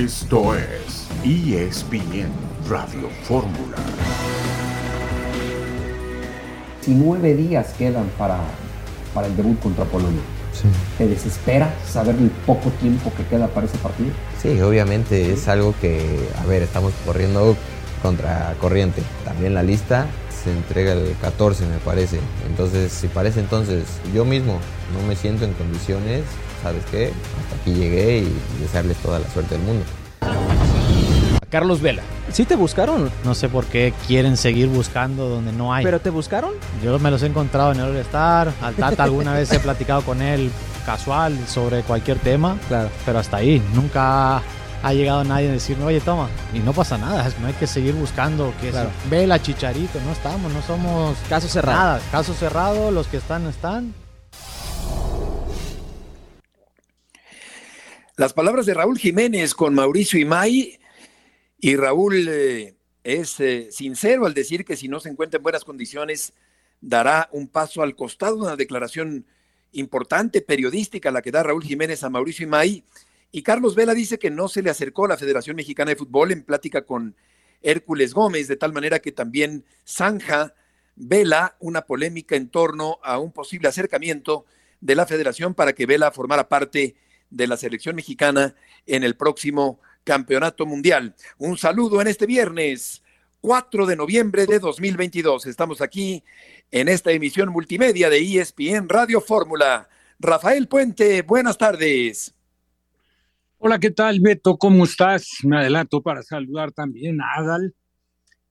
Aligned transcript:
Esto 0.00 0.54
es 0.54 1.08
ESPN 1.24 2.30
Radio 2.70 3.10
Fórmula. 3.24 3.76
19 6.86 7.34
días 7.34 7.74
quedan 7.76 8.08
para, 8.16 8.38
para 9.12 9.26
el 9.26 9.36
debut 9.36 9.60
contra 9.60 9.84
Polonia. 9.84 10.22
¿Te 10.96 11.06
desespera 11.06 11.74
saber 11.86 12.14
el 12.14 12.30
poco 12.46 12.70
tiempo 12.80 13.12
que 13.14 13.26
queda 13.26 13.48
para 13.48 13.66
ese 13.66 13.76
partido? 13.76 14.08
Sí, 14.40 14.58
obviamente 14.62 15.34
es 15.34 15.48
algo 15.48 15.74
que, 15.82 16.30
a 16.42 16.46
ver, 16.46 16.62
estamos 16.62 16.94
corriendo 17.04 17.54
contra 18.00 18.54
corriente. 18.58 19.02
También 19.26 19.52
la 19.52 19.62
lista 19.62 20.06
se 20.42 20.50
entrega 20.50 20.94
el 20.94 21.14
14, 21.20 21.66
me 21.66 21.76
parece. 21.76 22.20
Entonces, 22.48 22.90
si 22.90 23.06
parece 23.08 23.40
entonces, 23.40 23.84
yo 24.14 24.24
mismo 24.24 24.60
no 24.98 25.06
me 25.06 25.14
siento 25.14 25.44
en 25.44 25.52
condiciones, 25.52 26.22
¿sabes 26.62 26.82
qué? 26.90 27.06
Hasta 27.42 27.56
aquí 27.62 27.72
llegué 27.74 28.18
y 28.18 28.60
desearles 28.60 28.96
toda 28.98 29.18
la 29.18 29.28
suerte 29.30 29.56
del 29.56 29.64
mundo. 29.64 29.84
Carlos 31.50 31.80
Vela. 31.80 32.02
¿Sí 32.32 32.44
te 32.44 32.54
buscaron? 32.54 33.10
No 33.24 33.34
sé 33.34 33.48
por 33.48 33.64
qué 33.66 33.92
quieren 34.06 34.36
seguir 34.36 34.68
buscando 34.68 35.28
donde 35.28 35.52
no 35.52 35.74
hay. 35.74 35.84
¿Pero 35.84 36.00
te 36.00 36.10
buscaron? 36.10 36.52
Yo 36.82 36.96
me 37.00 37.10
los 37.10 37.22
he 37.24 37.26
encontrado 37.26 37.72
en 37.72 37.80
el 37.80 37.86
All-Star. 37.86 38.52
Al 38.62 38.74
Tata 38.74 39.02
alguna 39.02 39.34
vez 39.34 39.50
he 39.52 39.58
platicado 39.58 40.02
con 40.02 40.22
él 40.22 40.50
casual 40.86 41.36
sobre 41.48 41.82
cualquier 41.82 42.18
tema. 42.20 42.56
Claro. 42.68 42.88
Pero 43.04 43.18
hasta 43.18 43.38
ahí. 43.38 43.60
Nunca 43.74 44.40
ha 44.82 44.92
llegado 44.94 45.24
nadie 45.24 45.48
a 45.48 45.52
decirme, 45.52 45.84
oye, 45.86 46.00
toma. 46.00 46.28
Y 46.54 46.60
no 46.60 46.72
pasa 46.72 46.96
nada. 46.98 47.28
No 47.40 47.48
hay 47.48 47.52
que 47.54 47.66
seguir 47.66 47.94
buscando. 47.94 48.52
Que 48.60 48.70
Claro. 48.70 48.90
Vela, 49.10 49.42
Chicharito. 49.42 49.98
No 50.06 50.12
estamos. 50.12 50.52
No 50.52 50.62
somos 50.62 51.16
Caso 51.28 51.48
cerrado. 51.48 51.76
nada. 51.78 52.00
Caso 52.12 52.32
cerrado. 52.32 52.92
Los 52.92 53.08
que 53.08 53.16
están, 53.16 53.48
están. 53.48 53.92
Las 58.20 58.34
palabras 58.34 58.66
de 58.66 58.74
Raúl 58.74 58.98
Jiménez 58.98 59.54
con 59.54 59.72
Mauricio 59.72 60.20
Imay 60.20 60.78
y 61.58 61.76
Raúl 61.76 62.28
eh, 62.28 62.74
es 63.02 63.40
eh, 63.40 63.68
sincero 63.70 64.26
al 64.26 64.34
decir 64.34 64.66
que 64.66 64.76
si 64.76 64.88
no 64.88 65.00
se 65.00 65.08
encuentra 65.08 65.38
en 65.38 65.42
buenas 65.42 65.64
condiciones 65.64 66.34
dará 66.82 67.30
un 67.32 67.48
paso 67.48 67.82
al 67.82 67.96
costado, 67.96 68.36
una 68.36 68.56
declaración 68.56 69.24
importante 69.72 70.42
periodística 70.42 71.10
la 71.10 71.22
que 71.22 71.30
da 71.30 71.44
Raúl 71.44 71.64
Jiménez 71.64 72.04
a 72.04 72.10
Mauricio 72.10 72.44
Imay. 72.44 72.84
Y 73.32 73.40
Carlos 73.40 73.74
Vela 73.74 73.94
dice 73.94 74.18
que 74.18 74.28
no 74.28 74.48
se 74.48 74.60
le 74.60 74.68
acercó 74.68 75.06
a 75.06 75.08
la 75.08 75.16
Federación 75.16 75.56
Mexicana 75.56 75.88
de 75.88 75.96
Fútbol 75.96 76.30
en 76.30 76.42
plática 76.42 76.82
con 76.82 77.16
Hércules 77.62 78.12
Gómez, 78.12 78.48
de 78.48 78.56
tal 78.56 78.74
manera 78.74 78.98
que 78.98 79.12
también 79.12 79.64
zanja 79.86 80.52
Vela 80.94 81.56
una 81.58 81.86
polémica 81.86 82.36
en 82.36 82.50
torno 82.50 82.98
a 83.02 83.18
un 83.18 83.32
posible 83.32 83.68
acercamiento 83.68 84.44
de 84.82 84.94
la 84.94 85.06
federación 85.06 85.54
para 85.54 85.72
que 85.72 85.86
Vela 85.86 86.10
formara 86.10 86.50
parte 86.50 86.80
de 86.80 87.09
la 87.30 87.56
selección 87.56 87.96
mexicana 87.96 88.54
en 88.86 89.04
el 89.04 89.16
próximo 89.16 89.80
campeonato 90.04 90.66
mundial. 90.66 91.14
Un 91.38 91.56
saludo 91.56 92.00
en 92.00 92.08
este 92.08 92.26
viernes 92.26 93.02
4 93.40 93.86
de 93.86 93.96
noviembre 93.96 94.46
de 94.46 94.58
2022. 94.58 95.46
Estamos 95.46 95.80
aquí 95.80 96.22
en 96.70 96.88
esta 96.88 97.12
emisión 97.12 97.50
multimedia 97.50 98.10
de 98.10 98.18
ESPN 98.18 98.88
Radio 98.88 99.20
Fórmula. 99.20 99.88
Rafael 100.18 100.68
Puente, 100.68 101.22
buenas 101.22 101.56
tardes. 101.56 102.34
Hola, 103.58 103.78
¿qué 103.78 103.90
tal, 103.90 104.20
Beto? 104.20 104.56
¿Cómo 104.56 104.84
estás? 104.84 105.38
Me 105.42 105.58
adelanto 105.58 106.02
para 106.02 106.22
saludar 106.22 106.72
también 106.72 107.20
a 107.20 107.34
Adal. 107.36 107.74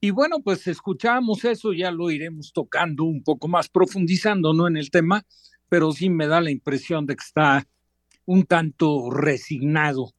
Y 0.01 0.11
bueno, 0.11 0.39
pues 0.39 0.65
escuchamos 0.67 1.43
eso, 1.43 1.73
ya 1.73 1.91
lo 1.91 2.09
iremos 2.09 2.53
tocando 2.53 3.03
un 3.03 3.21
poco 3.21 3.47
más, 3.47 3.67
profundizando, 3.69 4.53
¿no? 4.53 4.67
En 4.67 4.77
el 4.77 4.91
tema, 4.91 5.25
pero 5.67 5.91
sí 5.91 6.09
me 6.09 6.27
da 6.27 6.39
la 6.39 6.51
impresión 6.51 7.05
de 7.05 7.15
que 7.15 7.23
está 7.23 7.67
un 8.29 8.43
tanto 8.43 9.09
resignado. 9.09 10.13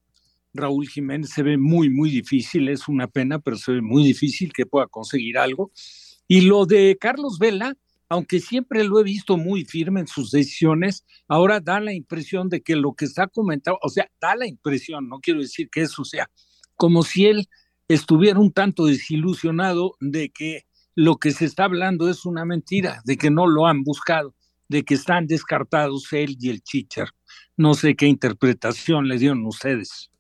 Raúl 0.53 0.89
Jiménez 0.89 1.31
se 1.31 1.45
ve 1.45 1.57
muy, 1.57 1.91
muy 1.91 2.11
difícil, 2.11 2.69
es 2.69 2.89
una 2.89 3.07
pena, 3.07 3.39
pero 3.39 3.57
se 3.57 3.71
ve 3.71 3.83
muy 3.83 4.03
difícil 4.03 4.53
que 4.53 4.67
pueda 4.67 4.89
conseguir 4.89 5.39
algo. 5.39 5.71
Y 6.27 6.41
lo 6.41 6.67
de 6.67 6.99
Carlos 7.01 7.39
Vela, 7.39 7.77
aunque 8.09 8.41
siempre 8.41 8.83
lo 8.83 8.99
he 8.99 9.05
visto 9.05 9.37
muy 9.37 9.65
firme 9.65 10.01
en 10.01 10.09
sus 10.09 10.33
decisiones, 10.33 11.07
ahora 11.29 11.61
da 11.61 11.79
la 11.79 11.93
impresión 11.93 12.49
de 12.49 12.63
que 12.63 12.75
lo 12.75 12.95
que 12.95 13.05
está 13.05 13.29
comentando, 13.29 13.79
o 13.81 13.89
sea, 13.89 14.11
da 14.21 14.35
la 14.35 14.49
impresión, 14.49 15.09
no 15.09 15.21
quiero 15.21 15.39
decir 15.39 15.71
que 15.71 15.83
eso 15.83 16.05
sea, 16.05 16.29
como 16.75 17.05
si 17.05 17.27
él 17.27 17.49
estuviera 17.87 18.41
un 18.41 18.51
tanto 18.51 18.87
desilusionado 18.87 19.95
de 20.01 20.31
que 20.31 20.63
lo 20.97 21.19
que 21.19 21.31
se 21.31 21.45
está 21.45 21.63
hablando 21.63 22.11
es 22.11 22.27
una 22.27 22.45
mentira, 22.45 23.03
de 23.05 23.17
que 23.17 23.31
no 23.31 23.47
lo 23.47 23.69
han 23.69 23.85
buscado, 23.85 24.35
de 24.69 24.83
que 24.83 24.95
están 24.95 25.29
descartados 25.29 26.13
él 26.13 26.37
y 26.41 26.51
el 26.51 26.61
Chichar. 26.63 27.11
No 27.57 27.75
sé 27.75 27.95
qué 27.97 28.07
interpretación 28.07 29.09
le 29.09 29.19
dieron 29.19 29.45
ustedes. 29.47 30.11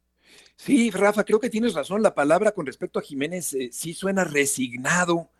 Sí, 0.56 0.90
Rafa, 0.90 1.24
creo 1.24 1.40
que 1.40 1.48
tienes 1.48 1.74
razón. 1.74 2.02
La 2.02 2.14
palabra 2.14 2.52
con 2.52 2.66
respecto 2.66 2.98
a 2.98 3.02
Jiménez 3.02 3.54
eh, 3.54 3.70
sí 3.72 3.94
suena 3.94 4.24
resignado, 4.24 5.30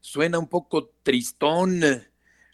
suena 0.00 0.38
un 0.38 0.48
poco 0.48 0.90
tristón. 1.02 1.82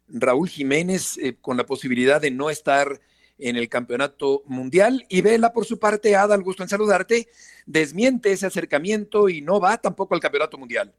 Raúl 0.08 0.48
Jiménez 0.48 1.18
eh, 1.18 1.36
con 1.40 1.56
la 1.56 1.66
posibilidad 1.66 2.20
de 2.20 2.32
no 2.32 2.50
estar 2.50 3.00
en 3.38 3.56
el 3.56 3.68
campeonato 3.68 4.42
mundial. 4.46 5.06
Y 5.08 5.22
Vela, 5.22 5.52
por 5.52 5.64
su 5.64 5.78
parte, 5.78 6.16
Ada, 6.16 6.34
al 6.34 6.42
gusto 6.42 6.62
en 6.62 6.68
saludarte, 6.68 7.28
desmiente 7.66 8.32
ese 8.32 8.46
acercamiento 8.46 9.28
y 9.28 9.40
no 9.40 9.60
va 9.60 9.78
tampoco 9.78 10.14
al 10.14 10.20
campeonato 10.20 10.58
mundial. 10.58 10.92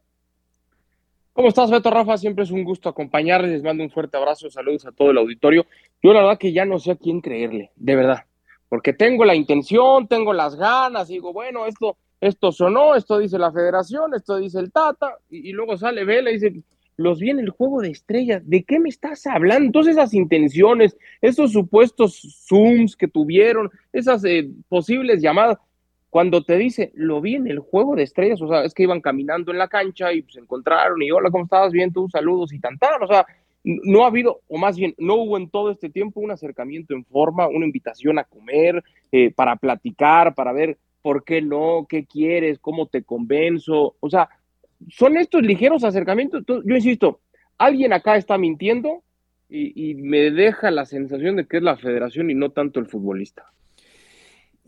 ¿Cómo 1.34 1.48
estás, 1.48 1.72
Beto 1.72 1.90
Rafa? 1.90 2.18
Siempre 2.18 2.44
es 2.44 2.52
un 2.52 2.66
gusto 2.66 2.90
acompañarles. 2.90 3.52
Les 3.52 3.64
mando 3.64 3.84
un 3.84 3.90
fuerte 3.90 4.18
abrazo, 4.18 4.50
saludos 4.50 4.86
a 4.86 4.92
todo 4.92 5.12
el 5.12 5.18
auditorio. 5.18 5.66
Yo 6.04 6.12
la 6.12 6.22
verdad 6.22 6.38
que 6.38 6.52
ya 6.52 6.66
no 6.66 6.78
sé 6.78 6.92
a 6.92 6.96
quién 6.98 7.22
creerle, 7.22 7.72
de 7.78 7.96
verdad, 7.96 8.26
porque 8.68 8.92
tengo 8.92 9.24
la 9.24 9.36
intención, 9.36 10.08
tengo 10.08 10.34
las 10.34 10.56
ganas, 10.56 11.08
digo, 11.08 11.32
bueno, 11.32 11.68
esto, 11.68 11.96
esto 12.20 12.52
sonó, 12.52 12.96
esto 12.96 13.18
dice 13.18 13.38
la 13.38 13.52
federación, 13.52 14.14
esto 14.14 14.38
dice 14.38 14.60
el 14.60 14.74
Tata, 14.74 15.18
y, 15.30 15.50
y 15.50 15.54
luego 15.54 15.78
sale 15.78 16.04
Vela 16.04 16.32
y 16.32 16.34
dice, 16.34 16.64
los 16.98 17.20
vi 17.20 17.30
en 17.30 17.40
el 17.40 17.50
juego 17.50 17.82
de 17.82 17.92
estrellas, 17.92 18.42
¿de 18.46 18.64
qué 18.64 18.80
me 18.80 18.90
estás 18.90 19.26
hablando? 19.26 19.66
Entonces 19.66 19.96
esas 19.96 20.14
intenciones, 20.14 20.98
esos 21.22 21.54
supuestos 21.54 22.46
Zooms 22.48 22.98
que 22.98 23.08
tuvieron, 23.08 23.70
esas 23.94 24.24
eh, 24.26 24.50
posibles 24.68 25.22
llamadas, 25.22 25.60
cuando 26.12 26.44
te 26.44 26.58
dice, 26.58 26.92
lo 26.94 27.22
vi 27.22 27.36
en 27.36 27.48
el 27.48 27.60
juego 27.60 27.96
de 27.96 28.04
estrellas, 28.04 28.42
o 28.42 28.48
sea, 28.50 28.66
es 28.66 28.74
que 28.74 28.84
iban 28.84 29.00
caminando 29.00 29.50
en 29.50 29.58
la 29.58 29.70
cancha 29.70 30.12
y 30.12 30.22
pues, 30.22 30.34
se 30.34 30.42
encontraron 30.42 31.02
y 31.02 31.10
hola, 31.10 31.32
¿cómo 31.32 31.46
estabas? 31.46 31.72
Bien, 31.72 31.94
tú, 31.94 32.10
saludos 32.10 32.52
y 32.52 32.60
tan, 32.60 32.78
tan, 32.78 33.02
o 33.02 33.08
sea, 33.08 33.26
no 33.64 34.04
ha 34.04 34.08
habido, 34.08 34.42
o 34.50 34.58
más 34.58 34.76
bien, 34.76 34.94
no 34.98 35.16
hubo 35.16 35.38
en 35.38 35.50
todo 35.50 35.72
este 35.72 35.90
tiempo 35.90 36.20
un 36.20 36.32
acercamiento 36.32 36.94
en 36.94 37.06
forma, 37.06 37.48
una 37.48 37.66
invitación 37.66 38.20
a 38.20 38.26
comer, 38.26 38.84
eh, 39.14 39.32
para 39.32 39.56
platicar, 39.56 40.36
para 40.36 40.52
ver 40.52 40.78
por 41.02 41.24
qué 41.24 41.42
no, 41.42 41.86
qué 41.88 42.06
quieres, 42.06 42.60
cómo 42.60 42.88
te 42.88 43.04
convenzo, 43.04 43.96
o 44.02 44.10
sea, 44.10 44.28
son 44.90 45.16
estos 45.16 45.42
ligeros 45.44 45.86
acercamientos. 45.86 46.44
Yo 46.46 46.76
insisto, 46.76 47.22
alguien 47.58 47.94
acá 47.94 48.18
está 48.18 48.38
mintiendo 48.38 49.02
y, 49.48 49.92
y 49.92 49.96
me 49.96 50.30
deja 50.30 50.72
la 50.72 50.86
sensación 50.86 51.38
de 51.38 51.48
que 51.48 51.58
es 51.58 51.64
la 51.64 51.78
federación 51.78 52.30
y 52.30 52.36
no 52.36 52.50
tanto 52.50 52.82
el 52.82 52.88
futbolista. 52.88 53.46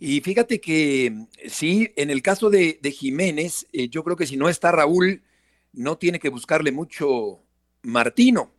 Y 0.06 0.20
fíjate 0.20 0.60
que 0.60 1.28
sí, 1.48 1.94
en 1.96 2.10
el 2.10 2.22
caso 2.22 2.50
de, 2.50 2.78
Jiménez, 2.94 3.68
eh, 3.72 3.88
yo 3.88 4.04
creo 4.04 4.18
que 4.18 4.28
si 4.28 4.36
no 4.36 4.50
está 4.50 4.70
Raúl, 4.70 5.24
no 5.72 5.98
tiene 5.98 6.20
que 6.20 6.28
buscarle 6.28 6.74
mucho 6.74 7.40
Martino 7.84 8.52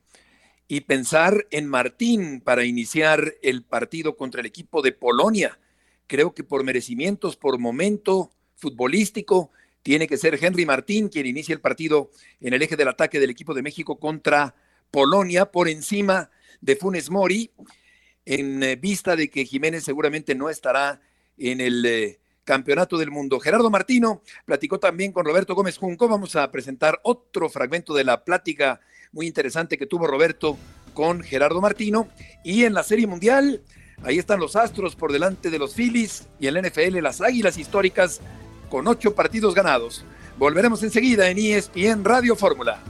y 0.69 0.81
pensar 0.81 1.47
en 1.51 1.67
Martín 1.67 2.41
para 2.41 2.65
iniciar 2.65 3.35
el 3.43 3.63
partido 3.63 4.17
contra 4.17 4.41
el 4.41 4.47
equipo 4.47 4.81
de 4.81 4.93
Polonia. 4.93 5.59
Creo 6.07 6.35
que 6.35 6.45
por 6.45 6.65
merecimientos, 6.65 7.37
por 7.37 7.59
momento 7.59 8.33
futbolístico, 8.55 9.51
tiene 9.83 10.07
que 10.07 10.17
ser 10.17 10.43
Henry 10.43 10.65
Martín 10.65 11.11
quien 11.11 11.27
inicie 11.27 11.55
el 11.55 11.61
partido 11.61 12.11
en 12.41 12.55
el 12.55 12.63
eje 12.63 12.77
del 12.77 12.89
ataque 12.89 13.21
del 13.21 13.29
equipo 13.29 13.53
de 13.53 13.61
México 13.61 13.99
contra 13.99 14.55
Polonia 14.91 15.53
por 15.53 15.69
encima 15.69 16.31
de 16.63 16.77
Funes 16.77 17.11
Mori, 17.11 17.51
en 18.25 18.63
eh, 18.63 18.77
vista 18.77 19.15
de 19.15 19.29
que 19.29 19.45
Jiménez 19.45 19.85
seguramente 19.85 20.35
no 20.35 20.49
estará 20.49 21.03
en 21.39 21.61
el 21.61 21.85
eh, 21.85 22.21
Campeonato 22.45 22.99
del 22.99 23.11
Mundo. 23.11 23.41
Gerardo 23.41 23.71
Martino 23.71 24.23
platicó 24.45 24.79
también 24.79 25.13
con 25.13 25.25
Roberto 25.25 25.55
Gómez 25.55 25.79
Junco. 25.79 26.09
Vamos 26.09 26.37
a 26.37 26.51
presentar 26.51 27.01
otro 27.03 27.49
fragmento 27.49 27.95
de 27.95 28.05
la 28.05 28.25
plática 28.25 28.81
muy 29.13 29.27
interesante 29.27 29.79
que 29.79 29.87
tuvo 29.87 30.07
Roberto 30.07 30.59
con 30.93 31.23
Gerardo 31.23 31.61
Martino. 31.61 32.09
Y 32.45 32.65
en 32.65 32.75
la 32.75 32.83
Serie 32.83 33.07
Mundial, 33.07 33.63
ahí 34.03 34.19
están 34.19 34.41
los 34.41 34.57
Astros 34.57 34.95
por 34.95 35.13
delante 35.13 35.51
de 35.51 35.59
los 35.59 35.75
Phillies 35.75 36.27
y 36.39 36.47
en 36.47 36.55
la 36.55 36.63
NFL 36.63 36.99
las 37.01 37.21
Águilas 37.21 37.57
históricas 37.57 38.21
con 38.69 38.87
ocho 38.89 39.15
partidos 39.15 39.55
ganados. 39.55 40.05
Volveremos 40.37 40.83
enseguida 40.83 41.29
en 41.31 41.39
ESPN 41.39 42.05
Radio 42.05 42.37
Fórmula. 42.37 42.83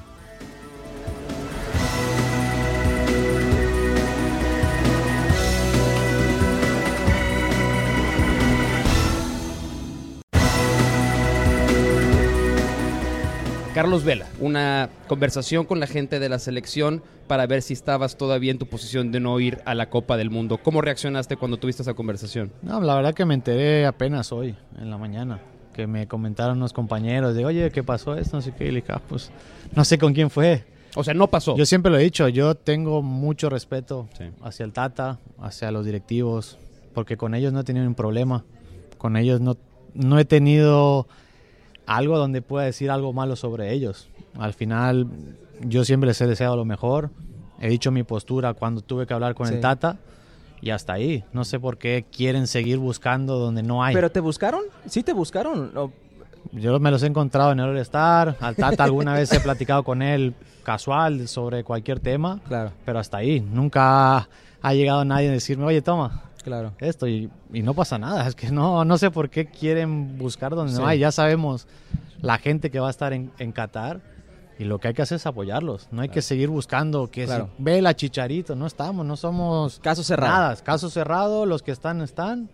Carlos 13.75 14.05
Vela, 14.05 14.29
una 14.39 14.89
conversación 15.09 15.65
con 15.65 15.81
la 15.81 15.89
gente 15.89 16.21
de 16.21 16.29
la 16.29 16.39
selección 16.39 17.03
para 17.27 17.45
ver 17.49 17.61
si 17.61 17.73
estabas 17.73 18.17
todavía 18.17 18.53
en 18.53 18.59
tu 18.59 18.67
posición 18.67 19.11
de 19.11 19.19
no 19.19 19.41
ir 19.41 19.59
a 19.65 19.75
la 19.75 19.91
Copa 19.91 20.17
del 20.17 20.31
Mundo. 20.31 20.59
¿Cómo 20.59 20.81
reaccionaste 20.81 21.37
cuando 21.37 21.57
tuviste 21.57 21.83
esa 21.83 21.95
conversación? 21.95 22.53
No, 22.63 22.81
la 22.81 22.95
verdad 22.95 23.15
que 23.15 23.25
me 23.25 23.35
enteré 23.35 23.85
apenas 23.85 24.31
hoy, 24.31 24.55
en 24.79 24.91
la 24.91 24.97
mañana, 24.97 25.41
que 25.73 25.89
me 25.89 26.07
comentaron 26.07 26.59
unos 26.59 26.73
compañeros 26.73 27.35
de, 27.35 27.45
oye, 27.45 27.73
¿qué 27.73 27.83
pasó 27.83 28.15
esto? 28.15 28.37
No 28.37 28.43
sé 28.43 28.55
qué, 28.57 28.67
y 28.67 28.71
le 28.71 28.77
dije, 28.77 28.93
ah, 28.93 29.03
pues 29.09 29.33
no 29.75 29.85
sé 29.85 29.99
con 29.99 30.15
quién 30.15 30.31
fue. 30.31 30.63
O 30.95 31.03
sea, 31.03 31.13
no 31.13 31.27
pasó. 31.27 31.57
Yo 31.57 31.67
siempre 31.67 31.91
lo 31.91 31.99
he 31.99 32.05
dicho, 32.05 32.29
yo 32.29 32.55
tengo 32.55 33.03
mucho 33.03 33.51
respeto 33.51 34.09
hacia 34.41 34.65
el 34.65 34.73
Tata, 34.73 35.19
hacia 35.41 35.73
los 35.73 35.85
directivos, 35.85 36.59
porque 36.95 37.17
con 37.17 37.35
ellos 37.35 37.53
no 37.53 37.59
he 37.59 37.65
tenido 37.65 37.89
un 37.89 37.97
problema. 37.97 38.45
Con 38.99 39.17
ellos 39.17 39.41
no, 39.41 39.57
no 39.95 40.21
he 40.21 40.25
tenido 40.25 41.09
algo 41.87 42.19
donde 42.19 42.43
pueda 42.43 42.67
decir 42.67 42.91
algo 42.91 43.13
malo 43.13 43.37
sobre 43.37 43.73
ellos. 43.73 44.09
Al 44.39 44.55
final, 44.55 45.07
yo 45.61 45.85
siempre 45.85 46.09
les 46.09 46.21
he 46.21 46.27
deseado 46.27 46.57
lo 46.57 46.65
mejor. 46.65 47.11
He 47.61 47.69
dicho 47.69 47.91
mi 47.91 48.03
postura 48.03 48.55
cuando 48.55 48.81
tuve 48.81 49.07
que 49.07 49.15
hablar 49.15 49.35
con 49.35 49.49
el 49.49 49.61
Tata 49.61 49.97
y 50.61 50.71
hasta 50.71 50.95
ahí. 50.95 51.25
No 51.33 51.45
sé 51.45 51.61
por 51.61 51.79
qué 51.79 52.05
quieren 52.11 52.47
seguir 52.47 52.79
buscando 52.79 53.39
donde 53.39 53.63
no 53.63 53.83
hay. 53.83 53.95
¿Pero 53.95 54.11
te 54.11 54.21
buscaron? 54.21 54.63
¿Sí 54.87 55.03
te 55.03 55.13
buscaron? 55.13 55.73
Yo 56.53 56.79
me 56.79 56.91
los 56.91 57.03
he 57.03 57.07
encontrado 57.07 57.53
en 57.53 57.61
el 57.61 57.71
All-Star. 57.71 58.37
Al 58.41 58.57
Tata 58.57 58.85
alguna 58.85 59.15
vez 59.15 59.33
he 59.33 59.41
platicado 59.41 59.83
con 59.83 60.03
él 60.03 60.35
casual 60.63 61.29
sobre 61.29 61.65
cualquier 61.65 62.01
tema. 62.01 62.41
Claro. 62.47 62.73
Pero 62.85 62.99
hasta 62.99 63.19
ahí. 63.19 63.41
Nunca 63.41 64.29
ha 64.63 64.75
llegado 64.75 65.05
nadie 65.05 65.29
a 65.29 65.33
decirme, 65.33 65.65
oye, 65.65 65.83
toma, 65.83 66.25
claro. 66.45 66.73
esto 66.79 67.09
y, 67.09 67.31
no 67.51 67.75
pasa 67.75 67.99
nada. 67.99 68.29
Es 68.29 68.35
que 68.35 68.51
no, 68.51 68.85
no 68.85 68.99
sé 68.99 69.11
por 69.11 69.31
qué 69.31 69.47
quieren 69.47 70.19
buscar 70.19 70.55
donde 70.55 70.73
no 70.75 70.87
hay. 70.87 71.01
Ya 71.01 71.11
sabemos 71.11 71.67
la 72.21 72.39
gente 72.39 72.71
que 72.71 72.79
va 72.79 72.89
a 72.89 72.91
estar 72.91 73.13
en, 73.13 73.33
en, 73.39 73.51
Qatar 73.53 74.01
y 74.59 74.65
lo 74.65 74.79
que 74.79 74.89
hay 74.89 74.95
que 74.95 75.03
hacer 75.03 75.17
es 75.17 75.27
apoyarlos. 75.27 75.89
No 75.91 76.03
hay 76.03 76.09
que 76.09 76.23
seguir 76.23 76.49
buscando 76.49 77.11
que 77.11 77.25
Claro. 77.25 77.51
si 77.57 77.63
ve 77.63 77.83
la 77.83 77.95
chicharito. 77.97 78.55
No 78.55 78.67
estamos, 78.67 79.05
no 79.05 79.17
somos 79.17 79.81
Caso 79.81 80.05
cerrado. 80.05 80.33
nada. 80.33 80.57
Caso 80.57 80.89
cerrado, 80.91 81.47
los 81.47 81.63
que 81.63 81.73
están, 81.73 82.01
están. 82.03 82.49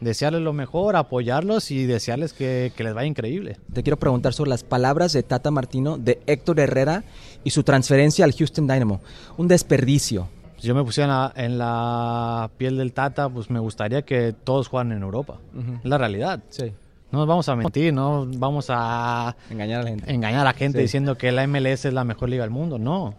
Desearles 0.00 0.42
lo 0.42 0.52
mejor, 0.52 0.96
apoyarlos 0.96 1.70
y 1.70 1.86
desearles 1.86 2.32
que, 2.32 2.72
que 2.76 2.84
les 2.84 2.92
vaya 2.92 3.06
increíble. 3.06 3.58
Te 3.72 3.82
quiero 3.82 3.96
preguntar 3.98 4.34
sobre 4.34 4.50
las 4.50 4.64
palabras 4.64 5.12
de 5.12 5.22
Tata 5.22 5.50
Martino, 5.50 5.96
de 5.96 6.20
Héctor 6.26 6.60
Herrera 6.60 7.04
y 7.44 7.50
su 7.50 7.62
transferencia 7.62 8.24
al 8.24 8.32
Houston 8.34 8.66
Dynamo. 8.66 9.00
Un 9.38 9.48
desperdicio. 9.48 10.28
Si 10.64 10.68
yo 10.68 10.74
me 10.74 10.82
pusiera 10.82 11.30
en 11.36 11.58
la, 11.58 12.50
piel 12.56 12.78
del 12.78 12.94
Tata, 12.94 13.28
pues 13.28 13.50
me 13.50 13.58
gustaría 13.58 14.00
que 14.00 14.32
todos 14.32 14.68
jugaran 14.68 14.92
en 14.92 15.02
Europa. 15.02 15.34
Es 15.54 15.84
la 15.84 15.98
realidad. 15.98 16.42
Sí. 16.48 16.72
No 17.10 17.18
nos 17.18 17.28
vamos 17.28 17.50
a 17.50 17.54
mentir, 17.54 17.92
no 17.92 18.26
vamos 18.38 18.68
a 18.70 19.36
Engañar 19.50 19.80
a 19.80 19.82
la 19.82 19.90
gente. 19.90 20.10
engañar 20.10 20.40
a 20.40 20.44
la 20.44 20.52
gente 20.54 20.78
Sí. 20.78 20.82
diciendo 20.84 21.18
que 21.18 21.32
la 21.32 21.46
MLS 21.46 21.84
es 21.84 21.92
la 21.92 22.04
mejor 22.04 22.30
liga 22.30 22.44
del 22.44 22.50
mundo. 22.50 22.78
No. 22.78 23.12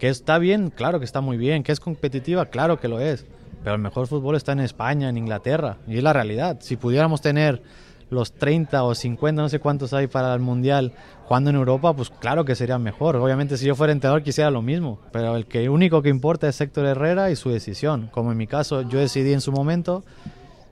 Que 0.00 0.08
está 0.08 0.38
bien, 0.38 0.70
claro 0.70 0.98
que 0.98 1.04
está 1.04 1.20
muy 1.20 1.36
bien. 1.36 1.62
Que 1.62 1.70
es 1.70 1.78
competitiva, 1.78 2.46
claro 2.46 2.80
que 2.80 2.88
lo 2.88 2.98
es. 2.98 3.26
Pero 3.62 3.76
el 3.76 3.80
mejor 3.80 4.08
fútbol 4.08 4.34
está 4.34 4.50
en 4.50 4.58
España, 4.58 5.08
en 5.08 5.18
Inglaterra. 5.18 5.76
Y 5.86 5.98
es 5.98 6.02
la 6.02 6.12
realidad. 6.12 6.56
Si 6.62 6.76
pudiéramos 6.76 7.20
tener 7.20 7.62
los 8.10 8.32
30 8.32 8.82
o 8.82 8.96
50, 8.96 9.40
no 9.40 9.48
sé 9.48 9.60
cuántos 9.60 9.92
hay 9.92 10.08
para 10.08 10.34
el 10.34 10.40
Mundial, 10.40 10.94
jugando 11.30 11.50
en 11.50 11.54
Europa, 11.54 11.94
pues 11.94 12.10
claro 12.10 12.44
que 12.44 12.56
sería 12.56 12.76
mejor. 12.80 13.14
Obviamente 13.14 13.56
si 13.56 13.64
yo 13.64 13.76
fuera 13.76 13.92
entrenador 13.92 14.24
quisiera 14.24 14.50
lo 14.50 14.62
mismo. 14.62 15.00
Pero 15.12 15.36
el 15.36 15.46
que 15.46 15.68
único 15.68 16.02
que 16.02 16.08
importa 16.08 16.48
es 16.48 16.60
Héctor 16.60 16.86
Herrera 16.86 17.30
y 17.30 17.36
su 17.36 17.50
decisión. 17.50 18.08
Como 18.10 18.32
en 18.32 18.36
mi 18.36 18.48
caso, 18.48 18.82
yo 18.82 18.98
decidí 18.98 19.32
en 19.32 19.40
su 19.40 19.52
momento 19.52 20.02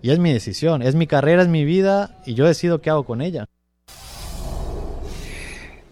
y 0.03 0.11
es 0.11 0.19
mi 0.19 0.33
decisión. 0.33 0.83
Es 0.83 0.97
mi 0.97 1.07
carrera, 1.07 1.43
es 1.43 1.49
mi 1.49 1.65
vida 1.65 2.21
y 2.27 2.35
yo 2.35 2.45
decido 2.45 2.81
qué 2.81 2.91
hago 2.91 3.05
con 3.05 3.23
ella. 3.23 3.45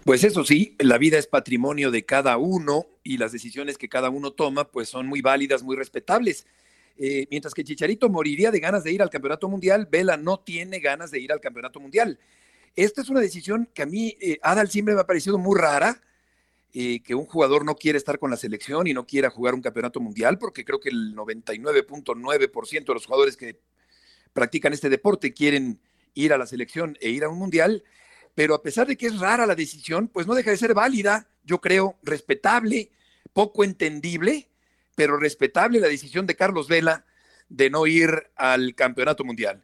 Pues 0.02 0.24
eso 0.24 0.44
sí, 0.44 0.74
la 0.80 0.98
vida 0.98 1.16
es 1.16 1.28
patrimonio 1.28 1.92
de 1.92 2.04
cada 2.04 2.36
uno 2.36 2.86
y 3.04 3.18
las 3.18 3.30
decisiones 3.30 3.78
que 3.78 3.88
cada 3.88 4.10
uno 4.10 4.32
toma 4.32 4.72
pues 4.72 4.88
son 4.88 5.06
muy 5.06 5.20
válidas, 5.20 5.62
muy 5.62 5.76
respetables. 5.76 6.44
Eh, 6.98 7.28
mientras 7.30 7.54
que 7.54 7.62
Chicharito 7.62 8.08
moriría 8.08 8.50
de 8.50 8.58
ganas 8.58 8.82
de 8.82 8.90
ir 8.90 9.00
al 9.00 9.10
Campeonato 9.10 9.48
Mundial, 9.48 9.86
Vela 9.88 10.16
no 10.16 10.40
tiene 10.40 10.80
ganas 10.80 11.12
de 11.12 11.20
ir 11.20 11.30
al 11.30 11.40
Campeonato 11.40 11.78
Mundial. 11.78 12.18
Esta 12.76 13.00
es 13.00 13.08
una 13.08 13.20
decisión 13.20 13.68
que 13.74 13.82
a 13.82 13.86
mí, 13.86 14.16
eh, 14.20 14.38
Adal, 14.42 14.68
siempre 14.68 14.94
me 14.94 15.00
ha 15.00 15.06
parecido 15.06 15.38
muy 15.38 15.58
rara, 15.58 16.00
eh, 16.72 17.00
que 17.02 17.14
un 17.14 17.24
jugador 17.24 17.64
no 17.64 17.74
quiere 17.74 17.96
estar 17.96 18.18
con 18.18 18.30
la 18.30 18.36
selección 18.36 18.86
y 18.86 18.92
no 18.92 19.06
quiera 19.06 19.30
jugar 19.30 19.54
un 19.54 19.62
Campeonato 19.62 19.98
Mundial, 19.98 20.38
porque 20.38 20.64
creo 20.64 20.78
que 20.78 20.90
el 20.90 21.14
99.9% 21.14 22.84
de 22.84 22.94
los 22.94 23.06
jugadores 23.06 23.36
que 23.36 23.58
practican 24.32 24.74
este 24.74 24.90
deporte 24.90 25.32
quieren 25.32 25.80
ir 26.14 26.32
a 26.32 26.38
la 26.38 26.46
selección 26.46 26.96
e 27.00 27.08
ir 27.08 27.24
a 27.24 27.30
un 27.30 27.38
Mundial 27.38 27.82
pero 28.36 28.54
a 28.54 28.62
pesar 28.62 28.86
de 28.86 28.96
que 28.96 29.06
es 29.06 29.18
rara 29.18 29.46
la 29.46 29.54
decisión, 29.54 30.08
pues 30.08 30.26
no 30.26 30.34
deja 30.34 30.50
de 30.50 30.58
ser 30.58 30.74
válida, 30.74 31.26
yo 31.44 31.58
creo, 31.62 31.96
respetable, 32.02 32.90
poco 33.32 33.64
entendible, 33.64 34.46
pero 34.94 35.16
respetable 35.16 35.80
la 35.80 35.88
decisión 35.88 36.26
de 36.26 36.36
Carlos 36.36 36.68
Vela 36.68 37.06
de 37.48 37.70
no 37.70 37.86
ir 37.86 38.10
al 38.36 38.74
campeonato 38.74 39.24
mundial. 39.24 39.62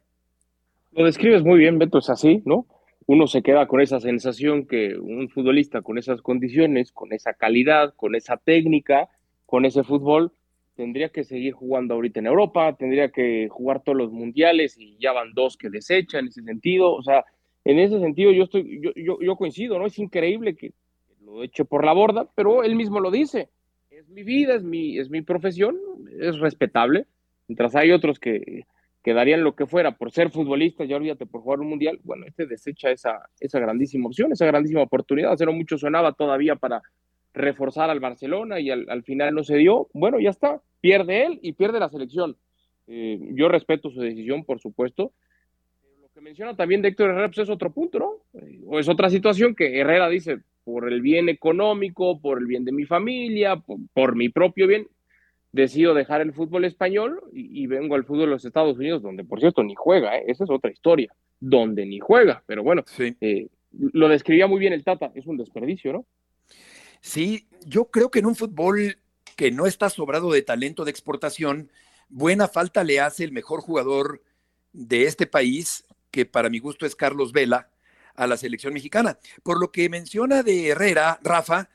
Lo 0.91 1.05
describes 1.05 1.43
muy 1.43 1.59
bien, 1.59 1.77
Beto, 1.77 1.99
es 1.99 2.09
así, 2.09 2.41
¿no? 2.45 2.65
Uno 3.05 3.27
se 3.27 3.41
queda 3.41 3.67
con 3.67 3.81
esa 3.81 3.99
sensación 3.99 4.65
que 4.65 4.97
un 4.97 5.29
futbolista 5.29 5.81
con 5.81 5.97
esas 5.97 6.21
condiciones, 6.21 6.91
con 6.91 7.11
esa 7.13 7.33
calidad, 7.33 7.93
con 7.95 8.15
esa 8.15 8.37
técnica, 8.37 9.09
con 9.45 9.65
ese 9.65 9.83
fútbol, 9.83 10.31
tendría 10.75 11.09
que 11.09 11.23
seguir 11.23 11.53
jugando 11.53 11.93
ahorita 11.93 12.19
en 12.19 12.27
Europa, 12.27 12.75
tendría 12.77 13.09
que 13.09 13.47
jugar 13.49 13.83
todos 13.83 13.97
los 13.97 14.11
mundiales 14.11 14.77
y 14.77 14.97
ya 14.99 15.11
van 15.11 15.33
dos 15.33 15.57
que 15.57 15.69
desecha 15.69 16.19
en 16.19 16.27
ese 16.27 16.41
sentido, 16.41 16.93
o 16.93 17.03
sea, 17.03 17.25
en 17.65 17.79
ese 17.79 17.99
sentido 17.99 18.31
yo 18.31 18.43
estoy, 18.43 18.81
yo, 18.81 19.19
yo, 19.21 19.35
coincido, 19.35 19.79
¿no? 19.79 19.85
Es 19.85 19.97
increíble 19.99 20.55
que 20.55 20.73
lo 21.21 21.43
eche 21.43 21.63
por 21.65 21.85
la 21.85 21.93
borda, 21.93 22.27
pero 22.35 22.63
él 22.63 22.75
mismo 22.75 22.99
lo 22.99 23.09
dice. 23.09 23.49
Es 23.89 24.09
mi 24.09 24.23
vida, 24.23 24.55
es 24.55 24.63
mi, 24.63 24.97
es 24.97 25.09
mi 25.09 25.21
profesión, 25.21 25.77
es 26.19 26.39
respetable. 26.39 27.05
Mientras 27.47 27.75
hay 27.75 27.91
otros 27.91 28.19
que, 28.19 28.65
que 29.03 29.13
darían 29.13 29.43
lo 29.43 29.53
que 29.55 29.67
fuera 29.67 29.97
por 29.97 30.11
ser 30.11 30.31
futbolista, 30.31 30.85
ya 30.85 30.95
olvídate 30.95 31.25
por 31.25 31.41
jugar 31.41 31.59
un 31.59 31.67
mundial, 31.67 31.99
bueno, 32.03 32.25
este 32.25 32.45
desecha 32.45 32.89
esa, 32.89 33.29
esa 33.39 33.59
grandísima 33.59 34.07
opción, 34.07 34.31
esa 34.31 34.45
grandísima 34.45 34.81
oportunidad. 34.81 35.33
Hacer 35.33 35.51
mucho 35.51 35.77
sonaba 35.77 36.13
todavía 36.13 36.55
para 36.55 36.81
reforzar 37.33 37.89
al 37.89 37.99
Barcelona 37.99 38.59
y 38.59 38.69
al, 38.69 38.89
al, 38.89 39.03
final 39.03 39.35
no 39.35 39.43
se 39.43 39.57
dio. 39.57 39.89
Bueno, 39.93 40.19
ya 40.19 40.29
está, 40.29 40.61
pierde 40.79 41.25
él 41.25 41.39
y 41.41 41.51
pierde 41.51 41.79
la 41.79 41.89
selección. 41.89 42.37
Eh, 42.87 43.19
yo 43.33 43.49
respeto 43.49 43.89
su 43.89 43.99
decisión, 43.99 44.45
por 44.45 44.59
supuesto, 44.59 45.11
que 46.13 46.21
menciona 46.21 46.55
también 46.55 46.81
de 46.81 46.89
Héctor 46.89 47.09
Herrera, 47.09 47.27
pues 47.27 47.39
es 47.39 47.49
otro 47.49 47.73
punto, 47.73 47.99
¿no? 47.99 48.11
O 48.67 48.79
es 48.79 48.87
otra 48.87 49.09
situación 49.09 49.55
que 49.55 49.79
Herrera 49.79 50.07
dice, 50.09 50.39
por 50.63 50.91
el 50.91 51.01
bien 51.01 51.27
económico, 51.27 52.21
por 52.21 52.37
el 52.37 52.45
bien 52.45 52.63
de 52.65 52.71
mi 52.71 52.85
familia, 52.85 53.61
por 53.93 54.15
mi 54.15 54.29
propio 54.29 54.67
bien, 54.67 54.87
decido 55.53 55.93
dejar 55.93 56.19
el 56.21 56.33
fútbol 56.33 56.65
español 56.65 57.23
y, 57.31 57.63
y, 57.63 57.67
vengo 57.67 57.95
al 57.95 58.03
fútbol 58.03 58.21
de 58.21 58.31
los 58.31 58.43
Estados 58.43 58.77
Unidos, 58.77 59.01
donde 59.03 59.23
por 59.23 59.39
cierto 59.39 59.63
ni 59.63 59.75
juega, 59.75 60.17
¿eh? 60.17 60.25
esa 60.27 60.43
es 60.43 60.49
otra 60.49 60.71
historia, 60.71 61.13
donde 61.39 61.85
ni 61.85 61.99
juega, 61.99 62.43
pero 62.47 62.63
bueno, 62.63 62.83
sí. 62.87 63.15
eh, 63.21 63.47
lo 63.71 64.09
describía 64.09 64.47
muy 64.47 64.59
bien 64.59 64.73
el 64.73 64.83
Tata, 64.83 65.11
es 65.13 65.27
un 65.27 65.37
desperdicio, 65.37 65.93
¿no? 65.93 66.05
Sí, 67.01 67.47
yo 67.65 67.85
creo 67.85 68.09
que 68.09 68.19
en 68.19 68.25
un 68.25 68.35
fútbol 68.35 68.97
que 69.35 69.51
no 69.51 69.67
está 69.67 69.89
sobrado 69.89 70.31
de 70.31 70.41
talento 70.41 70.85
de 70.85 70.91
exportación, 70.91 71.69
buena 72.09 72.47
falta 72.47 72.83
le 72.83 72.99
hace 72.99 73.23
el 73.23 73.31
mejor 73.31 73.61
jugador 73.61 74.23
de 74.71 75.03
este 75.05 75.27
país, 75.27 75.85
que 76.11 76.25
para 76.25 76.49
mi 76.49 76.59
gusto 76.59 76.85
es 76.85 76.95
Carlos 76.95 77.31
Vela, 77.31 77.69
a 78.15 78.27
la 78.27 78.37
selección 78.37 78.73
mexicana. 78.73 79.19
Por 79.43 79.59
lo 79.59 79.71
que 79.71 79.89
menciona 79.89 80.43
de 80.43 80.69
Herrera, 80.69 81.19
Rafa, 81.23 81.69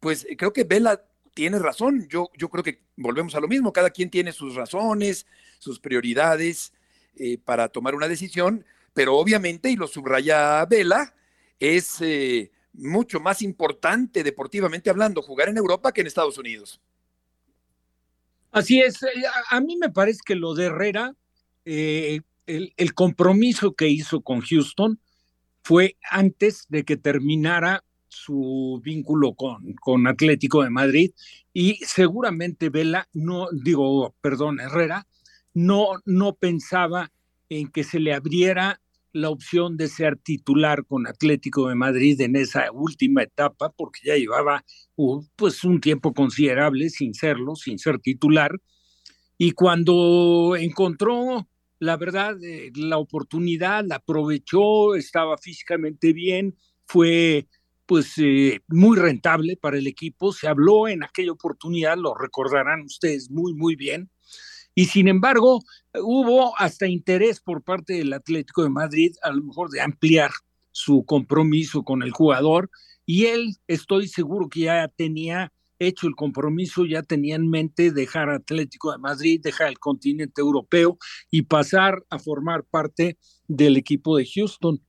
pues 0.00 0.26
creo 0.36 0.52
que 0.52 0.64
Vela 0.64 1.04
tiene 1.34 1.58
razón. 1.58 2.06
Yo, 2.08 2.30
yo 2.36 2.48
creo 2.48 2.64
que 2.64 2.80
volvemos 2.96 3.34
a 3.34 3.40
lo 3.40 3.48
mismo. 3.48 3.72
Cada 3.72 3.90
quien 3.90 4.08
tiene 4.08 4.32
sus 4.32 4.54
razones, 4.54 5.26
sus 5.58 5.80
prioridades 5.80 6.72
eh, 7.16 7.38
para 7.38 7.68
tomar 7.68 7.94
una 7.94 8.08
decisión, 8.08 8.64
pero 8.92 9.16
obviamente, 9.16 9.70
y 9.70 9.76
lo 9.76 9.86
subraya 9.86 10.64
Vela, 10.66 11.14
es 11.58 12.00
eh, 12.00 12.50
mucho 12.72 13.20
más 13.20 13.42
importante 13.42 14.22
deportivamente 14.22 14.90
hablando 14.90 15.22
jugar 15.22 15.48
en 15.48 15.58
Europa 15.58 15.92
que 15.92 16.00
en 16.00 16.06
Estados 16.06 16.38
Unidos. 16.38 16.80
Así 18.52 18.80
es. 18.80 19.02
eh, 19.02 19.08
A, 19.50 19.60
mí 19.60 19.76
me 19.76 19.90
parece 19.90 20.20
que 20.24 20.36
lo 20.36 20.54
de 20.54 20.66
Herrera, 20.66 21.14
el, 21.64 22.24
el, 22.46 22.94
compromiso 22.94 23.74
que 23.74 23.88
hizo 23.88 24.20
con 24.20 24.40
Houston 24.40 25.00
fue 25.62 25.96
antes 26.10 26.66
de 26.68 26.84
que 26.84 26.96
terminara 26.96 27.82
su 28.14 28.80
vínculo 28.82 29.34
con, 29.34 29.74
con 29.74 30.06
Atlético 30.06 30.62
de 30.62 30.70
Madrid 30.70 31.10
y 31.52 31.74
seguramente 31.84 32.70
Vela, 32.70 33.08
no 33.12 33.48
digo, 33.52 34.14
perdón, 34.20 34.60
Herrera, 34.60 35.06
no, 35.52 35.88
no 36.04 36.34
pensaba 36.34 37.12
en 37.48 37.68
que 37.68 37.84
se 37.84 38.00
le 38.00 38.14
abriera 38.14 38.80
la 39.12 39.30
opción 39.30 39.76
de 39.76 39.88
ser 39.88 40.16
titular 40.16 40.84
con 40.86 41.06
Atlético 41.06 41.68
de 41.68 41.76
Madrid 41.76 42.20
en 42.20 42.34
esa 42.34 42.72
última 42.72 43.22
etapa, 43.22 43.70
porque 43.70 44.00
ya 44.04 44.16
llevaba 44.16 44.64
pues 45.36 45.62
un 45.62 45.80
tiempo 45.80 46.12
considerable 46.12 46.90
sin 46.90 47.14
serlo, 47.14 47.54
sin 47.54 47.78
ser 47.78 48.00
titular, 48.00 48.60
y 49.38 49.52
cuando 49.52 50.56
encontró 50.58 51.46
la 51.84 51.96
verdad, 51.96 52.42
eh, 52.42 52.72
la 52.74 52.98
oportunidad 52.98 53.84
la 53.84 53.96
aprovechó, 53.96 54.94
estaba 54.94 55.36
físicamente 55.36 56.12
bien, 56.12 56.56
fue 56.86 57.46
pues 57.86 58.14
eh, 58.18 58.60
muy 58.68 58.98
rentable 58.98 59.56
para 59.56 59.78
el 59.78 59.86
equipo. 59.86 60.32
Se 60.32 60.48
habló 60.48 60.88
en 60.88 61.04
aquella 61.04 61.32
oportunidad, 61.32 61.96
lo 61.96 62.14
recordarán 62.14 62.82
ustedes 62.82 63.30
muy, 63.30 63.54
muy 63.54 63.76
bien. 63.76 64.10
Y 64.74 64.86
sin 64.86 65.08
embargo, 65.08 65.62
hubo 65.94 66.58
hasta 66.58 66.86
interés 66.86 67.40
por 67.40 67.62
parte 67.62 67.94
del 67.94 68.12
Atlético 68.12 68.62
de 68.64 68.70
Madrid, 68.70 69.14
a 69.22 69.30
lo 69.30 69.42
mejor 69.42 69.70
de 69.70 69.80
ampliar 69.80 70.30
su 70.72 71.04
compromiso 71.04 71.84
con 71.84 72.02
el 72.02 72.10
jugador. 72.10 72.70
Y 73.06 73.26
él, 73.26 73.56
estoy 73.68 74.08
seguro 74.08 74.48
que 74.48 74.60
ya 74.60 74.88
tenía 74.88 75.52
hecho 75.78 76.06
el 76.06 76.16
compromiso, 76.16 76.86
ya 76.86 77.02
tenía 77.02 77.36
en 77.36 77.48
mente 77.48 77.92
dejar 77.92 78.30
Atlético 78.30 78.92
de 78.92 78.98
Madrid, 78.98 79.40
dejar 79.42 79.68
el 79.68 79.78
continente 79.78 80.40
europeo 80.40 80.98
y 81.30 81.42
pasar 81.42 82.04
a 82.10 82.18
formar 82.18 82.64
parte 82.64 83.18
del 83.46 83.76
equipo 83.76 84.16
de 84.16 84.26
Houston. 84.26 84.80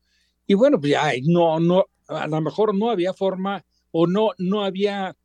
Y 0.47 0.53
bueno, 0.53 0.79
pues 0.79 0.91
ya 0.91 1.11
no, 1.23 1.59
no, 1.59 1.85
a 2.07 2.27
lo 2.27 2.41
mejor 2.41 2.75
no 2.75 2.89
había 2.89 3.13
forma 3.13 3.65
o 3.91 4.07
no, 4.07 4.31
no 4.37 4.63
había, 4.63 5.15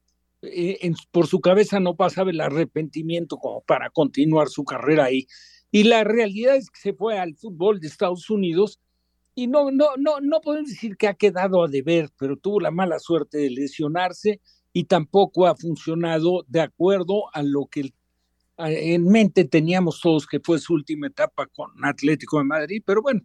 eh, 0.43 0.93
por 1.11 1.27
su 1.27 1.41
cabeza 1.41 1.81
no 1.81 1.97
pasaba 1.97 2.31
el 2.31 2.41
arrepentimiento 2.41 3.37
como 3.37 3.63
para 3.63 3.91
continuar 3.91 4.49
su 4.49 4.65
carrera 4.65 5.05
ahí. 5.05 5.27
Y 5.71 5.85
la 5.85 6.05
realidad 6.05 6.57
es 6.57 6.71
que 6.71 6.81
se 6.81 6.93
fue 6.93 7.19
al 7.19 7.37
fútbol 7.37 7.81
de 7.81 7.89
Estados 7.89 8.29
Unidos 8.31 8.81
y 9.35 9.47
no, 9.47 9.71
no, 9.71 9.97
no, 9.97 10.21
no 10.21 10.41
podemos 10.41 10.71
decir 10.71 10.97
que 10.97 11.09
ha 11.09 11.15
quedado 11.15 11.63
a 11.63 11.69
deber, 11.69 12.11
pero 12.19 12.37
tuvo 12.37 12.61
la 12.61 12.71
mala 12.71 12.99
suerte 12.99 13.39
de 13.39 13.51
lesionarse 13.51 14.41
y 14.73 14.85
tampoco 14.85 15.47
ha 15.47 15.57
funcionado 15.57 16.45
de 16.49 16.61
acuerdo 16.61 17.25
a 17.33 17.43
lo 17.43 17.67
que 17.67 17.93
en 18.57 19.05
mente 19.05 19.45
teníamos 19.45 20.01
todos 20.01 20.27
que 20.27 20.41
fue 20.41 20.59
su 20.59 20.75
última 20.75 21.07
etapa 21.07 21.47
con 21.47 21.71
Atlético 21.83 22.39
de 22.39 22.45
Madrid, 22.45 22.83
pero 22.85 23.03
bueno, 23.03 23.23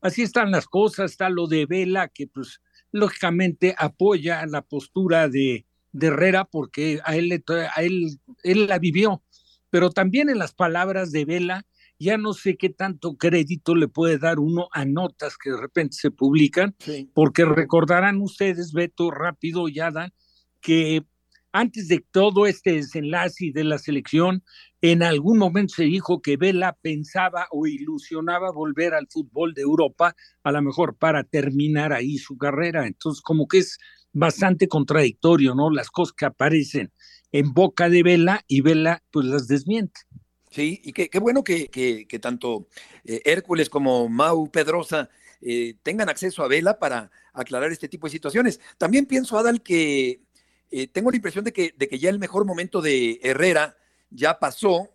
así 0.00 0.22
están 0.22 0.50
las 0.50 0.66
cosas, 0.66 1.12
está 1.12 1.30
lo 1.30 1.46
de 1.46 1.66
Vela, 1.66 2.08
que 2.08 2.26
pues 2.26 2.60
lógicamente 2.92 3.74
apoya 3.78 4.44
la 4.46 4.62
postura 4.62 5.28
de, 5.28 5.66
de 5.92 6.06
Herrera 6.06 6.44
porque 6.44 7.00
a 7.04 7.16
él, 7.16 7.44
a 7.74 7.82
él, 7.82 8.18
él 8.42 8.66
la 8.66 8.78
vivió, 8.78 9.22
pero 9.70 9.90
también 9.90 10.30
en 10.30 10.38
las 10.38 10.54
palabras 10.54 11.12
de 11.12 11.24
Vela, 11.24 11.66
ya 11.98 12.16
no 12.16 12.32
sé 12.32 12.56
qué 12.56 12.70
tanto 12.70 13.16
crédito 13.16 13.74
le 13.74 13.88
puede 13.88 14.18
dar 14.18 14.38
uno 14.38 14.68
a 14.72 14.84
notas 14.84 15.36
que 15.36 15.50
de 15.50 15.60
repente 15.60 15.96
se 15.96 16.10
publican, 16.10 16.76
porque 17.12 17.44
recordarán 17.44 18.20
ustedes, 18.20 18.72
Beto, 18.72 19.10
rápido, 19.10 19.68
Yada, 19.68 20.12
que 20.60 21.04
antes 21.52 21.88
de 21.88 22.04
todo 22.10 22.46
este 22.46 22.72
desenlace 22.72 23.52
de 23.52 23.64
la 23.64 23.78
selección, 23.78 24.44
en 24.80 25.02
algún 25.02 25.38
momento 25.38 25.74
se 25.74 25.84
dijo 25.84 26.20
que 26.20 26.36
Vela 26.36 26.76
pensaba 26.80 27.48
o 27.50 27.66
ilusionaba 27.66 28.52
volver 28.52 28.94
al 28.94 29.08
fútbol 29.10 29.54
de 29.54 29.62
Europa, 29.62 30.14
a 30.42 30.52
lo 30.52 30.62
mejor 30.62 30.96
para 30.96 31.24
terminar 31.24 31.92
ahí 31.92 32.18
su 32.18 32.36
carrera. 32.36 32.86
Entonces, 32.86 33.22
como 33.22 33.48
que 33.48 33.58
es 33.58 33.78
bastante 34.12 34.68
contradictorio, 34.68 35.54
¿no? 35.54 35.70
Las 35.70 35.90
cosas 35.90 36.12
que 36.12 36.26
aparecen 36.26 36.92
en 37.32 37.52
boca 37.52 37.88
de 37.88 38.02
Vela 38.02 38.44
y 38.46 38.60
Vela 38.60 39.02
pues 39.10 39.26
las 39.26 39.48
desmiente. 39.48 40.00
Sí, 40.50 40.80
y 40.82 40.92
qué, 40.92 41.18
bueno 41.18 41.44
que, 41.44 41.68
que, 41.68 42.18
tanto 42.18 42.68
eh, 43.04 43.20
Hércules 43.24 43.68
como 43.68 44.08
Mau 44.08 44.50
Pedrosa 44.50 45.10
eh, 45.42 45.76
tengan 45.82 46.08
acceso 46.08 46.42
a 46.42 46.48
Vela 46.48 46.78
para 46.78 47.10
aclarar 47.34 47.70
este 47.70 47.88
tipo 47.88 48.06
de 48.06 48.12
situaciones. 48.12 48.60
También 48.78 49.06
pienso, 49.06 49.38
Adal, 49.38 49.62
que 49.62 50.22
eh, 50.70 50.86
tengo 50.86 51.10
la 51.10 51.16
impresión 51.16 51.44
de 51.44 51.52
que, 51.52 51.74
de 51.76 51.88
que 51.88 51.98
ya 51.98 52.10
el 52.10 52.18
mejor 52.18 52.44
momento 52.44 52.80
de 52.80 53.20
Herrera 53.22 53.76
ya 54.10 54.38
pasó. 54.38 54.90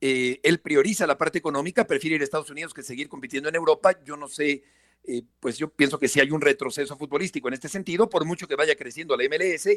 Eh, 0.00 0.40
él 0.42 0.60
prioriza 0.60 1.06
la 1.06 1.18
parte 1.18 1.38
económica, 1.38 1.86
prefiere 1.86 2.16
ir 2.16 2.22
a 2.22 2.24
Estados 2.24 2.50
Unidos 2.50 2.72
que 2.72 2.82
seguir 2.82 3.08
compitiendo 3.08 3.48
en 3.48 3.54
Europa. 3.54 4.02
Yo 4.02 4.16
no 4.16 4.28
sé, 4.28 4.62
eh, 5.04 5.22
pues 5.40 5.58
yo 5.58 5.68
pienso 5.68 5.98
que 5.98 6.08
sí 6.08 6.20
hay 6.20 6.30
un 6.30 6.40
retroceso 6.40 6.96
futbolístico 6.96 7.48
en 7.48 7.54
este 7.54 7.68
sentido, 7.68 8.08
por 8.08 8.24
mucho 8.24 8.48
que 8.48 8.56
vaya 8.56 8.74
creciendo 8.76 9.16
la 9.16 9.24
MLS. 9.24 9.68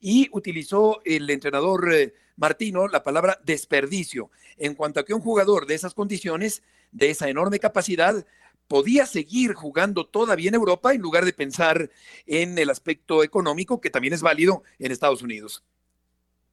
Y 0.00 0.28
utilizó 0.32 1.02
el 1.04 1.28
entrenador 1.28 2.12
Martino 2.36 2.88
la 2.88 3.02
palabra 3.02 3.38
desperdicio, 3.44 4.30
en 4.56 4.74
cuanto 4.74 5.00
a 5.00 5.04
que 5.04 5.14
un 5.14 5.20
jugador 5.20 5.66
de 5.66 5.74
esas 5.74 5.94
condiciones, 5.94 6.62
de 6.92 7.10
esa 7.10 7.28
enorme 7.28 7.58
capacidad, 7.58 8.26
podía 8.68 9.06
seguir 9.06 9.54
jugando 9.54 10.04
todavía 10.04 10.48
en 10.48 10.54
Europa 10.54 10.92
en 10.92 11.00
lugar 11.00 11.24
de 11.24 11.32
pensar 11.32 11.90
en 12.26 12.58
el 12.58 12.70
aspecto 12.70 13.22
económico, 13.22 13.80
que 13.80 13.90
también 13.90 14.14
es 14.14 14.22
válido 14.22 14.62
en 14.78 14.92
Estados 14.92 15.22
Unidos. 15.22 15.64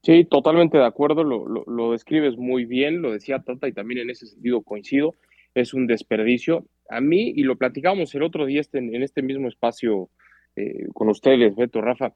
Sí, 0.04 0.26
totalmente 0.26 0.78
de 0.78 0.86
acuerdo, 0.86 1.24
lo, 1.24 1.92
describes 1.92 2.38
muy 2.38 2.66
bien, 2.66 3.02
lo 3.02 3.14
decía 3.14 3.40
Tata 3.40 3.70
y 3.70 3.72
también 3.72 4.02
en 4.02 4.10
ese 4.10 4.28
sentido 4.28 4.62
coincido, 4.62 5.16
es 5.56 5.74
un 5.74 5.88
desperdicio. 5.88 6.66
A 6.90 7.00
mí, 7.00 7.32
y 7.36 7.44
lo 7.44 7.56
platicamos 7.56 8.14
el 8.14 8.24
otro 8.24 8.46
día 8.46 8.60
este, 8.60 8.80
en 8.80 9.02
este 9.02 9.22
mismo 9.22 9.48
espacio 9.48 10.10
eh, 10.58 10.88
con 10.94 11.08
ustedes, 11.08 11.56
Beto, 11.56 11.80
Rafa, 11.80 12.14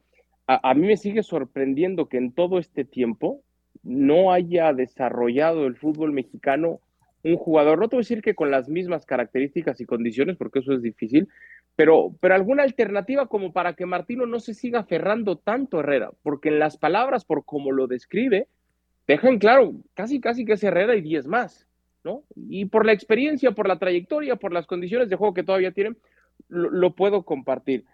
a, 0.47 0.69
a 0.69 0.73
mí 0.73 0.85
me 0.85 0.97
sigue 0.97 1.23
sorprendiendo 1.23 2.09
que 2.09 2.17
en 2.17 2.33
todo 2.33 2.59
este 2.59 2.83
tiempo 2.83 3.41
no 3.83 4.33
haya 4.33 4.73
desarrollado 4.73 5.65
el 5.65 5.77
fútbol 5.77 6.11
mexicano 6.11 6.81
un 7.23 7.37
jugador, 7.37 7.79
no 7.79 7.89
te 7.89 7.95
voy 7.95 8.01
a 8.01 8.05
decir 8.05 8.21
que 8.21 8.35
con 8.35 8.51
las 8.51 8.69
mismas 8.69 9.05
características 9.05 9.81
y 9.81 9.85
condiciones, 9.85 10.37
porque 10.37 10.59
eso 10.59 10.73
es 10.73 10.81
difícil, 10.81 11.27
pero, 11.75 12.15
pero 12.19 12.35
alguna 12.35 12.63
alternativa 12.63 13.27
como 13.27 13.53
para 13.53 13.73
que 13.73 13.85
Martino 13.85 14.25
no 14.25 14.39
se 14.39 14.53
siga 14.53 14.79
aferrando 14.79 15.37
tanto 15.37 15.77
a 15.77 15.79
Herrera, 15.81 16.11
porque 16.23 16.49
en 16.49 16.59
las 16.59 16.77
palabras, 16.77 17.25
por 17.25 17.45
como 17.45 17.71
lo 17.71 17.87
describe, 17.87 18.47
dejan 19.07 19.39
claro, 19.39 19.73
casi, 19.93 20.19
casi 20.19 20.45
que 20.45 20.53
es 20.53 20.63
Herrera 20.63 20.95
y 20.95 21.01
10 21.01 21.27
más, 21.27 21.67
¿no? 22.03 22.23
Y 22.35 22.65
por 22.65 22.85
la 22.85 22.93
experiencia, 22.93 23.51
por 23.51 23.67
la 23.67 23.79
trayectoria, 23.79 24.35
por 24.35 24.53
las 24.53 24.67
condiciones 24.67 25.09
de 25.09 25.15
juego 25.15 25.33
que 25.33 25.43
todavía 25.43 25.71
tienen, 25.71 25.97
lo, 26.49 26.93
puedo 26.95 27.23
compartir. 27.23 27.85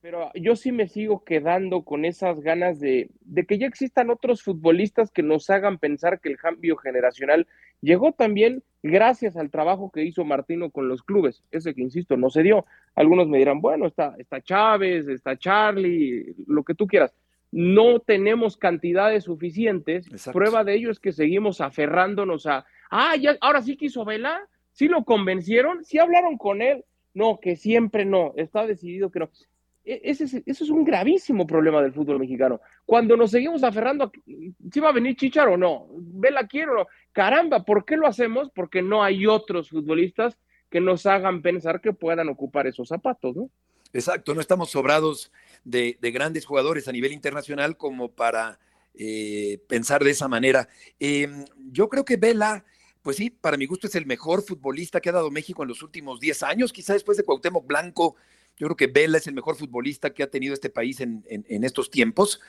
Pero 0.00 0.30
yo 0.34 0.56
sí 0.56 0.72
me 0.72 0.88
sigo 0.88 1.24
quedando 1.24 1.84
con 1.84 2.04
esas 2.04 2.40
ganas 2.40 2.80
de, 2.80 3.10
de 3.20 3.46
que 3.46 3.58
ya 3.58 3.66
existan 3.66 4.10
otros 4.10 4.42
futbolistas 4.42 5.12
que 5.12 5.22
nos 5.22 5.48
hagan 5.48 5.78
pensar 5.78 6.20
que 6.20 6.28
el 6.28 6.36
cambio 6.36 6.76
generacional 6.76 7.46
Llegó 7.82 8.12
también 8.12 8.62
gracias 8.82 9.36
al 9.36 9.50
trabajo 9.50 9.90
que 9.90 10.04
hizo 10.04 10.24
Martino 10.24 10.70
con 10.70 10.88
los 10.88 11.02
clubes, 11.02 11.42
ese 11.50 11.74
que 11.74 11.82
insisto, 11.82 12.16
no 12.16 12.30
se 12.30 12.42
dio. 12.42 12.66
Algunos 12.94 13.28
me 13.28 13.38
dirán, 13.38 13.60
bueno, 13.60 13.86
está, 13.86 14.14
está 14.18 14.40
Chávez, 14.40 15.08
está 15.08 15.36
Charlie, 15.36 16.34
lo 16.46 16.64
que 16.64 16.74
tú 16.74 16.86
quieras. 16.86 17.14
No 17.50 18.00
tenemos 18.00 18.56
cantidades 18.56 19.24
suficientes. 19.24 20.08
Prueba 20.32 20.64
de 20.64 20.74
ello 20.74 20.90
es 20.90 20.98
que 20.98 21.12
seguimos 21.12 21.60
aferrándonos 21.60 22.46
a, 22.46 22.64
ah, 22.90 23.14
ya, 23.16 23.36
ahora 23.40 23.62
sí 23.62 23.76
quiso 23.76 24.04
Vela, 24.04 24.48
sí 24.72 24.88
lo 24.88 25.04
convencieron, 25.04 25.84
sí 25.84 25.98
hablaron 25.98 26.38
con 26.38 26.62
él. 26.62 26.84
No, 27.14 27.40
que 27.40 27.56
siempre 27.56 28.06
no, 28.06 28.32
está 28.36 28.66
decidido 28.66 29.10
que 29.10 29.20
no. 29.20 29.30
E, 29.84 30.00
ese, 30.04 30.24
eso 30.24 30.64
es 30.64 30.70
un 30.70 30.84
gravísimo 30.84 31.46
problema 31.46 31.82
del 31.82 31.92
fútbol 31.92 32.18
mexicano. 32.18 32.60
Cuando 32.86 33.16
nos 33.16 33.30
seguimos 33.30 33.62
aferrando, 33.62 34.04
a, 34.04 34.12
si 34.70 34.80
va 34.80 34.88
a 34.88 34.92
venir 34.92 35.16
Chichar 35.16 35.48
o 35.48 35.56
no, 35.56 35.88
Vela 35.90 36.46
quiero 36.46 36.72
o 36.72 36.76
no. 36.76 36.86
Caramba, 37.12 37.64
¿por 37.64 37.84
qué 37.84 37.96
lo 37.96 38.06
hacemos? 38.06 38.50
Porque 38.54 38.82
no 38.82 39.02
hay 39.02 39.26
otros 39.26 39.68
futbolistas 39.68 40.38
que 40.70 40.80
nos 40.80 41.04
hagan 41.06 41.42
pensar 41.42 41.80
que 41.80 41.92
puedan 41.92 42.28
ocupar 42.28 42.66
esos 42.66 42.88
zapatos, 42.88 43.36
¿no? 43.36 43.50
Exacto, 43.92 44.34
no 44.34 44.40
estamos 44.40 44.70
sobrados 44.70 45.30
de, 45.64 45.98
grandes 46.00 46.46
jugadores 46.46 46.88
a 46.88 46.92
nivel 46.92 47.12
internacional 47.12 47.76
como 47.76 48.10
para 48.10 48.58
eh, 48.94 49.60
pensar 49.68 50.02
de 50.02 50.10
esa 50.10 50.28
manera. 50.28 50.68
Em, 50.98 51.44
yo 51.70 51.90
creo 51.90 52.06
que 52.06 52.16
Vela, 52.16 52.64
pues 53.02 53.18
sí, 53.18 53.28
para 53.28 53.58
mi 53.58 53.66
gusto 53.66 53.86
es 53.86 53.94
el 53.94 54.06
mejor 54.06 54.42
futbolista 54.42 55.00
que 55.00 55.10
ha 55.10 55.12
dado 55.12 55.30
México 55.30 55.62
en 55.62 55.68
los 55.68 55.82
últimos 55.82 56.20
10 56.20 56.42
años, 56.42 56.72
quizá 56.72 56.94
después 56.94 57.18
de 57.18 57.24
Cuauhtémoc 57.24 57.66
Blanco, 57.66 58.16
yo 58.56 58.66
creo 58.68 58.76
que 58.76 58.86
Vela 58.86 59.18
es 59.18 59.26
el 59.26 59.34
mejor 59.34 59.56
futbolista 59.56 60.14
que 60.14 60.22
ha 60.22 60.30
tenido 60.30 60.54
este 60.54 60.70
país 60.70 61.00
en, 61.00 61.24
estos 61.64 61.90
tiempos. 61.90 62.40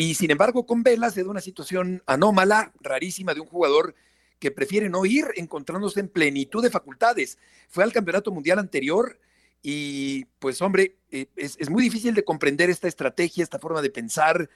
Y 0.00 0.14
sin 0.14 0.30
embargo, 0.30 0.64
con 0.64 0.84
Vela 0.84 1.10
se 1.10 1.24
da 1.24 1.30
una 1.30 1.40
situación 1.40 2.04
anómala, 2.06 2.72
rarísima, 2.80 3.34
de 3.34 3.40
un 3.40 3.48
jugador 3.48 3.96
que 4.38 4.52
prefiere 4.52 4.88
no 4.88 5.04
ir 5.04 5.24
encontrándose 5.34 5.98
en 5.98 6.08
plenitud 6.08 6.62
de 6.62 6.70
facultades. 6.70 7.36
Fue 7.68 7.82
al 7.82 7.92
campeonato 7.92 8.30
mundial 8.30 8.60
anterior 8.60 9.18
y 9.60 10.26
pues 10.38 10.62
hombre, 10.62 10.98
eh, 11.10 11.26
es, 11.34 11.68
muy 11.68 11.82
difícil 11.82 12.14
de 12.14 12.22
comprender 12.22 12.70
esta 12.70 12.86
estrategia, 12.86 13.42
esta 13.42 13.58
forma 13.58 13.82
de 13.82 13.90
pensar. 13.90 14.48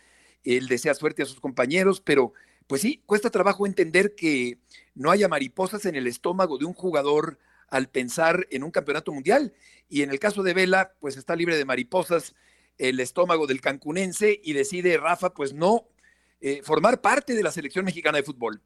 Él 0.45 0.69
desea 0.69 0.95
suerte 0.95 1.25
a 1.25 1.27
sus 1.27 1.41
compañeros, 1.41 2.01
pero 2.01 2.33
pues 2.69 2.81
sí, 2.81 3.03
cuesta 3.05 3.29
trabajo 3.29 3.67
entender 3.67 4.15
que 4.15 4.59
no 4.95 5.11
haya 5.11 5.27
mariposas 5.27 5.87
en 5.87 5.97
el 5.97 6.07
estómago 6.07 6.57
de 6.57 6.67
un 6.67 6.73
jugador 6.73 7.41
al 7.67 7.89
pensar 7.89 8.47
en 8.53 8.63
un 8.63 8.71
campeonato 8.71 9.11
mundial. 9.11 9.53
Y 9.89 10.03
en 10.03 10.11
el 10.11 10.21
caso 10.21 10.45
de 10.45 10.55
Vela, 10.55 10.93
pues 11.01 11.17
está 11.17 11.35
libre 11.35 11.57
de 11.57 11.65
mariposas 11.65 12.33
el 12.79 13.00
estómago 13.00 13.47
del 13.47 13.61
cancunense 13.61 14.41
y 14.43 14.52
decide 14.52 14.97
Rafa, 14.97 15.33
pues 15.33 15.52
no 15.52 15.88
eh, 16.41 16.61
formar 16.62 17.00
parte 17.00 17.35
de 17.35 17.43
la 17.43 17.52
selección 17.52 17.85
mexicana 17.85 18.19
de 18.19 18.25
fútbol. 18.25 18.61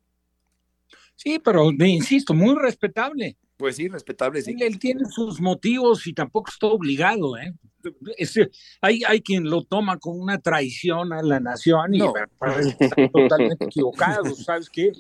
Sí, 1.15 1.39
pero 1.39 1.71
insisto, 1.71 2.35
muy 2.35 2.55
respetable. 2.55 3.37
Pues 3.57 3.77
sí, 3.77 3.89
respetable, 3.89 4.43
sí. 4.43 4.55
Él, 4.61 4.79
tiene 4.79 5.07
sus 5.07 5.41
motivos 5.41 6.07
y 6.07 6.13
tampoco 6.13 6.51
está 6.51 6.67
obligado, 6.67 7.39
¿eh? 7.39 7.55
hay, 8.81 9.03
hay 9.07 9.21
quien 9.23 9.45
lo 9.45 9.63
toma 9.63 9.99
como 9.99 10.17
una 10.17 10.39
traición 10.39 11.13
a 11.13 11.23
la 11.23 11.41
nación 11.41 11.95
y 11.95 12.03
está 12.03 13.09
totalmente 13.13 13.65
equivocado, 13.65 14.35
¿sabes 14.35 14.69
qué? 14.69 14.93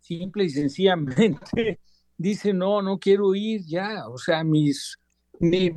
Simple 0.00 0.44
y 0.44 0.50
sencillamente 0.50 1.80
dice, 2.16 2.52
no, 2.52 2.82
no 2.82 2.98
quiero 2.98 3.34
ir 3.34 3.62
ya, 3.64 4.06
o 4.08 4.18
sea, 4.18 4.44
mis, 4.44 4.98
mi, 5.40 5.70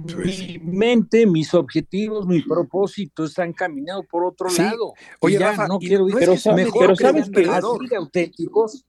mente, 0.61 1.25
mis 1.25 1.53
objetivos, 1.53 2.25
mi 2.27 2.41
propósito 2.41 3.25
están 3.25 3.53
caminados 3.53 4.05
por 4.05 4.23
otro 4.25 4.49
lado. 4.49 4.93
Oye, 5.19 5.39
Rafa, 5.39 5.67
no 5.67 5.79
quiero 5.79 6.07
ir, 6.07 6.15
pero, 6.17 6.35
mejor 6.55 6.97
sabes 6.97 7.29
que 7.29 7.95
auténticos. 7.95 8.85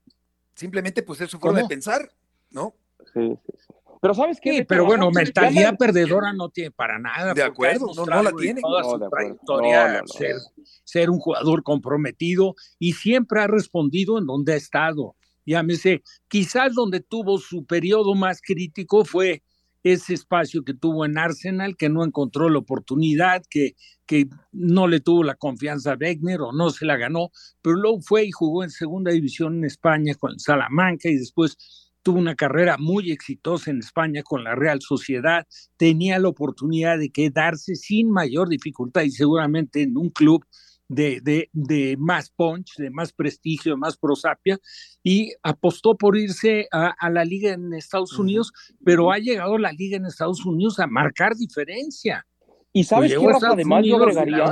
Simplemente, 0.54 1.02
pues 1.02 1.20
es 1.20 1.30
su 1.30 1.38
forma 1.38 1.62
de 1.62 1.68
pensar, 1.68 2.10
¿no? 2.50 2.74
Sí, 3.14 3.38
sí, 3.46 3.52
sí. 3.58 3.74
Pero 4.00 4.14
sabes 4.14 4.38
qué? 4.40 4.64
pero 4.64 4.84
bueno, 4.84 5.10
mentalidad 5.10 5.76
perdedora 5.76 6.32
no 6.32 6.50
tiene 6.50 6.70
para 6.70 6.98
nada. 6.98 7.34
De 7.34 7.42
acuerdo, 7.42 7.86
no, 7.96 8.06
no, 8.06 8.22
la 8.22 8.32
tiene. 8.32 8.60
Toda 8.60 8.84
su 8.84 9.10
trayectoria, 9.10 10.02
ser, 10.06 10.36
ser 10.84 11.10
un 11.10 11.18
jugador 11.18 11.62
comprometido 11.62 12.54
y 12.78 12.92
siempre 12.92 13.40
ha 13.40 13.46
respondido 13.46 14.18
en 14.18 14.26
donde 14.26 14.52
ha 14.52 14.56
estado. 14.56 15.16
Llámese, 15.44 16.02
quizás 16.28 16.74
donde 16.74 17.00
tuvo 17.00 17.38
su 17.38 17.64
periodo 17.64 18.14
más 18.14 18.40
crítico 18.42 19.04
fue 19.04 19.42
ese 19.82 20.14
espacio 20.14 20.64
que 20.64 20.74
tuvo 20.74 21.04
en 21.04 21.18
Arsenal, 21.18 21.76
que 21.76 21.88
no 21.88 22.04
encontró 22.04 22.48
la 22.48 22.58
oportunidad, 22.58 23.42
que, 23.48 23.76
que 24.06 24.28
no 24.52 24.88
le 24.88 25.00
tuvo 25.00 25.22
la 25.22 25.34
confianza 25.34 25.92
a 25.92 25.96
Wegner 25.96 26.40
o 26.40 26.52
no 26.52 26.70
se 26.70 26.86
la 26.86 26.96
ganó, 26.96 27.30
pero 27.62 27.76
luego 27.76 28.00
fue 28.00 28.24
y 28.24 28.32
jugó 28.32 28.64
en 28.64 28.70
segunda 28.70 29.12
división 29.12 29.58
en 29.58 29.64
España 29.64 30.14
con 30.14 30.38
Salamanca 30.38 31.08
y 31.08 31.16
después 31.16 31.56
tuvo 32.02 32.18
una 32.18 32.36
carrera 32.36 32.76
muy 32.78 33.10
exitosa 33.10 33.70
en 33.70 33.78
España 33.78 34.22
con 34.22 34.44
la 34.44 34.54
Real 34.54 34.80
Sociedad, 34.80 35.46
tenía 35.76 36.18
la 36.18 36.28
oportunidad 36.28 36.98
de 36.98 37.10
quedarse 37.10 37.74
sin 37.74 38.10
mayor 38.10 38.48
dificultad 38.48 39.02
y 39.02 39.10
seguramente 39.10 39.82
en 39.82 39.96
un 39.96 40.10
club 40.10 40.44
de, 40.88 41.20
de, 41.22 41.50
de, 41.52 41.96
más 41.98 42.30
punch, 42.30 42.76
de 42.76 42.90
más 42.90 43.12
prestigio, 43.12 43.72
de 43.72 43.78
más 43.78 43.96
prosapia, 43.96 44.58
y 45.02 45.32
apostó 45.42 45.96
por 45.96 46.16
irse 46.16 46.66
a, 46.72 46.88
a 46.98 47.10
la 47.10 47.24
liga 47.24 47.52
en 47.52 47.74
Estados 47.74 48.18
Unidos, 48.18 48.52
pero 48.84 49.12
ha 49.12 49.18
llegado 49.18 49.58
la 49.58 49.72
liga 49.72 49.98
en 49.98 50.06
Estados 50.06 50.44
Unidos 50.44 50.80
a 50.80 50.86
marcar 50.86 51.36
diferencia. 51.36 52.26
Y 52.72 52.84
sabes 52.84 53.12
qué, 53.12 53.46
además 53.46 53.84
yo 53.84 53.96
agregaría, 53.96 54.44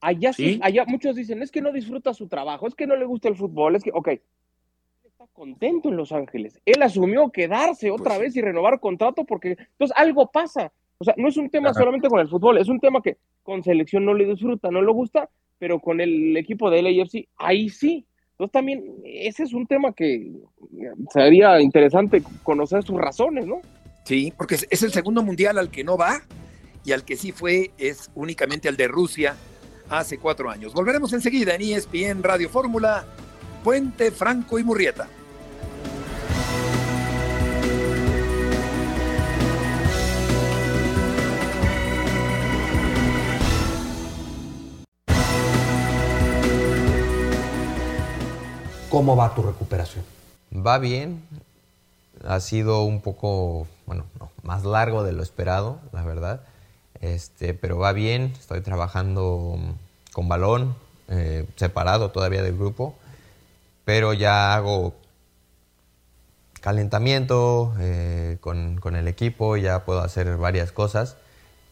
allá 0.00 0.32
sí, 0.32 0.58
allá 0.62 0.84
muchos 0.86 1.16
dicen, 1.16 1.42
es 1.42 1.50
que 1.50 1.62
no 1.62 1.72
disfruta 1.72 2.12
su 2.12 2.28
trabajo, 2.28 2.66
es 2.66 2.74
que 2.74 2.86
no 2.86 2.96
le 2.96 3.04
gusta 3.04 3.28
el 3.28 3.36
fútbol, 3.36 3.76
es 3.76 3.82
que, 3.82 3.90
ok, 3.92 4.08
está 5.04 5.26
contento 5.32 5.88
en 5.88 5.96
Los 5.96 6.12
Ángeles, 6.12 6.60
él 6.64 6.82
asumió 6.82 7.30
quedarse 7.30 7.90
otra 7.90 8.16
pues 8.16 8.20
vez 8.20 8.36
y 8.36 8.42
renovar 8.42 8.80
contrato 8.80 9.24
porque 9.24 9.56
entonces 9.58 9.96
algo 9.96 10.30
pasa, 10.30 10.72
o 10.98 11.04
sea, 11.04 11.14
no 11.16 11.28
es 11.28 11.36
un 11.36 11.48
tema 11.50 11.72
solamente 11.72 12.08
con 12.08 12.20
el 12.20 12.28
fútbol, 12.28 12.58
es 12.58 12.68
un 12.68 12.80
tema 12.80 13.00
que 13.00 13.16
con 13.42 13.62
selección 13.62 14.04
no 14.04 14.14
le 14.14 14.26
disfruta, 14.26 14.70
no 14.70 14.82
le 14.82 14.92
gusta, 14.92 15.30
pero 15.62 15.78
con 15.78 16.00
el 16.00 16.36
equipo 16.36 16.70
de 16.70 16.82
LAFC, 16.82 17.28
ahí 17.36 17.68
sí. 17.68 18.04
Entonces 18.32 18.50
también 18.50 18.82
ese 19.04 19.44
es 19.44 19.52
un 19.52 19.64
tema 19.64 19.92
que 19.92 20.32
sería 21.12 21.60
interesante 21.60 22.20
conocer 22.42 22.82
sus 22.82 22.98
razones, 23.00 23.46
¿no? 23.46 23.60
Sí, 24.04 24.32
porque 24.36 24.56
es 24.68 24.82
el 24.82 24.90
segundo 24.90 25.22
mundial 25.22 25.58
al 25.58 25.70
que 25.70 25.84
no 25.84 25.96
va 25.96 26.20
y 26.84 26.90
al 26.90 27.04
que 27.04 27.14
sí 27.14 27.30
fue 27.30 27.70
es 27.78 28.10
únicamente 28.16 28.68
al 28.68 28.76
de 28.76 28.88
Rusia 28.88 29.36
hace 29.88 30.18
cuatro 30.18 30.50
años. 30.50 30.74
Volveremos 30.74 31.12
enseguida 31.12 31.54
en 31.54 31.62
ESPN 31.62 32.24
Radio 32.24 32.48
Fórmula, 32.48 33.06
Puente, 33.62 34.10
Franco 34.10 34.58
y 34.58 34.64
Murrieta. 34.64 35.08
¿Cómo 48.92 49.16
va 49.16 49.34
tu 49.34 49.40
recuperación? 49.40 50.04
Va 50.54 50.76
bien. 50.78 51.22
Ha 52.26 52.40
sido 52.40 52.82
un 52.82 53.00
poco, 53.00 53.66
bueno, 53.86 54.04
más 54.42 54.64
largo 54.64 55.02
de 55.02 55.12
lo 55.12 55.22
esperado, 55.22 55.80
la 55.92 56.04
verdad. 56.04 56.42
Este, 57.00 57.54
pero 57.54 57.78
va 57.78 57.94
bien. 57.94 58.34
Estoy 58.38 58.60
trabajando 58.60 59.58
con 60.12 60.28
balón, 60.28 60.76
eh, 61.08 61.46
separado 61.56 62.10
todavía 62.10 62.42
del 62.42 62.58
grupo. 62.58 62.94
Pero 63.86 64.12
ya 64.12 64.54
hago 64.54 64.92
calentamiento 66.60 67.74
eh, 67.78 68.36
con, 68.42 68.78
el 68.94 69.08
equipo, 69.08 69.56
ya 69.56 69.86
puedo 69.86 70.02
hacer 70.02 70.36
varias 70.36 70.70
cosas. 70.70 71.16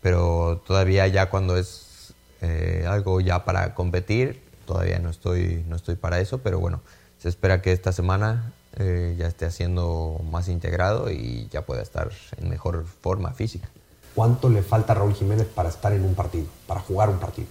Pero 0.00 0.62
todavía 0.66 1.06
ya 1.06 1.28
cuando 1.28 1.58
es 1.58 2.14
eh, 2.40 2.86
algo 2.88 3.20
ya 3.20 3.44
para 3.44 3.74
competir, 3.74 4.42
todavía 4.64 4.98
no 5.00 5.10
estoy, 5.10 5.66
no 5.68 5.76
estoy 5.76 5.96
para 5.96 6.18
eso. 6.18 6.38
Pero 6.38 6.60
bueno, 6.60 6.80
se 7.20 7.28
espera 7.28 7.60
que 7.60 7.72
esta 7.72 7.92
semana 7.92 8.52
eh, 8.78 9.14
ya 9.18 9.26
esté 9.26 9.44
haciendo 9.44 10.20
más 10.30 10.48
integrado 10.48 11.10
y 11.10 11.48
ya 11.50 11.62
pueda 11.62 11.82
estar 11.82 12.10
en 12.38 12.48
mejor 12.48 12.86
forma 12.86 13.32
física. 13.32 13.68
¿Cuánto 14.14 14.48
le 14.48 14.62
falta 14.62 14.92
a 14.94 14.96
Raúl 14.96 15.14
Jiménez 15.14 15.46
para 15.46 15.68
estar 15.68 15.92
en 15.92 16.04
un 16.04 16.14
partido, 16.14 16.46
para 16.66 16.80
jugar 16.80 17.10
un 17.10 17.18
partido? 17.18 17.48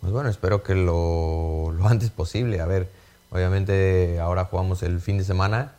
Pues 0.00 0.12
bueno, 0.12 0.28
espero 0.28 0.62
que 0.62 0.74
lo, 0.74 1.72
lo 1.72 1.88
antes 1.88 2.10
posible. 2.10 2.60
A 2.60 2.66
ver, 2.66 2.90
obviamente 3.30 4.20
ahora 4.20 4.44
jugamos 4.44 4.82
el 4.82 5.00
fin 5.00 5.16
de 5.18 5.24
semana, 5.24 5.72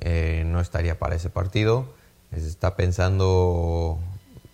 eh, 0.00 0.44
no 0.46 0.60
estaría 0.60 0.98
para 0.98 1.16
ese 1.16 1.30
partido. 1.30 1.86
Se 2.30 2.46
está 2.46 2.76
pensando 2.76 3.98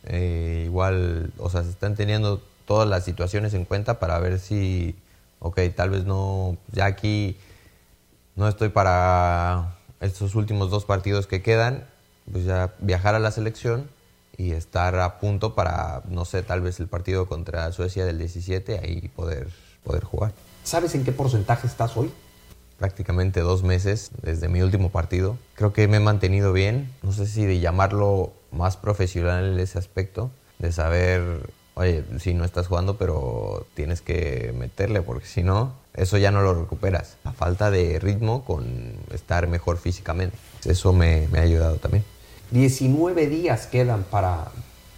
eh, 0.05 0.63
igual, 0.65 1.33
o 1.39 1.51
sea, 1.51 1.63
se 1.63 1.71
están 1.71 1.95
teniendo 1.95 2.41
todas 2.67 2.89
las 2.89 3.05
situaciones 3.05 3.53
en 3.53 3.67
cuenta 3.67 3.99
para 3.99 4.19
ver 4.19 4.39
si, 4.39 4.97
ok, 5.41 5.61
tal 5.77 5.91
vez 5.91 6.05
no, 6.05 6.57
ya 6.73 6.87
aquí 6.87 7.37
no 8.37 8.49
estoy 8.49 8.69
para 8.69 9.77
estos 10.01 10.35
últimos 10.35 10.71
dos 10.71 10.85
partidos 10.85 11.27
que 11.27 11.43
quedan, 11.43 11.85
pues 12.31 12.45
ya 12.45 12.75
viajar 12.81 13.15
a 13.15 13.19
la 13.19 13.31
selección 13.31 13.89
y 14.37 14.53
estar 14.53 14.99
a 14.99 15.21
punto 15.21 15.55
para, 15.55 16.03
no 16.09 16.25
sé, 16.25 16.43
tal 16.43 16.61
vez 16.61 16.81
el 16.81 16.89
partido 16.89 17.27
contra 17.27 17.71
Suecia 17.73 18.05
del 18.05 18.19
17, 18.19 18.81
ahí 18.81 19.09
poder, 19.09 19.49
poder 19.85 20.05
jugar. 20.05 20.33
¿Sabes 20.65 20.95
en 20.95 21.05
qué 21.05 21.13
porcentaje 21.13 21.67
estás 21.67 21.97
hoy? 21.97 22.11
Prácticamente 22.79 23.41
dos 23.41 23.63
meses 23.63 24.11
desde 24.23 24.49
mi 24.49 24.63
último 24.63 24.91
partido. 24.91 25.39
Creo 25.55 25.73
que 25.73 25.87
me 25.87 25.99
he 25.99 26.01
mantenido 26.01 26.53
bien, 26.53 26.93
no 27.03 27.13
sé 27.13 27.27
si 27.27 27.45
de 27.45 27.61
llamarlo 27.61 28.33
más 28.51 28.77
profesional 28.77 29.53
en 29.53 29.61
ese 29.61 29.79
aspecto, 29.79 30.31
de 30.59 30.73
saber, 30.73 31.23
oye, 31.75 32.05
si 32.21 32.35
no 32.35 32.45
estás 32.45 32.69
jugando, 32.69 32.97
pero 32.97 33.67
tienes 33.75 34.01
que 34.01 34.55
meterle, 34.57 35.03
porque 35.03 35.27
si 35.27 35.43
no, 35.43 35.73
eso 35.95 36.19
ya 36.19 36.31
no 36.31 36.43
lo 36.43 36.55
recuperas. 36.55 37.17
La 37.25 37.33
falta 37.33 37.71
de 37.71 37.99
ritmo 37.99 38.45
con 38.45 38.95
estar 39.13 39.47
mejor 39.49 39.79
físicamente. 39.79 40.37
Eso 40.65 40.93
me, 40.93 41.29
ha 41.37 41.41
ayudado 41.41 41.77
también. 41.77 42.05
19 42.51 43.27
días 43.27 43.67
quedan 43.67 44.05
para, 44.05 44.49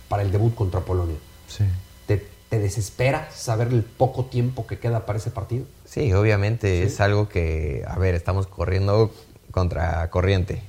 para 0.09 0.23
el 0.23 0.31
debut 0.31 0.55
contra 0.55 0.81
Polonia. 0.81 1.17
Sí. 1.49 1.65
¿Te, 2.07 2.25
desespera 2.59 3.29
saber 3.35 3.69
el 3.69 3.83
poco 3.83 4.27
tiempo 4.27 4.67
que 4.67 4.79
queda 4.79 5.05
para 5.05 5.19
ese 5.19 5.31
partido? 5.31 5.67
Sí, 5.85 6.13
obviamente 6.15 6.85
es 6.85 7.01
algo 7.01 7.29
que, 7.29 7.85
a 7.87 7.99
ver, 7.99 8.15
estamos 8.15 8.47
corriendo 8.47 9.13
contra 9.51 10.09
corriente. 10.11 10.63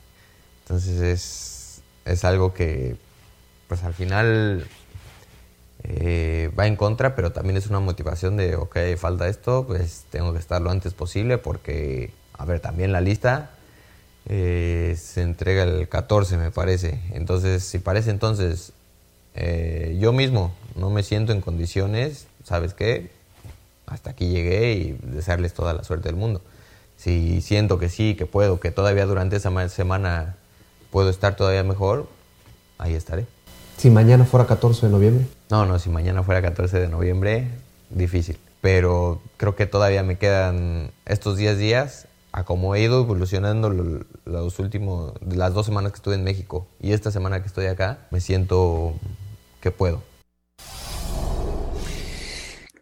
Entonces 0.63 0.99
es, 0.99 1.81
es 2.03 2.25
algo 2.25 2.53
que, 2.53 2.97
pues 3.69 3.83
al 3.83 3.93
final 3.93 4.67
eh, 5.83 6.51
va 6.57 6.67
en 6.67 6.75
contra, 6.75 7.15
pero 7.15 7.31
también 7.31 7.57
es 7.57 7.67
una 7.67 7.79
motivación 7.79 8.37
de, 8.37 8.55
ok, 8.55 8.77
falta 8.97 9.27
esto, 9.27 9.65
pues 9.67 10.05
tengo 10.09 10.33
que 10.33 10.39
estar 10.39 10.61
lo 10.61 10.71
antes 10.71 10.93
posible 10.93 11.37
porque, 11.37 12.11
a 12.33 12.45
ver, 12.45 12.59
también 12.59 12.91
la 12.91 13.01
lista 13.01 13.51
eh, 14.25 14.95
se 14.99 15.21
entrega 15.21 15.63
el 15.63 15.87
14, 15.87 16.37
me 16.37 16.51
parece. 16.51 16.99
Entonces, 17.11 17.63
si 17.63 17.79
parece 17.79 18.09
entonces, 18.09 18.73
eh, 19.35 19.97
yo 19.99 20.11
mismo 20.13 20.53
no 20.75 20.89
me 20.89 21.03
siento 21.03 21.31
en 21.31 21.41
condiciones, 21.41 22.27
¿sabes 22.43 22.73
qué? 22.73 23.11
Hasta 23.85 24.09
aquí 24.09 24.29
llegué 24.29 24.73
y 24.73 24.91
desearles 25.01 25.53
toda 25.53 25.73
la 25.73 25.83
suerte 25.83 26.09
del 26.09 26.17
mundo. 26.17 26.41
Si 26.97 27.41
siento 27.41 27.77
que 27.77 27.89
sí, 27.89 28.15
que 28.15 28.25
puedo, 28.25 28.59
que 28.59 28.71
todavía 28.71 29.05
durante 29.05 29.35
esa 29.37 29.69
semana 29.69 30.35
puedo 30.91 31.09
estar 31.09 31.35
todavía 31.35 31.63
mejor, 31.63 32.09
ahí 32.79 32.95
estaré. 32.95 33.27
Si 33.77 33.91
mañana 33.91 34.25
fuera 34.25 34.47
14 34.47 34.87
de 34.87 34.91
noviembre. 34.91 35.27
No, 35.51 35.67
no, 35.67 35.77
si 35.77 35.91
mañana 35.91 36.23
fuera 36.23 36.41
14 36.41 36.79
de 36.79 36.87
noviembre, 36.87 37.47
difícil. 37.91 38.39
Pero 38.59 39.21
creo 39.37 39.55
que 39.55 39.67
todavía 39.67 40.01
me 40.01 40.17
quedan 40.17 40.89
estos 41.05 41.37
10 41.37 41.59
días 41.59 42.07
a 42.31 42.43
como 42.43 42.73
he 42.73 42.81
ido 42.81 43.03
evolucionando 43.03 43.69
los 44.25 44.59
últimos, 44.59 45.13
las 45.21 45.53
dos 45.53 45.67
semanas 45.67 45.91
que 45.91 45.97
estuve 45.97 46.15
en 46.15 46.23
México 46.23 46.67
y 46.81 46.91
esta 46.91 47.11
semana 47.11 47.41
que 47.41 47.47
estoy 47.47 47.67
acá, 47.67 48.07
me 48.09 48.19
siento 48.19 48.95
que 49.61 49.69
puedo. 49.69 50.01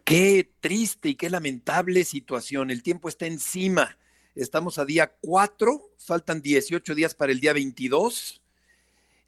Qué 0.04 0.50
triste 0.60 1.10
y 1.10 1.14
qué 1.14 1.28
lamentable 1.28 2.04
situación. 2.04 2.70
El 2.70 2.82
tiempo 2.82 3.10
está 3.10 3.26
encima. 3.26 3.98
Estamos 4.34 4.78
a 4.78 4.86
día 4.86 5.12
4, 5.20 5.78
faltan 5.98 6.40
18 6.40 6.94
días 6.94 7.14
para 7.14 7.32
el 7.32 7.40
día 7.40 7.52
22 7.52 8.40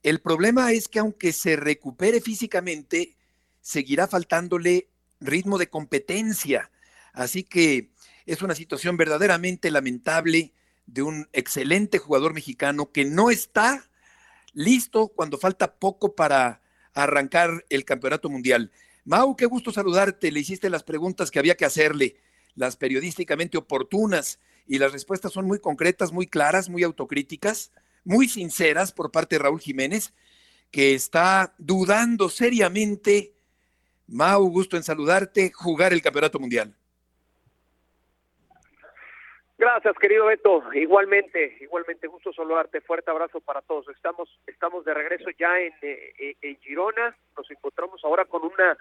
el 0.09 0.21
problema 0.21 0.73
es 0.73 0.89
que 0.89 0.99
aunque 0.99 1.33
se 1.33 1.57
recupere 1.57 2.21
físicamente, 2.21 3.17
seguirá 3.61 4.07
faltándole 4.07 4.89
ritmo 5.21 5.59
de 5.59 5.69
competencia. 5.69 6.71
Así 7.13 7.43
que 7.43 7.91
es 8.27 8.43
una 8.43 8.55
situación 8.55 8.97
verdaderamente 8.97 9.71
lamentable 9.71 10.53
de 10.87 11.03
un 11.03 11.29
excelente 11.33 11.99
jugador 11.99 12.33
mexicano 12.33 12.91
que 12.91 13.05
no 13.05 13.31
está 13.31 13.89
listo 14.55 15.09
cuando 15.09 15.37
falta 15.37 15.75
poco 15.75 16.15
para 16.15 16.63
arrancar 16.95 17.65
el 17.69 17.85
campeonato 17.85 18.31
mundial. 18.31 18.71
Mau, 19.05 19.37
qué 19.37 19.47
gusto 19.47 19.73
saludarte. 19.73 20.33
Le 20.33 20.41
hiciste 20.41 20.71
las 20.71 20.85
preguntas 20.85 21.31
que 21.31 21.39
había 21.39 21.57
que 21.57 21.65
hacerle, 21.65 22.17
las 22.55 22.77
periodísticamente 22.77 23.59
oportunas, 23.59 24.39
y 24.69 24.79
las 24.79 24.93
respuestas 24.93 25.33
son 25.33 25.47
muy 25.47 25.59
concretas, 25.59 26.13
muy 26.13 26.27
claras, 26.27 26.69
muy 26.69 26.83
autocríticas, 26.83 27.73
muy 28.09 28.27
sinceras 28.27 28.91
por 28.91 29.13
parte 29.13 29.37
de 29.37 29.43
Raúl 29.43 29.61
Jiménez, 29.61 30.15
que 30.73 30.95
está 30.95 31.55
dudando 31.59 32.31
seriamente, 32.31 33.35
Mau, 34.07 34.49
gusto 34.49 34.79
en 34.79 34.83
saludarte, 34.83 35.53
jugar 35.53 35.93
el 35.93 36.01
campeonato 36.01 36.39
mundial. 36.39 36.75
Gracias, 39.59 39.95
querido 39.99 40.25
Beto. 40.25 40.63
Igualmente, 40.73 41.59
igualmente, 41.61 42.07
gusto 42.07 42.33
saludarte. 42.33 42.81
Fuerte 42.81 43.11
abrazo 43.11 43.41
para 43.41 43.61
todos. 43.61 43.87
Estamos, 43.89 44.41
estamos 44.47 44.87
de 44.87 44.95
regreso 44.95 45.29
ya 45.39 45.59
en, 45.59 45.75
eh, 45.83 46.37
en 46.41 46.57
Girona. 46.61 47.15
Nos 47.37 47.51
encontramos 47.51 48.03
ahora 48.05 48.25
con 48.25 48.43
una 48.45 48.79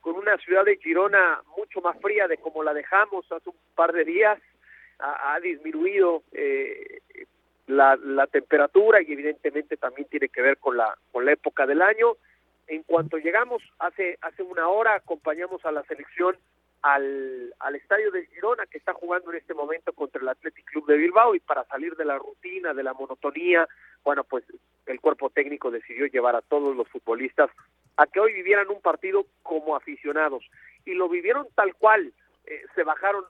con 0.00 0.16
una 0.16 0.38
ciudad 0.38 0.64
de 0.64 0.78
Girona 0.78 1.42
mucho 1.58 1.82
más 1.82 2.00
fría 2.00 2.26
de 2.26 2.38
como 2.38 2.62
la 2.62 2.72
dejamos 2.72 3.30
hace 3.30 3.50
un 3.50 3.56
par 3.74 3.92
de 3.92 4.04
días. 4.04 4.40
Ha, 5.02 5.40
disminuido 5.40 6.22
eh, 6.32 7.00
la, 7.70 7.96
la, 7.96 8.26
temperatura 8.26 9.00
y 9.00 9.12
evidentemente 9.12 9.76
también 9.76 10.08
tiene 10.08 10.28
que 10.28 10.42
ver 10.42 10.58
con 10.58 10.76
la, 10.76 10.96
con 11.12 11.24
la 11.24 11.32
época 11.32 11.66
del 11.66 11.82
año. 11.82 12.16
En 12.66 12.82
cuanto 12.82 13.18
llegamos 13.18 13.62
hace, 13.78 14.18
hace 14.20 14.42
una 14.42 14.68
hora, 14.68 14.94
acompañamos 14.94 15.64
a 15.64 15.72
la 15.72 15.82
selección 15.84 16.36
al, 16.82 17.54
al 17.58 17.76
estadio 17.76 18.10
de 18.10 18.26
Girona 18.26 18.66
que 18.66 18.78
está 18.78 18.94
jugando 18.94 19.30
en 19.30 19.38
este 19.38 19.54
momento 19.54 19.92
contra 19.92 20.20
el 20.20 20.28
Athletic 20.28 20.64
Club 20.66 20.86
de 20.86 20.96
Bilbao 20.96 21.34
y 21.34 21.40
para 21.40 21.64
salir 21.64 21.94
de 21.96 22.04
la 22.04 22.18
rutina, 22.18 22.72
de 22.72 22.82
la 22.82 22.94
monotonía, 22.94 23.68
bueno, 24.02 24.24
pues 24.24 24.44
el 24.86 25.00
cuerpo 25.00 25.30
técnico 25.30 25.70
decidió 25.70 26.06
llevar 26.06 26.36
a 26.36 26.42
todos 26.42 26.74
los 26.76 26.88
futbolistas 26.88 27.50
a 27.96 28.06
que 28.06 28.20
hoy 28.20 28.32
vivieran 28.32 28.68
un 28.70 28.80
partido 28.80 29.26
como 29.42 29.76
aficionados 29.76 30.44
y 30.86 30.94
lo 30.94 31.08
vivieron 31.08 31.46
tal 31.54 31.74
cual, 31.74 32.12
eh, 32.46 32.62
se 32.74 32.82
bajaron 32.82 33.24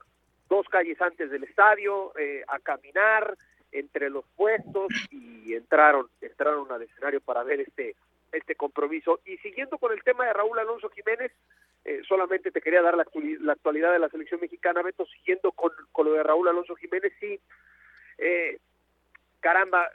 dos 0.49 0.67
calles 0.69 1.01
antes 1.01 1.29
del 1.29 1.43
estadio 1.43 2.17
eh, 2.17 2.43
a 2.47 2.59
caminar 2.59 3.37
entre 3.71 4.09
los 4.09 4.25
puestos 4.35 4.87
y 5.11 5.53
entraron 5.53 6.07
entraron 6.21 6.71
al 6.71 6.81
escenario 6.81 7.21
para 7.21 7.43
ver 7.43 7.61
este 7.61 7.95
este 8.31 8.55
compromiso 8.55 9.19
y 9.25 9.37
siguiendo 9.37 9.77
con 9.77 9.91
el 9.91 10.03
tema 10.03 10.25
de 10.25 10.33
Raúl 10.33 10.59
Alonso 10.59 10.89
Jiménez 10.89 11.31
eh, 11.83 12.01
solamente 12.07 12.51
te 12.51 12.61
quería 12.61 12.81
dar 12.83 12.95
la, 12.95 13.03
actualidad 13.03 13.91
de 13.91 13.99
la 13.99 14.09
selección 14.09 14.39
mexicana, 14.39 14.83
Beto, 14.83 15.05
siguiendo 15.07 15.51
con, 15.51 15.71
con 15.91 16.05
lo 16.05 16.13
de 16.13 16.21
Raúl 16.21 16.47
Alonso 16.47 16.75
Jiménez, 16.75 17.11
sí, 17.19 17.39
eh, 18.19 18.59
caramba, 19.39 19.89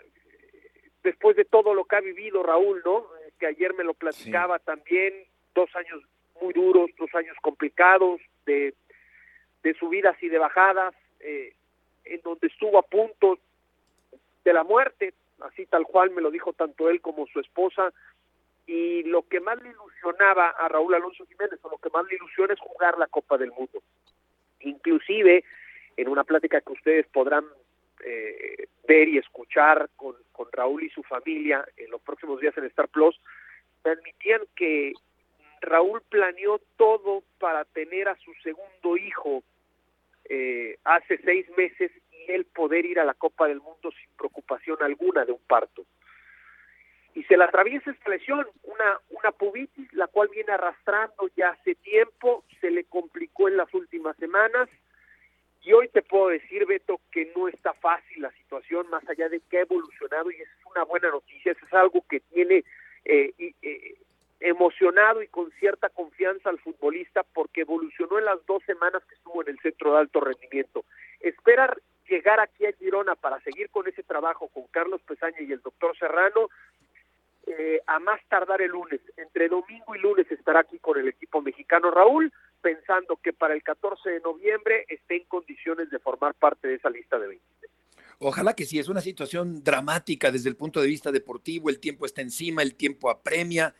después 1.04 1.36
de 1.36 1.44
todo 1.44 1.74
lo 1.74 1.84
que 1.84 1.94
ha 1.94 2.00
vivido 2.00 2.42
Raúl, 2.42 2.82
¿no? 2.84 3.06
Eh, 3.20 3.32
que 3.38 3.46
ayer 3.46 3.72
me 3.74 3.84
lo 3.84 3.94
platicaba 3.94 4.58
también, 4.58 5.14
dos 5.54 5.70
años 5.76 6.02
muy 6.40 6.52
duros, 6.52 6.90
dos 6.98 7.14
años 7.14 7.36
complicados, 7.40 8.20
de, 8.46 8.74
de 9.62 9.74
subidas 9.74 10.20
y 10.20 10.28
de 10.28 10.38
bajadas, 10.38 10.94
en 11.20 12.20
donde 12.22 12.46
estuvo 12.46 12.78
a 12.78 12.82
punto 12.82 13.38
de 14.46 14.52
la 14.52 14.62
muerte, 14.62 15.12
así 15.40 15.66
tal 15.66 15.84
cual 15.84 16.10
me 16.10 16.22
lo 16.22 16.30
dijo 16.30 16.52
tanto 16.52 16.88
él 16.88 17.00
como 17.00 17.26
su 17.26 17.40
esposa, 17.40 17.92
y 18.64 19.02
lo 19.02 19.22
que 19.22 19.40
más 19.40 19.60
le 19.60 19.70
ilusionaba 19.70 20.50
a 20.50 20.68
Raúl 20.68 20.94
Alonso 20.94 21.26
Jiménez, 21.26 21.58
o 21.62 21.70
lo 21.70 21.78
que 21.78 21.90
más 21.90 22.06
le 22.06 22.14
ilusiona 22.14 22.54
es 22.54 22.60
jugar 22.60 22.96
la 22.96 23.08
Copa 23.08 23.36
del 23.38 23.50
Mundo. 23.50 23.82
Inclusive, 24.60 25.44
en 25.96 26.08
una 26.08 26.22
plática 26.22 26.60
que 26.60 26.72
ustedes 26.72 27.06
podrán 27.08 27.44
eh, 28.04 28.68
ver 28.86 29.08
y 29.08 29.18
escuchar 29.18 29.90
con, 29.96 30.14
con 30.30 30.46
Raúl 30.52 30.84
y 30.84 30.90
su 30.90 31.02
familia 31.02 31.66
en 31.76 31.90
los 31.90 32.00
próximos 32.02 32.40
días 32.40 32.56
en 32.56 32.66
Star 32.66 32.88
Plus, 32.88 33.20
me 33.84 33.90
admitían 33.90 34.42
que 34.54 34.92
Raúl 35.60 36.02
planeó 36.08 36.60
todo 36.76 37.24
para 37.40 37.64
tener 37.64 38.08
a 38.08 38.16
su 38.18 38.32
segundo 38.44 38.96
hijo 38.96 39.42
eh, 40.28 40.78
hace 40.84 41.18
seis 41.24 41.46
meses 41.56 41.90
él 42.28 42.46
poder 42.46 42.84
ir 42.86 43.00
a 43.00 43.04
la 43.04 43.14
Copa 43.14 43.48
del 43.48 43.60
Mundo 43.60 43.90
sin 43.92 44.10
preocupación 44.16 44.78
alguna 44.80 45.24
de 45.24 45.32
un 45.32 45.42
parto 45.46 45.84
y 47.16 47.24
se 47.24 47.38
le 47.38 47.44
atraviesa 47.44 47.90
esta 47.90 48.10
lesión, 48.10 48.46
una, 48.64 49.00
una 49.08 49.32
pubitis, 49.32 49.90
la 49.94 50.06
cual 50.06 50.28
viene 50.28 50.52
arrastrando 50.52 51.30
ya 51.34 51.48
hace 51.48 51.74
tiempo, 51.76 52.44
se 52.60 52.70
le 52.70 52.84
complicó 52.84 53.48
en 53.48 53.56
las 53.56 53.72
últimas 53.72 54.14
semanas, 54.18 54.68
y 55.62 55.72
hoy 55.72 55.88
te 55.88 56.02
puedo 56.02 56.28
decir, 56.28 56.66
Beto, 56.66 57.00
que 57.10 57.32
no 57.34 57.48
está 57.48 57.72
fácil 57.72 58.20
la 58.20 58.30
situación, 58.32 58.90
más 58.90 59.02
allá 59.08 59.30
de 59.30 59.40
que 59.40 59.56
ha 59.56 59.62
evolucionado, 59.62 60.30
y 60.30 60.34
es 60.34 60.48
una 60.70 60.84
buena 60.84 61.08
noticia, 61.08 61.52
eso 61.52 61.64
es 61.64 61.72
algo 61.72 62.04
que 62.06 62.20
tiene 62.20 62.64
eh, 63.06 63.32
eh, 63.62 63.94
emocionado 64.40 65.22
y 65.22 65.28
con 65.28 65.50
cierta 65.52 65.88
confianza 65.88 66.50
al 66.50 66.58
futbolista, 66.58 67.22
porque 67.32 67.62
evolucionó 67.62 68.18
en 68.18 68.26
las 68.26 68.44
dos 68.44 68.62
semanas 68.64 69.02
que 69.06 69.14
estuvo 69.14 69.40
en 69.40 69.48
el 69.48 69.58
centro 69.60 69.94
de 69.94 70.00
alto 70.00 70.20
rendimiento. 70.20 70.84
Esperar 71.20 71.78
llegar 72.08 72.40
aquí 72.40 72.66
a 72.66 72.72
Girona 72.72 73.14
para 73.14 73.40
seguir 73.40 73.70
con 73.70 73.86
ese 73.88 74.02
trabajo 74.02 74.48
con 74.48 74.64
Carlos 74.68 75.00
Pesaña 75.02 75.40
y 75.40 75.52
el 75.52 75.60
doctor 75.60 75.96
Serrano, 75.98 76.48
eh, 77.46 77.80
a 77.86 77.98
más 78.00 78.20
tardar 78.28 78.60
el 78.60 78.72
lunes, 78.72 79.00
entre 79.16 79.48
domingo 79.48 79.94
y 79.94 80.00
lunes 80.00 80.30
estará 80.30 80.60
aquí 80.60 80.78
con 80.78 80.98
el 80.98 81.08
equipo 81.08 81.40
mexicano 81.40 81.90
Raúl, 81.90 82.32
pensando 82.60 83.16
que 83.16 83.32
para 83.32 83.54
el 83.54 83.62
14 83.62 84.10
de 84.10 84.20
noviembre 84.20 84.84
esté 84.88 85.16
en 85.18 85.24
condiciones 85.24 85.88
de 85.90 85.98
formar 86.00 86.34
parte 86.34 86.66
de 86.66 86.74
esa 86.74 86.90
lista 86.90 87.18
de 87.18 87.28
20. 87.28 87.44
Ojalá 88.18 88.54
que 88.54 88.64
sí, 88.64 88.78
es 88.78 88.88
una 88.88 89.00
situación 89.00 89.62
dramática 89.62 90.32
desde 90.32 90.48
el 90.48 90.56
punto 90.56 90.80
de 90.80 90.88
vista 90.88 91.12
deportivo, 91.12 91.68
el 91.68 91.78
tiempo 91.78 92.06
está 92.06 92.22
encima, 92.22 92.62
el 92.62 92.74
tiempo 92.74 93.10
apremia. 93.10 93.74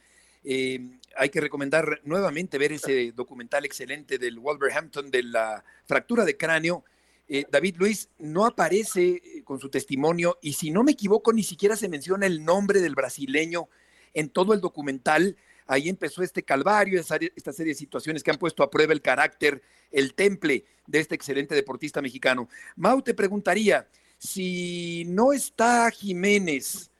Eh, 0.44 0.78
hay 1.16 1.30
que 1.30 1.40
recomendar 1.40 2.00
nuevamente 2.04 2.58
ver 2.58 2.72
ese 2.72 3.10
documental 3.12 3.64
excelente 3.64 4.18
del 4.18 4.38
Wolverhampton 4.38 5.10
de 5.10 5.22
la 5.24 5.64
fractura 5.86 6.24
de 6.24 6.36
cráneo 6.36 6.84
eh, 7.28 7.44
David 7.50 7.76
Luis 7.78 8.08
no 8.18 8.46
aparece 8.46 9.20
eh, 9.22 9.42
con 9.44 9.58
su 9.58 9.68
testimonio 9.68 10.38
y 10.40 10.52
si 10.52 10.70
no 10.70 10.84
me 10.84 10.92
equivoco 10.92 11.32
ni 11.32 11.42
siquiera 11.42 11.76
se 11.76 11.88
menciona 11.88 12.26
el 12.26 12.44
nombre 12.44 12.80
del 12.80 12.94
brasileño 12.94 13.68
en 14.14 14.30
todo 14.30 14.54
el 14.54 14.60
documental. 14.60 15.36
Ahí 15.66 15.88
empezó 15.88 16.22
este 16.22 16.44
calvario, 16.44 17.00
esta 17.00 17.52
serie 17.52 17.72
de 17.72 17.78
situaciones 17.78 18.22
que 18.22 18.30
han 18.30 18.38
puesto 18.38 18.62
a 18.62 18.70
prueba 18.70 18.92
el 18.92 19.02
carácter, 19.02 19.60
el 19.90 20.14
temple 20.14 20.64
de 20.86 21.00
este 21.00 21.16
excelente 21.16 21.56
deportista 21.56 22.00
mexicano. 22.00 22.48
Mau, 22.76 23.02
te 23.02 23.14
preguntaría, 23.14 23.88
si 24.16 25.04
no 25.06 25.32
está 25.32 25.90
Jiménez, 25.90 26.92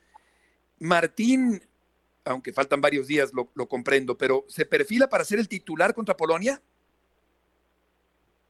Martín, 0.79 1.63
aunque 2.25 2.51
faltan 2.51 2.81
varios 2.81 3.07
días, 3.07 3.31
lo, 3.33 3.49
lo 3.55 3.69
comprendo, 3.69 4.17
pero 4.17 4.43
¿se 4.49 4.65
perfila 4.65 5.07
para 5.07 5.23
ser 5.23 5.39
el 5.39 5.47
titular 5.47 5.93
contra 5.93 6.17
Polonia? 6.17 6.61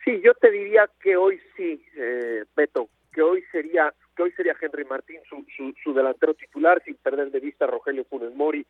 Sí, 0.07 0.21
yo 0.23 0.33
te 0.35 0.49
diría 0.51 0.89
que 1.01 1.17
hoy 1.17 1.37
sí, 1.57 1.83
eh, 1.97 2.45
Beto, 2.55 2.87
que 3.11 3.21
hoy 3.21 3.43
sería 3.51 3.93
que 4.15 4.23
hoy 4.23 4.31
sería 4.31 4.55
Henry 4.59 4.85
Martín 4.85 5.19
su, 5.27 5.45
su, 5.83 5.93
delantero 5.93 6.33
titular, 6.33 6.81
sin 6.85 6.95
perder 6.95 7.29
de 7.29 7.41
vista 7.41 7.65
a 7.65 7.67
Rogelio 7.67 8.05
Funes 8.05 8.33
Mori. 8.33 8.65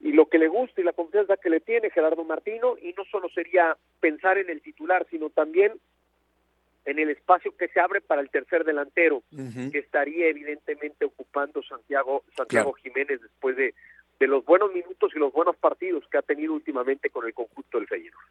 Y 0.00 0.10
lo 0.10 0.26
que 0.26 0.36
le 0.36 0.48
gusta 0.48 0.80
y 0.80 0.84
la 0.84 0.92
confianza 0.92 1.36
que 1.36 1.48
le 1.48 1.60
tiene 1.60 1.90
Gerardo 1.90 2.24
Martino, 2.24 2.74
y 2.82 2.92
no 2.98 3.04
solo 3.04 3.28
sería 3.28 3.76
pensar 4.00 4.36
en 4.36 4.50
el 4.50 4.62
titular, 4.62 5.06
sino 5.10 5.30
también 5.30 5.74
en 6.86 6.98
el 6.98 7.10
espacio 7.10 7.56
que 7.56 7.68
se 7.68 7.78
abre 7.78 8.00
para 8.00 8.20
el 8.20 8.28
tercer 8.28 8.64
delantero, 8.64 9.22
que 9.70 9.78
estaría 9.78 10.26
evidentemente 10.26 11.04
ocupando 11.04 11.62
Santiago, 11.62 12.24
Santiago 12.36 12.72
Jiménez 12.72 13.20
después 13.22 13.56
de, 13.56 13.74
de 14.18 14.26
los 14.26 14.44
buenos 14.44 14.74
minutos 14.74 15.12
y 15.14 15.20
los 15.20 15.32
buenos 15.32 15.54
partidos 15.56 16.04
que 16.10 16.18
ha 16.18 16.22
tenido 16.22 16.52
últimamente 16.52 17.10
con 17.10 17.24
el 17.26 17.32
conjunto 17.32 17.78
del 17.78 17.86
Feyenoord 17.86 18.26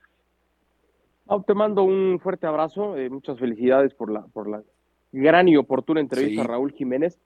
te 1.46 1.54
mando 1.54 1.84
un 1.84 2.20
fuerte 2.20 2.48
abrazo, 2.48 2.98
eh, 2.98 3.10
muchas 3.10 3.40
felicidades 3.40 3.94
por 3.94 4.12
la, 4.12 4.22
por 4.22 4.50
la 4.50 4.64
gran 5.12 5.48
y 5.48 5.58
oportuna 5.58 6.00
entrevista 6.00 6.42
a 6.42 6.48
Raúl 6.48 6.72
Jiménez. 6.72 7.20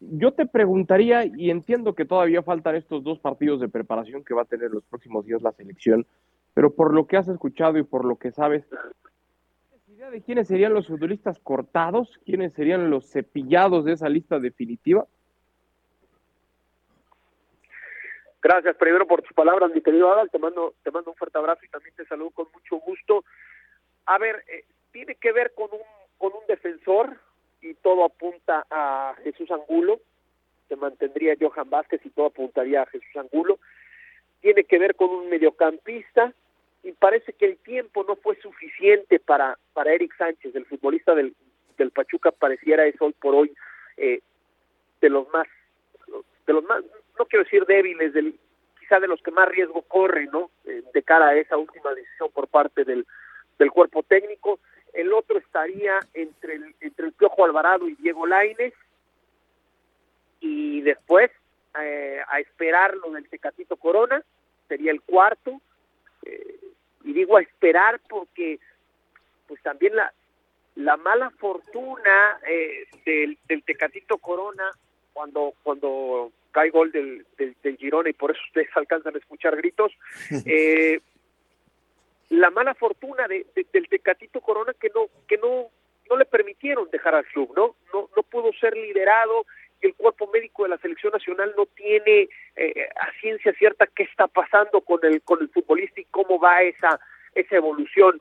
Yo 0.00 0.32
te 0.32 0.46
preguntaría, 0.46 1.24
y 1.24 1.50
entiendo 1.50 1.94
que 1.94 2.04
todavía 2.04 2.42
faltan 2.42 2.74
estos 2.74 3.02
dos 3.04 3.18
partidos 3.20 3.60
de 3.60 3.68
preparación 3.68 4.24
que 4.24 4.34
va 4.34 4.42
a 4.42 4.46
tener 4.46 4.70
los 4.70 4.84
próximos 4.84 5.24
días 5.24 5.40
la 5.40 5.52
selección, 5.52 6.06
pero 6.52 6.74
por 6.74 6.92
lo 6.92 7.06
que 7.06 7.16
has 7.16 7.28
escuchado 7.28 7.78
y 7.78 7.82
por 7.82 8.04
lo 8.04 8.16
que 8.16 8.32
sabes, 8.32 8.66
¿tienes 8.68 9.88
idea 9.88 10.10
de 10.10 10.20
quiénes 10.20 10.48
serían 10.48 10.74
los 10.74 10.88
futbolistas 10.88 11.38
cortados? 11.38 12.18
¿Quiénes 12.26 12.52
serían 12.52 12.90
los 12.90 13.10
cepillados 13.10 13.84
de 13.84 13.92
esa 13.92 14.08
lista 14.08 14.38
definitiva? 14.40 15.06
Gracias 18.42 18.76
primero 18.76 19.06
por 19.06 19.22
tus 19.22 19.32
palabras, 19.34 19.70
mi 19.72 19.80
querido 19.80 20.12
Adal. 20.12 20.28
Te 20.30 20.38
mando, 20.38 20.74
te 20.82 20.90
mando 20.90 21.10
un 21.10 21.16
fuerte 21.16 21.38
abrazo 21.38 21.64
y 21.64 21.68
también 21.68 21.94
te 21.94 22.04
saludo 22.06 22.30
con 22.30 22.48
mucho 22.52 22.76
gusto. 22.76 23.24
A 24.06 24.18
ver, 24.18 24.42
eh, 24.48 24.64
tiene 24.90 25.14
que 25.14 25.30
ver 25.30 25.52
con 25.54 25.68
un, 25.72 25.80
con 26.18 26.32
un 26.32 26.44
defensor 26.48 27.18
y 27.60 27.74
todo 27.74 28.04
apunta 28.04 28.66
a 28.68 29.14
Jesús 29.22 29.48
Angulo. 29.52 30.00
Se 30.68 30.74
mantendría 30.74 31.36
Johan 31.40 31.70
Vázquez 31.70 32.04
y 32.04 32.10
todo 32.10 32.26
apuntaría 32.26 32.82
a 32.82 32.86
Jesús 32.86 33.16
Angulo. 33.16 33.60
Tiene 34.40 34.64
que 34.64 34.78
ver 34.80 34.96
con 34.96 35.10
un 35.10 35.28
mediocampista 35.28 36.32
y 36.82 36.90
parece 36.92 37.34
que 37.34 37.46
el 37.46 37.58
tiempo 37.58 38.04
no 38.08 38.16
fue 38.16 38.34
suficiente 38.40 39.20
para, 39.20 39.56
para 39.72 39.92
Eric 39.92 40.16
Sánchez, 40.16 40.56
el 40.56 40.66
futbolista 40.66 41.14
del, 41.14 41.36
del 41.78 41.92
Pachuca, 41.92 42.32
pareciera 42.32 42.86
eso 42.86 43.04
hoy 43.04 43.12
por 43.12 43.36
hoy 43.36 43.54
eh, 43.96 44.20
de 45.00 45.08
los 45.08 45.28
más 45.28 45.46
de 46.44 46.52
los 46.52 46.64
más 46.64 46.82
no 47.18 47.26
quiero 47.26 47.44
decir 47.44 47.64
débiles, 47.66 48.12
del, 48.12 48.38
quizá 48.78 49.00
de 49.00 49.08
los 49.08 49.22
que 49.22 49.30
más 49.30 49.48
riesgo 49.48 49.82
corre, 49.82 50.26
¿no? 50.26 50.50
Eh, 50.64 50.82
de 50.92 51.02
cara 51.02 51.28
a 51.28 51.36
esa 51.36 51.56
última 51.56 51.94
decisión 51.94 52.30
por 52.32 52.48
parte 52.48 52.84
del, 52.84 53.06
del 53.58 53.70
cuerpo 53.70 54.02
técnico. 54.02 54.58
El 54.92 55.12
otro 55.12 55.38
estaría 55.38 56.00
entre 56.14 56.54
el, 56.54 56.74
entre 56.80 57.06
el 57.06 57.12
Piojo 57.12 57.44
Alvarado 57.44 57.88
y 57.88 57.94
Diego 57.94 58.26
Laines. 58.26 58.74
Y 60.40 60.80
después 60.82 61.30
eh, 61.80 62.20
a 62.28 62.40
esperar 62.40 62.96
lo 62.96 63.10
del 63.12 63.28
Tecatito 63.28 63.76
Corona, 63.76 64.22
sería 64.68 64.90
el 64.90 65.00
cuarto. 65.00 65.60
Eh, 66.24 66.58
y 67.04 67.12
digo 67.12 67.36
a 67.36 67.42
esperar 67.42 68.00
porque 68.08 68.58
pues 69.46 69.60
también 69.62 69.96
la, 69.96 70.12
la 70.76 70.96
mala 70.96 71.30
fortuna 71.30 72.38
del, 73.04 73.38
del 73.48 73.62
Tecatito 73.64 74.18
Corona 74.18 74.70
cuando 75.12 75.54
cuando 75.62 76.32
cae 76.50 76.70
gol 76.70 76.92
del, 76.92 77.26
del, 77.38 77.56
del, 77.62 77.76
Girona 77.76 78.10
y 78.10 78.14
por 78.14 78.30
eso 78.30 78.40
ustedes 78.46 78.68
alcanzan 78.76 79.14
a 79.14 79.18
escuchar 79.18 79.56
gritos 79.56 79.92
eh, 80.46 81.00
la 82.30 82.50
mala 82.50 82.74
fortuna 82.74 83.28
de, 83.28 83.46
de, 83.54 83.66
del 83.72 83.88
Tecatito 83.88 84.40
Corona 84.40 84.72
que 84.78 84.90
no 84.94 85.06
que 85.26 85.38
no 85.38 85.68
no 86.10 86.16
le 86.16 86.24
permitieron 86.24 86.88
dejar 86.90 87.14
al 87.14 87.26
club 87.26 87.52
no 87.56 87.74
no 87.92 88.08
no 88.16 88.22
pudo 88.22 88.52
ser 88.54 88.76
liderado 88.76 89.46
y 89.80 89.86
el 89.86 89.94
cuerpo 89.94 90.30
médico 90.32 90.62
de 90.62 90.70
la 90.70 90.78
selección 90.78 91.12
nacional 91.12 91.52
no 91.56 91.66
tiene 91.66 92.28
eh, 92.56 92.88
a 92.96 93.12
ciencia 93.20 93.52
cierta 93.54 93.86
qué 93.86 94.04
está 94.04 94.28
pasando 94.28 94.80
con 94.80 95.00
el 95.04 95.22
con 95.22 95.40
el 95.40 95.48
futbolista 95.48 96.00
y 96.00 96.04
cómo 96.04 96.38
va 96.38 96.62
esa 96.62 97.00
esa 97.34 97.56
evolución 97.56 98.20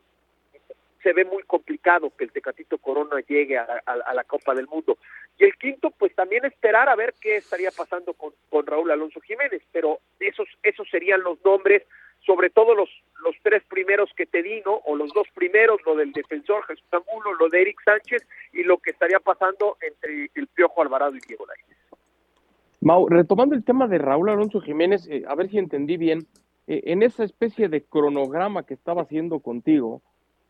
se 1.03 1.13
ve 1.13 1.25
muy 1.25 1.43
complicado 1.43 2.11
que 2.15 2.23
el 2.23 2.31
Tecatito 2.31 2.77
Corona 2.77 3.19
llegue 3.27 3.57
a, 3.57 4.13
la 4.13 4.23
Copa 4.23 4.53
del 4.53 4.67
Mundo. 4.67 4.97
Y 5.37 5.45
el 5.45 5.55
quinto, 5.55 5.91
pues 5.91 6.13
también 6.15 6.45
esperar 6.45 6.89
a 6.89 6.95
ver 6.95 7.13
qué 7.19 7.37
estaría 7.37 7.71
pasando 7.71 8.13
con, 8.13 8.33
con 8.49 8.65
Raúl 8.65 8.91
Alonso 8.91 9.19
Jiménez, 9.21 9.61
pero 9.71 9.99
esos, 10.19 10.47
esos 10.63 10.89
serían 10.89 11.21
los 11.23 11.43
nombres, 11.43 11.83
sobre 12.25 12.49
todo 12.49 12.75
los, 12.75 12.89
los 13.23 13.35
tres 13.41 13.63
primeros 13.63 14.11
que 14.15 14.25
te 14.25 14.43
di, 14.43 14.61
¿no? 14.65 14.75
O 14.85 14.95
los 14.95 15.11
dos 15.13 15.27
primeros, 15.33 15.81
lo 15.85 15.95
del 15.95 16.11
defensor 16.11 16.63
Jesús 16.65 16.85
Angulo, 16.91 17.33
lo 17.33 17.49
de 17.49 17.61
Eric 17.61 17.81
Sánchez 17.83 18.27
y 18.53 18.63
lo 18.63 18.77
que 18.77 18.91
estaría 18.91 19.19
pasando 19.19 19.77
entre 19.81 20.29
el 20.35 20.47
Piojo 20.47 20.81
Alvarado 20.81 21.15
y 21.15 21.19
Diego 21.27 21.45
Lainez. 21.45 21.77
Mau, 22.81 23.07
retomando 23.07 23.53
el 23.55 23.63
tema 23.63 23.87
de 23.87 23.99
Raúl 23.99 24.29
Alonso 24.29 24.59
Jiménez, 24.59 25.07
eh, 25.07 25.23
a 25.27 25.35
ver 25.35 25.49
si 25.49 25.59
entendí 25.59 25.97
bien, 25.97 26.27
eh, 26.67 26.81
en 26.85 27.03
esa 27.03 27.23
especie 27.23 27.69
de 27.69 27.83
cronograma 27.83 28.65
que 28.65 28.73
estaba 28.73 29.03
haciendo 29.03 29.39
contigo, 29.39 30.01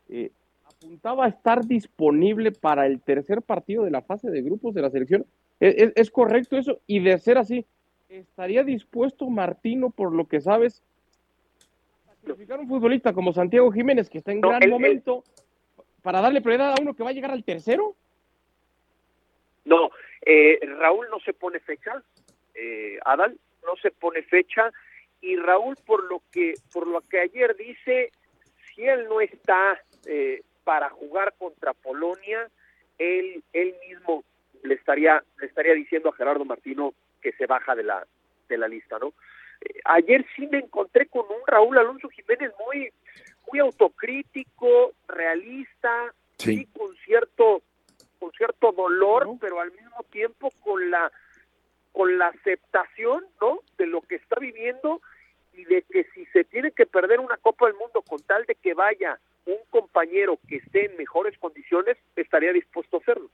eh, 0.08 0.30
apuntaba 0.72 1.24
a 1.26 1.28
estar 1.28 1.64
disponible 1.64 2.52
para 2.52 2.86
el 2.86 3.00
tercer 3.00 3.42
partido 3.42 3.84
de 3.84 3.90
la 3.90 4.02
fase 4.02 4.30
de 4.30 4.42
grupos 4.42 4.74
de 4.74 4.82
la 4.82 4.90
selección. 4.90 5.26
¿Es, 5.60 5.74
es, 5.76 5.92
es 5.94 6.10
correcto 6.10 6.56
eso? 6.56 6.80
Y 6.86 7.00
de 7.00 7.18
ser 7.18 7.38
así, 7.38 7.66
¿estaría 8.08 8.64
dispuesto 8.64 9.28
Martino, 9.28 9.90
por 9.90 10.12
lo 10.12 10.26
que 10.26 10.40
sabes, 10.40 10.82
a 12.10 12.14
sacrificar 12.14 12.60
un 12.60 12.68
futbolista 12.68 13.12
como 13.12 13.32
Santiago 13.32 13.70
Jiménez, 13.70 14.10
que 14.10 14.18
está 14.18 14.32
en 14.32 14.40
no, 14.40 14.48
gran 14.48 14.68
momento, 14.68 15.24
para 16.02 16.20
darle 16.20 16.42
prioridad 16.42 16.72
a 16.72 16.82
uno 16.82 16.94
que 16.94 17.02
va 17.02 17.10
a 17.10 17.14
llegar 17.14 17.30
al 17.30 17.44
tercero? 17.44 17.94
No, 19.64 19.90
eh, 20.26 20.58
Raúl 20.78 21.06
no 21.10 21.20
se 21.20 21.32
pone 21.32 21.60
fecha, 21.60 22.02
eh, 22.54 22.98
Adal 23.04 23.38
no 23.64 23.76
se 23.76 23.90
pone 23.92 24.22
fecha, 24.22 24.72
y 25.20 25.36
Raúl, 25.36 25.76
por 25.86 26.02
lo 26.10 26.20
que, 26.32 26.54
por 26.72 26.86
lo 26.86 27.00
que 27.02 27.20
ayer 27.20 27.56
dice, 27.56 28.10
si 28.74 28.82
él 28.82 29.06
no 29.08 29.20
está 29.20 29.80
eh, 30.06 30.42
para 30.64 30.90
jugar 30.90 31.34
contra 31.38 31.72
Polonia, 31.74 32.48
él, 32.98 33.42
él 33.52 33.74
mismo 33.88 34.24
le 34.62 34.74
estaría, 34.74 35.22
le 35.38 35.46
estaría 35.46 35.74
diciendo 35.74 36.08
a 36.08 36.14
Gerardo 36.14 36.44
Martino 36.44 36.94
que 37.20 37.32
se 37.32 37.46
baja 37.46 37.74
de 37.74 37.82
la, 37.82 38.06
de 38.48 38.58
la 38.58 38.68
lista, 38.68 38.98
¿no? 38.98 39.12
Eh, 39.60 39.80
ayer 39.84 40.24
sí 40.36 40.46
me 40.46 40.58
encontré 40.58 41.06
con 41.06 41.22
un 41.22 41.46
Raúl 41.46 41.78
Alonso 41.78 42.08
Jiménez 42.08 42.52
muy, 42.66 42.92
muy 43.50 43.60
autocrítico, 43.60 44.92
realista, 45.08 46.12
sí. 46.38 46.56
sí 46.56 46.68
con 46.76 46.94
cierto, 47.04 47.62
con 48.18 48.30
cierto 48.32 48.72
dolor, 48.72 49.26
¿no? 49.26 49.38
pero 49.40 49.60
al 49.60 49.72
mismo 49.72 50.02
tiempo 50.10 50.52
con 50.62 50.90
la, 50.90 51.10
con 51.92 52.18
la 52.18 52.28
aceptación, 52.28 53.24
¿no? 53.40 53.60
De 53.78 53.86
lo 53.86 54.00
que 54.02 54.16
está 54.16 54.38
viviendo 54.38 55.00
y 55.54 55.64
de 55.64 55.82
que 55.82 56.04
si 56.14 56.24
se 56.26 56.44
tiene 56.44 56.72
que 56.72 56.86
perder 56.86 57.20
una 57.20 57.36
Copa 57.36 57.66
del 57.66 57.76
Mundo 57.76 58.02
con 58.02 58.20
tal 58.20 58.44
de 58.46 58.54
que 58.54 58.74
vaya 58.74 59.18
un 59.46 59.58
compañero 59.70 60.38
que 60.48 60.56
esté 60.56 60.86
en 60.86 60.96
mejores 60.96 61.38
condiciones 61.38 61.96
estaría 62.16 62.52
dispuesto 62.52 62.96
a 62.96 63.00
hacerlo. 63.00 63.30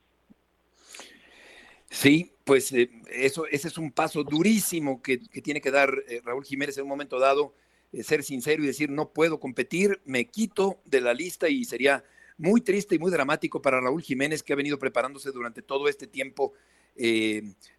Sí, 1.90 2.32
pues 2.44 2.72
eh, 2.72 2.90
eso, 3.10 3.46
ese 3.46 3.68
es 3.68 3.78
un 3.78 3.90
paso 3.92 4.22
durísimo 4.22 5.02
que, 5.02 5.20
que 5.20 5.40
tiene 5.40 5.60
que 5.60 5.70
dar 5.70 5.92
eh, 6.06 6.20
Raúl 6.22 6.44
Jiménez 6.44 6.76
en 6.76 6.82
un 6.82 6.88
momento 6.88 7.18
dado, 7.18 7.54
eh, 7.92 8.02
ser 8.02 8.22
sincero 8.22 8.62
y 8.62 8.66
decir 8.66 8.90
no 8.90 9.10
puedo 9.10 9.40
competir, 9.40 10.00
me 10.04 10.26
quito 10.26 10.80
de 10.84 11.00
la 11.00 11.14
lista 11.14 11.48
y 11.48 11.64
sería 11.64 12.04
muy 12.36 12.60
triste 12.60 12.94
y 12.94 12.98
muy 12.98 13.10
dramático 13.10 13.62
para 13.62 13.80
Raúl 13.80 14.02
Jiménez 14.02 14.42
que 14.42 14.52
ha 14.52 14.56
venido 14.56 14.78
preparándose 14.78 15.32
durante 15.32 15.62
todo 15.62 15.88
este 15.88 16.06
tiempo 16.06 16.52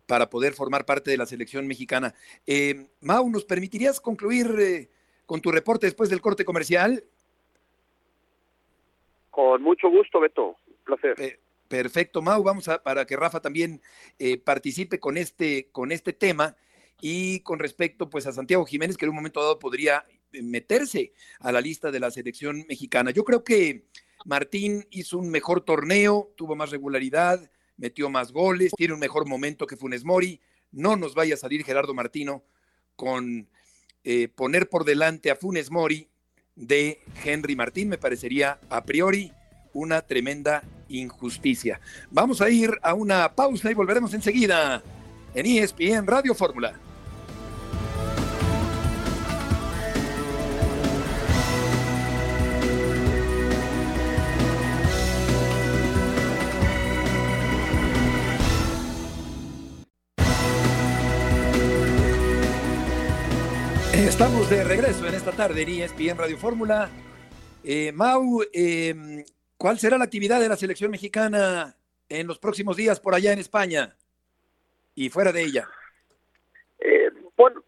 para 0.05 0.29
poder 0.29 0.53
formar 0.53 0.85
parte 0.85 1.11
de 1.11 1.17
la 1.17 1.25
selección 1.25 1.67
mexicana. 1.67 2.15
Mau, 3.01 3.29
¿nos 3.29 3.43
permitirías 3.43 3.99
concluir 3.99 4.89
con 5.25 5.41
tu 5.41 5.51
reporte 5.51 5.87
después 5.87 6.09
del 6.09 6.21
corte 6.21 6.45
comercial? 6.45 7.03
Con 9.29 9.61
mucho 9.61 9.89
gusto, 9.89 10.19
Beto. 10.19 10.57
Placer. 10.83 11.15
Eh, 11.19 11.39
perfecto, 11.67 12.21
Mau. 12.21 12.41
Vamos 12.43 12.67
a 12.67 12.81
para 12.81 13.05
que 13.05 13.15
Rafa 13.15 13.41
también 13.41 13.81
eh, 14.17 14.37
participe 14.37 14.99
con 14.99 15.17
este, 15.17 15.69
con 15.71 15.91
este 15.91 16.13
tema 16.13 16.55
y 17.01 17.41
con 17.41 17.59
respecto 17.59 18.09
pues 18.09 18.27
a 18.27 18.31
Santiago 18.31 18.65
Jiménez, 18.65 18.97
que 18.97 19.05
en 19.05 19.09
un 19.09 19.15
momento 19.15 19.41
dado 19.41 19.59
podría 19.59 20.03
meterse 20.31 21.13
a 21.39 21.51
la 21.51 21.61
lista 21.61 21.91
de 21.91 21.99
la 21.99 22.11
selección 22.11 22.65
mexicana. 22.67 23.11
Yo 23.11 23.23
creo 23.23 23.43
que 23.43 23.85
Martín 24.25 24.85
hizo 24.91 25.17
un 25.17 25.29
mejor 25.29 25.61
torneo, 25.61 26.31
tuvo 26.35 26.55
más 26.55 26.71
regularidad, 26.71 27.49
metió 27.77 28.09
más 28.09 28.31
goles, 28.31 28.73
tiene 28.75 28.93
un 28.93 28.99
mejor 28.99 29.27
momento 29.27 29.65
que 29.65 29.77
Funes 29.77 30.03
Mori. 30.03 30.41
No 30.71 30.95
nos 30.95 31.15
vaya 31.15 31.35
a 31.35 31.37
salir 31.37 31.63
Gerardo 31.63 31.93
Martino 31.93 32.43
con 32.95 33.47
eh, 34.03 34.27
poner 34.27 34.69
por 34.69 34.83
delante 34.83 35.31
a 35.31 35.35
Funes 35.35 35.71
Mori 35.71 36.09
de 36.59 36.99
Henry 37.23 37.55
Martín, 37.55 37.89
me 37.89 37.97
parecería 37.97 38.59
a 38.69 38.83
priori 38.83 39.31
una 39.73 40.01
tremenda 40.01 40.63
injusticia. 40.89 41.79
Vamos 42.11 42.41
a 42.41 42.49
ir 42.49 42.77
a 42.83 42.93
una 42.93 43.33
pausa 43.33 43.71
y 43.71 43.73
volveremos 43.73 44.13
enseguida 44.13 44.83
en 45.33 45.45
ESPN 45.45 46.05
Radio 46.05 46.35
Fórmula. 46.35 46.73
De 64.49 64.63
regreso 64.63 65.05
en 65.05 65.13
esta 65.13 65.31
tarde 65.31 65.61
en 65.61 65.69
ESPN 65.83 66.17
Radio 66.17 66.35
Fórmula. 66.35 66.89
Eh, 67.63 67.91
Mau, 67.91 68.41
eh, 68.51 69.23
¿cuál 69.59 69.77
será 69.77 69.95
la 69.95 70.05
actividad 70.05 70.39
de 70.39 70.49
la 70.49 70.55
selección 70.55 70.89
mexicana 70.89 71.75
en 72.09 72.25
los 72.25 72.39
próximos 72.39 72.75
días 72.75 72.99
por 72.99 73.13
allá 73.13 73.31
en 73.31 73.37
España 73.37 73.95
y 74.95 75.09
fuera 75.09 75.31
de 75.31 75.43
ella? 75.43 75.67
Eh, 76.79 77.11
bueno, 77.37 77.63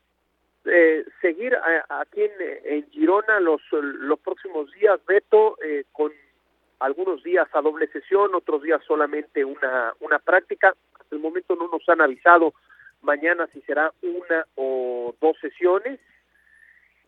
seguir 1.21 1.53
a, 1.53 2.01
aquí 2.01 2.23
en, 2.65 2.89
Girona 2.89 3.39
los, 3.39 3.61
los 3.71 4.19
próximos 4.19 4.71
días, 4.71 4.99
Beto, 5.05 5.59
con 5.91 6.11
algunos 6.79 7.21
días 7.21 7.47
a 7.53 7.61
doble 7.61 7.89
sesión, 7.89 8.33
otros 8.33 8.63
días 8.63 8.81
solamente 8.87 9.45
una, 9.45 9.93
una 9.99 10.17
práctica. 10.17 10.73
Hasta 10.99 11.15
el 11.15 11.21
momento 11.21 11.55
no 11.55 11.69
nos 11.71 11.87
han 11.87 12.01
avisado 12.01 12.55
mañana 13.03 13.47
si 13.53 13.61
será 13.61 13.93
una 14.01 14.47
o 14.55 15.13
dos 15.21 15.37
sesiones 15.39 15.99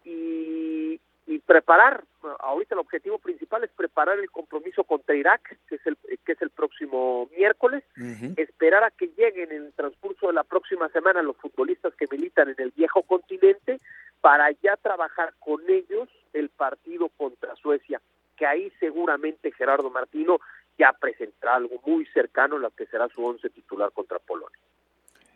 y, 0.04 1.00
y, 1.28 1.40
preparar, 1.40 2.04
ahorita 2.40 2.76
el 2.76 2.80
objetivo 2.80 3.18
principal 3.20 3.64
es 3.64 3.72
preparar 3.72 4.20
el 4.20 4.30
compromiso 4.30 4.84
contra 4.84 5.16
Irak, 5.16 5.58
que 5.68 5.76
es 5.76 5.86
el, 5.86 5.98
que 6.26 6.32
es 6.34 6.42
el 6.42 6.50
próximo 6.50 7.30
miércoles, 7.38 7.84
uh 7.98 8.02
-huh. 8.02 8.40
esperar 8.40 8.84
a 8.84 8.92
que 8.92 9.08
lleguen 9.18 9.52
en 9.52 9.64
el 9.66 9.74
transcurso 9.74 10.28
de 10.28 10.34
la 10.34 10.44
próxima 10.44 10.90
semana 10.90 11.22
los 11.22 11.38
futbolistas 11.38 11.94
que 11.96 12.08
militan 12.10 12.50
en 12.50 12.56
el 12.58 12.72
viejo 12.72 13.02
continente 13.04 13.80
para 14.22 14.52
ya 14.64 14.78
trabajar 14.78 15.34
con 15.40 15.62
ellos 15.70 16.10
el 16.34 16.50
partido 16.50 17.10
contra 17.18 17.56
Suecia, 17.56 18.02
que 18.38 18.46
ahí 18.46 18.72
seguramente 18.80 19.52
Gerardo 19.52 19.90
Martino 19.90 20.40
ya 20.78 20.94
presentará 20.94 21.56
algo 21.56 21.80
muy 21.86 22.06
cercano 22.08 22.56
a 22.56 22.60
lo 22.60 22.72
que 22.72 22.86
será 22.88 23.08
su 23.10 23.24
once 23.24 23.50
titular 23.50 23.92
contra 23.92 24.20
Polonia. 24.20 24.58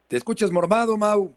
¿Te 0.07 0.17
escuchas 0.17 0.51
mormado, 0.51 0.97
Mau? 0.97 1.35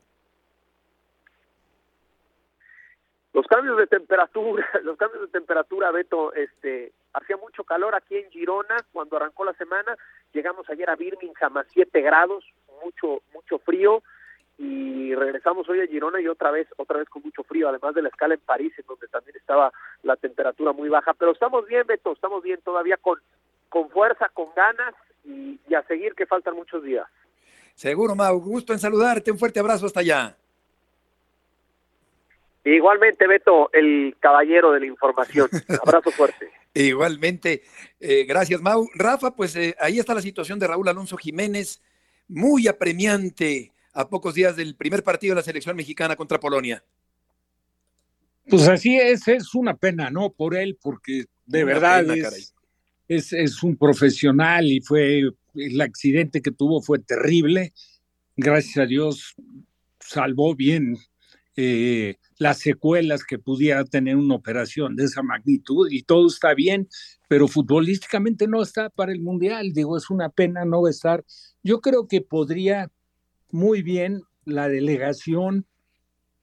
Los 3.32 3.46
cambios 3.46 3.76
de 3.76 3.86
temperatura, 3.86 4.66
los 4.82 4.96
cambios 4.96 5.22
de 5.22 5.28
temperatura, 5.28 5.90
Beto, 5.92 6.32
este, 6.34 6.92
hacía 7.12 7.36
mucho 7.36 7.64
calor 7.64 7.94
aquí 7.94 8.16
en 8.16 8.30
Girona 8.30 8.76
cuando 8.92 9.16
arrancó 9.16 9.44
la 9.44 9.54
semana, 9.54 9.96
llegamos 10.32 10.68
ayer 10.68 10.90
a 10.90 10.96
Birmingham 10.96 11.56
a 11.56 11.64
7 11.64 12.00
grados, 12.00 12.44
mucho, 12.82 13.22
mucho 13.32 13.58
frío, 13.58 14.02
y 14.58 15.14
regresamos 15.14 15.68
hoy 15.68 15.80
a 15.80 15.86
Girona 15.86 16.20
y 16.20 16.28
otra 16.28 16.50
vez, 16.50 16.68
otra 16.76 16.98
vez 16.98 17.08
con 17.08 17.22
mucho 17.22 17.44
frío, 17.44 17.68
además 17.68 17.94
de 17.94 18.02
la 18.02 18.08
escala 18.08 18.34
en 18.34 18.40
París, 18.40 18.72
en 18.76 18.84
donde 18.86 19.06
también 19.08 19.36
estaba 19.36 19.72
la 20.02 20.16
temperatura 20.16 20.72
muy 20.72 20.88
baja, 20.88 21.14
pero 21.14 21.32
estamos 21.32 21.66
bien, 21.66 21.86
Beto, 21.86 22.12
estamos 22.12 22.42
bien 22.42 22.60
todavía 22.62 22.96
con, 22.96 23.18
con 23.68 23.88
fuerza, 23.90 24.28
con 24.34 24.48
ganas 24.56 24.94
y, 25.24 25.58
y 25.68 25.74
a 25.74 25.82
seguir 25.84 26.14
que 26.14 26.26
faltan 26.26 26.56
muchos 26.56 26.82
días. 26.82 27.06
Seguro, 27.74 28.14
Mau, 28.14 28.38
gusto 28.40 28.72
en 28.72 28.80
saludarte, 28.80 29.30
un 29.30 29.38
fuerte 29.38 29.60
abrazo 29.60 29.86
hasta 29.86 30.00
allá. 30.00 30.36
Igualmente, 32.64 33.26
Beto, 33.26 33.70
el 33.72 34.16
caballero 34.20 34.72
de 34.72 34.80
la 34.80 34.86
información. 34.86 35.48
Abrazo 35.86 36.10
fuerte. 36.10 36.50
Igualmente, 36.74 37.62
eh, 37.98 38.24
gracias, 38.24 38.60
Mau. 38.60 38.86
Rafa, 38.94 39.34
pues 39.34 39.56
eh, 39.56 39.74
ahí 39.80 39.98
está 39.98 40.14
la 40.14 40.22
situación 40.22 40.58
de 40.58 40.66
Raúl 40.66 40.88
Alonso 40.88 41.16
Jiménez, 41.16 41.82
muy 42.28 42.68
apremiante 42.68 43.72
a 43.92 44.08
pocos 44.08 44.34
días 44.34 44.56
del 44.56 44.76
primer 44.76 45.02
partido 45.02 45.32
de 45.32 45.40
la 45.40 45.44
selección 45.44 45.74
mexicana 45.74 46.16
contra 46.16 46.38
Polonia. 46.38 46.84
Pues 48.48 48.68
así 48.68 48.96
es, 48.96 49.26
es 49.28 49.54
una 49.54 49.76
pena, 49.76 50.10
¿no? 50.10 50.30
Por 50.30 50.56
él, 50.56 50.78
porque 50.80 51.24
de 51.46 51.64
Una 51.64 51.74
verdad 51.74 52.00
pena, 52.02 52.14
es, 52.14 52.22
caray. 52.22 52.42
es, 53.08 53.32
es 53.32 53.62
un 53.62 53.76
profesional 53.76 54.66
y 54.66 54.80
fue 54.80 55.22
el 55.54 55.80
accidente 55.80 56.42
que 56.42 56.50
tuvo 56.50 56.82
fue 56.82 56.98
terrible. 56.98 57.72
Gracias 58.36 58.76
a 58.78 58.86
Dios 58.86 59.34
salvó 59.98 60.54
bien 60.54 60.96
eh, 61.56 62.16
las 62.38 62.58
secuelas 62.58 63.24
que 63.24 63.38
pudiera 63.38 63.84
tener 63.84 64.16
una 64.16 64.36
operación 64.36 64.96
de 64.96 65.04
esa 65.04 65.22
magnitud 65.22 65.88
y 65.90 66.02
todo 66.02 66.26
está 66.26 66.54
bien, 66.54 66.88
pero 67.28 67.48
futbolísticamente 67.48 68.46
no 68.46 68.62
está 68.62 68.88
para 68.88 69.12
el 69.12 69.20
Mundial. 69.20 69.72
Digo, 69.72 69.96
es 69.96 70.10
una 70.10 70.30
pena 70.30 70.64
no 70.64 70.86
estar. 70.88 71.24
Yo 71.62 71.80
creo 71.80 72.06
que 72.06 72.20
podría 72.20 72.90
muy 73.50 73.82
bien 73.82 74.22
la 74.44 74.68
delegación, 74.68 75.66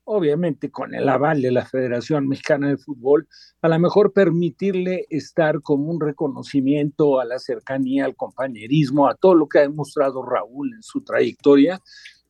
obviamente 0.04 0.70
con 0.72 0.94
el 0.94 1.08
aval 1.10 1.42
de 1.42 1.52
la 1.52 1.66
Federación 1.66 2.28
Mexicana 2.28 2.70
de 2.70 2.78
Fútbol, 2.78 3.28
a 3.62 3.70
lo 3.70 3.80
mejor 3.80 4.14
permitirle 4.14 5.06
estar 5.10 5.62
como 5.62 5.90
un 5.90 6.00
reconocimiento 6.00 7.20
a 7.20 7.26
la 7.26 7.40
cercanía, 7.40 8.06
al 8.06 8.16
compañerismo, 8.16 9.08
a 9.08 9.16
todo 9.16 9.36
lo 9.36 9.48
que 9.48 9.60
ha 9.60 9.62
demostrado 9.64 10.24
Raúl 10.24 10.74
en 10.74 10.84
su 10.84 11.02
trayectoria, 11.02 11.82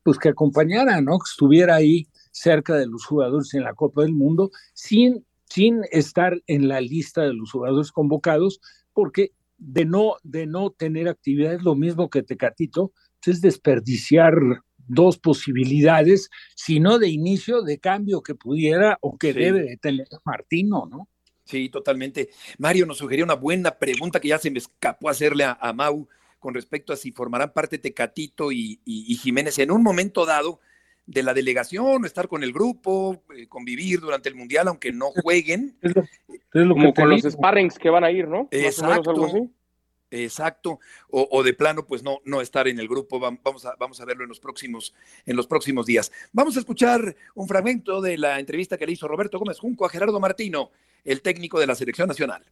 pues 0.02 0.18
que 0.18 0.30
acompañara, 0.30 1.00
¿no? 1.00 1.18
Que 1.18 1.30
estuviera 1.30 1.76
ahí 1.76 2.08
cerca 2.32 2.74
de 2.76 2.86
los 2.86 3.04
jugadores 3.04 3.54
en 3.54 3.64
la 3.64 3.74
Copa 3.74 4.02
del 4.02 4.12
Mundo, 4.14 4.50
sin, 4.74 5.24
sin 5.48 5.82
estar 5.90 6.40
en 6.46 6.68
la 6.68 6.80
lista 6.80 7.22
de 7.22 7.34
los 7.34 7.50
jugadores 7.52 7.92
convocados, 7.92 8.60
porque 8.92 9.32
de 9.58 9.84
no, 9.84 10.16
de 10.22 10.46
no 10.46 10.70
tener 10.70 11.08
actividad 11.08 11.54
es 11.54 11.62
lo 11.62 11.74
mismo 11.74 12.10
que 12.10 12.22
Tecatito, 12.22 12.92
pues 13.24 13.36
es 13.36 13.40
desperdiciar 13.42 14.34
dos 14.86 15.18
posibilidades, 15.18 16.30
sino 16.54 16.98
de 16.98 17.08
inicio, 17.08 17.62
de 17.62 17.78
cambio 17.78 18.22
que 18.22 18.34
pudiera 18.34 18.96
o 19.00 19.18
que 19.18 19.32
Sí. 19.32 19.38
debe 19.40 19.62
de 19.62 19.76
tener 19.76 20.06
Martino, 20.24 20.86
¿no? 20.90 21.08
Sí, 21.44 21.68
totalmente. 21.70 22.28
Mario 22.58 22.86
nos 22.86 22.98
sugería 22.98 23.24
una 23.24 23.34
buena 23.34 23.72
pregunta 23.78 24.20
que 24.20 24.28
ya 24.28 24.38
se 24.38 24.50
me 24.50 24.58
escapó 24.58 25.08
hacerle 25.08 25.44
a, 25.44 25.58
a 25.60 25.72
Mau 25.72 26.06
con 26.38 26.54
respecto 26.54 26.92
a 26.92 26.96
si 26.96 27.10
formarán 27.10 27.52
parte 27.52 27.78
Tecatito 27.78 28.52
y, 28.52 28.80
y- 28.84 29.12
y 29.12 29.16
Jiménez 29.16 29.58
en 29.58 29.70
un 29.70 29.82
momento 29.82 30.24
dado 30.24 30.60
de 31.08 31.22
la 31.22 31.32
delegación, 31.32 32.04
estar 32.04 32.28
con 32.28 32.44
el 32.44 32.52
grupo, 32.52 33.24
eh, 33.34 33.48
convivir 33.48 33.98
durante 33.98 34.28
el 34.28 34.34
Mundial, 34.34 34.68
aunque 34.68 34.92
no 34.92 35.06
jueguen. 35.10 35.74
Es 35.80 35.96
lo, 35.96 36.02
es 36.02 36.10
lo 36.52 36.74
Como 36.74 36.92
con 36.92 37.08
los 37.08 37.22
digo. 37.22 37.30
sparrings 37.30 37.78
que 37.78 37.88
van 37.88 38.04
a 38.04 38.10
ir, 38.10 38.28
¿no? 38.28 38.46
Exacto. 38.50 39.10
algo 39.10 39.24
así. 39.26 39.50
Exacto, 40.10 40.80
o, 41.10 41.28
o 41.30 41.42
de 41.42 41.52
plano, 41.52 41.84
pues 41.84 42.02
no, 42.02 42.20
no 42.24 42.40
estar 42.40 42.66
en 42.68 42.78
el 42.78 42.88
grupo. 42.88 43.18
Vam- 43.20 43.40
Vamos 43.42 43.66
a, 43.66 43.74
vamos 43.78 44.00
a 44.00 44.04
verlo 44.06 44.22
en 44.24 44.28
los 44.30 44.40
próximos, 44.40 44.94
en 45.26 45.36
los 45.36 45.46
próximos 45.46 45.84
días. 45.86 46.10
Vamos 46.32 46.56
a 46.56 46.60
escuchar 46.60 47.14
un 47.34 47.46
fragmento 47.48 48.00
de 48.00 48.16
la 48.16 48.38
entrevista 48.40 48.78
que 48.78 48.86
le 48.86 48.92
hizo 48.92 49.06
Roberto 49.08 49.38
Gómez 49.38 49.58
Junco 49.58 49.84
a 49.84 49.90
Gerardo 49.90 50.18
Martino, 50.20 50.70
el 51.04 51.20
técnico 51.20 51.58
de 51.60 51.66
la 51.66 51.74
selección 51.74 52.08
nacional. 52.08 52.42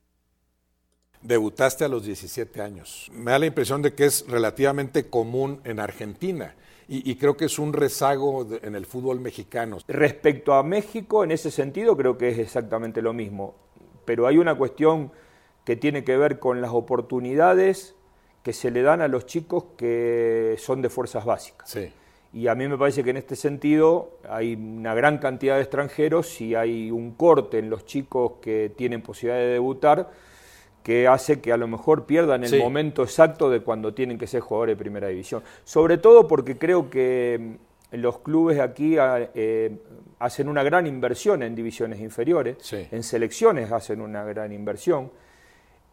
Debutaste 1.23 1.85
a 1.85 1.89
los 1.89 2.05
17 2.05 2.61
años. 2.61 3.11
Me 3.13 3.31
da 3.33 3.39
la 3.39 3.47
impresión 3.47 3.83
de 3.83 3.95
que 3.95 4.05
es 4.05 4.27
relativamente 4.29 5.09
común 5.09 5.61
en 5.65 5.81
Argentina 5.81 6.55
y, 6.89 7.11
y 7.11 7.17
creo 7.17 7.37
que 7.37 7.47
es 7.47 7.59
un 7.59 7.73
rezago 7.73 8.45
de- 8.45 8.61
en 8.63 8.75
el 8.75 8.87
fútbol 8.87 9.21
mexicano. 9.21 9.79
Respecto 9.89 10.55
a 10.55 10.63
México, 10.63 11.25
en 11.25 11.31
ese 11.33 11.51
sentido 11.51 11.97
creo 11.97 12.17
que 12.17 12.29
es 12.29 12.39
exactamente 12.39 13.03
lo 13.03 13.13
mismo. 13.13 13.55
Pero 14.05 14.27
hay 14.27 14.39
una 14.39 14.55
cuestión 14.55 15.11
que 15.65 15.75
tiene 15.77 16.05
que 16.05 16.17
ver 16.17 16.39
con 16.39 16.61
las 16.61 16.71
oportunidades 16.73 17.95
que 18.45 18.53
se 18.53 18.71
le 18.71 18.83
dan 18.83 19.01
a 19.01 19.09
los 19.09 19.27
chicos 19.27 19.65
que 19.77 20.55
son 20.59 20.81
de 20.81 20.89
fuerzas 20.89 21.25
básicas. 21.25 21.69
Sí. 21.69 21.91
Y 22.33 22.49
a 22.49 22.55
mí 22.55 22.69
me 22.69 22.77
parece 22.79 23.03
que 23.03 23.11
en 23.11 23.17
este 23.17 23.35
sentido 23.35 24.11
hay 24.29 24.55
una 24.55 24.95
gran 24.95 25.19
cantidad 25.19 25.57
de 25.57 25.63
extranjeros 25.63 26.41
y 26.41 26.55
hay 26.55 26.91
un 26.91 27.13
corte 27.13 27.59
en 27.59 27.71
los 27.71 27.85
chicos 27.87 28.35
que 28.41 28.71
tienen 28.77 29.03
posibilidad 29.03 29.41
de 29.41 29.49
debutar 29.49 30.11
que 30.87 31.09
hace 31.09 31.41
que 31.41 31.53
a 31.53 31.57
lo 31.57 31.67
mejor 31.67 32.07
pierdan 32.07 32.45
el 32.45 32.49
Sí. 32.51 32.59
momento 32.61 33.03
exacto 33.03 33.51
de 33.51 33.59
cuando 33.59 33.93
tienen 33.93 34.19
que 34.19 34.29
ser 34.29 34.41
jugadores 34.41 34.77
de 34.77 34.79
primera 34.79 35.09
división. 35.09 35.43
Sobre 35.65 35.99
todo 35.99 36.29
porque 36.29 36.57
creo 36.57 36.89
que 36.91 37.57
mm, 37.93 37.97
los 37.97 38.21
clubes 38.21 38.61
aquí 38.61 38.97
ah, 38.97 39.29
eh, 39.35 39.79
hacen 40.21 40.49
una 40.49 40.63
gran 40.63 40.87
inversión 40.87 41.43
en 41.43 41.57
divisiones 41.57 41.99
inferiores, 41.99 42.59
Sí. 42.61 42.87
en 42.93 43.03
selecciones 43.03 43.73
hacen 43.73 44.01
una 44.01 44.23
gran 44.23 44.53
inversión. 44.53 45.11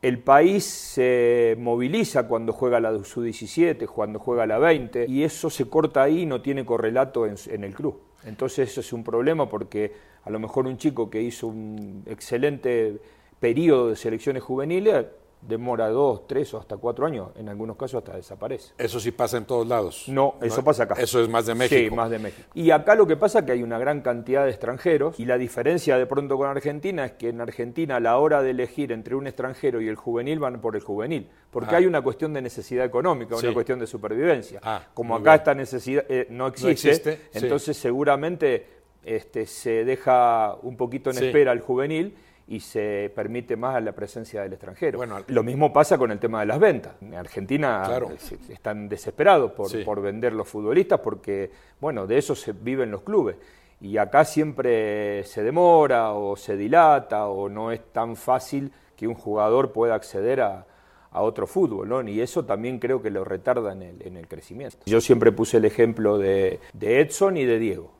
El 0.03 0.19
país 0.19 0.63
se 0.63 1.56
moviliza 1.58 2.27
cuando 2.27 2.53
juega 2.53 2.79
la 2.79 2.91
sub-17, 3.03 3.88
cuando 3.88 4.19
juega 4.19 4.45
la 4.45 4.60
20, 4.60 5.08
y 5.10 5.23
eso 5.23 5.49
se 5.49 5.67
corta 5.69 6.03
ahí 6.03 6.21
y 6.21 6.25
no 6.27 6.39
tiene 6.43 6.65
correlato 6.65 7.25
en, 7.25 7.34
en 7.47 7.63
el 7.63 7.73
club. 7.73 7.99
Entonces 8.25 8.69
eso 8.69 8.82
es 8.82 8.93
un 8.93 9.03
problema 9.03 9.49
porque 9.49 9.91
a 10.23 10.29
lo 10.29 10.38
mejor 10.39 10.67
un 10.67 10.77
chico 10.77 11.10
que 11.10 11.19
hizo 11.19 11.47
un 11.47 12.03
excelente 12.06 12.99
periodo 13.47 13.89
de 13.89 13.97
selecciones 13.97 14.41
juveniles 14.41 15.06
demora 15.41 15.89
dos, 15.89 16.25
tres 16.25 16.53
o 16.53 16.58
hasta 16.58 16.77
cuatro 16.77 17.06
años, 17.06 17.32
en 17.36 17.49
algunos 17.49 17.75
casos 17.75 17.97
hasta 18.01 18.15
desaparece. 18.15 18.71
Eso 18.77 19.01
sí 19.01 19.12
pasa 19.12 19.36
en 19.36 19.43
todos 19.43 19.67
lados. 19.67 20.06
No, 20.08 20.36
eso 20.41 20.63
pasa 20.63 20.84
acá. 20.84 20.95
Eso 20.97 21.21
es 21.21 21.27
más 21.27 21.45
de 21.45 21.53
México. 21.56 21.89
Sí, 21.89 21.93
más 21.93 22.10
de 22.10 22.19
México. 22.19 22.47
Y 22.53 22.71
acá 22.71 22.95
lo 22.95 23.06
que 23.06 23.17
pasa 23.17 23.39
es 23.39 23.45
que 23.45 23.51
hay 23.51 23.62
una 23.62 23.77
gran 23.77 23.99
cantidad 23.99 24.45
de 24.45 24.51
extranjeros 24.51 25.19
y 25.19 25.25
la 25.25 25.38
diferencia 25.38 25.97
de 25.97 26.06
pronto 26.06 26.38
con 26.38 26.47
Argentina 26.47 27.03
es 27.03 27.12
que 27.12 27.27
en 27.27 27.41
Argentina 27.41 27.97
a 27.97 27.99
la 27.99 28.17
hora 28.19 28.41
de 28.41 28.51
elegir 28.51 28.93
entre 28.93 29.15
un 29.15 29.27
extranjero 29.27 29.82
y 29.82 29.89
el 29.89 29.97
juvenil 29.97 30.39
van 30.39 30.62
por 30.62 30.77
el 30.77 30.82
juvenil, 30.82 31.27
porque 31.51 31.75
Ah. 31.75 31.79
hay 31.79 31.88
una 31.88 32.01
cuestión 32.01 32.32
de 32.32 32.41
necesidad 32.41 32.86
económica, 32.86 33.36
Sí. 33.36 33.45
una 33.45 33.53
cuestión 33.53 33.79
de 33.79 33.88
supervivencia. 33.88 34.62
Ah, 34.63 34.84
Como 34.93 35.13
acá 35.13 35.32
bien. 35.32 35.36
esta 35.41 35.53
necesidad 35.56 36.06
eh, 36.08 36.27
no 36.29 36.47
existe, 36.47 36.71
existe, 36.71 37.15
sí. 37.32 37.39
entonces 37.43 37.75
seguramente 37.75 38.65
este, 39.03 39.45
se 39.45 39.84
deja 39.84 40.56
un 40.62 40.77
poquito 40.77 41.10
en 41.10 41.17
Sí. 41.17 41.25
espera 41.25 41.51
al 41.51 41.60
juvenil 41.60 42.15
y 42.47 42.60
se 42.60 43.12
permite 43.15 43.56
más 43.56 43.82
la 43.84 43.93
presencia 43.93 44.41
del 44.41 44.53
extranjero. 44.53 44.97
Bueno, 44.97 45.19
Lo 45.27 45.43
mismo 45.43 45.71
pasa 45.71 45.97
con 45.97 46.12
el 46.12 46.19
tema 46.19 46.41
de 46.41 46.45
las 46.47 46.60
ventas. 46.60 46.93
En 47.01 47.15
Argentina 47.15 47.84
Claro. 47.86 48.12
eh, 48.12 48.38
están 48.49 48.89
desesperados 48.89 49.51
por, 49.53 49.69
Sí. 49.69 49.84
por 49.84 50.01
vender 50.01 50.34
los 50.34 50.47
futbolistas 50.47 50.99
porque, 50.99 51.49
bueno, 51.79 52.06
de 52.06 52.17
eso 52.17 52.36
se 52.36 52.51
viven 52.51 52.91
los 52.91 53.01
clubes. 53.03 53.38
Y 53.79 53.97
acá 53.97 54.23
siempre 54.25 55.23
se 55.23 55.43
demora 55.43 56.13
o 56.13 56.36
se 56.36 56.56
dilata 56.56 57.27
o 57.27 57.49
no 57.49 57.71
es 57.71 57.82
tan 57.91 58.15
fácil 58.15 58.71
que 58.95 59.08
un 59.08 59.15
jugador 59.15 59.71
pueda 59.71 59.95
acceder 59.95 60.41
a, 60.41 60.65
a 61.12 61.21
otro 61.21 61.47
fútbol, 61.47 61.88
¿no? 61.89 62.01
Y 62.08 62.21
eso 62.21 62.45
también 62.45 62.79
creo 62.79 63.01
que 63.01 63.10
lo 63.10 63.23
retarda 63.23 63.71
en 63.73 63.82
el, 63.84 64.01
en 64.08 64.17
el 64.17 64.27
crecimiento. 64.27 64.77
Yo 64.86 64.99
siempre 65.01 65.32
puse 65.32 65.58
el 65.58 65.65
ejemplo 65.65 66.17
de, 66.17 66.60
de 66.73 67.01
Edson 67.01 67.38
y 67.38 67.45
de 67.45 67.60
Diego 67.60 67.91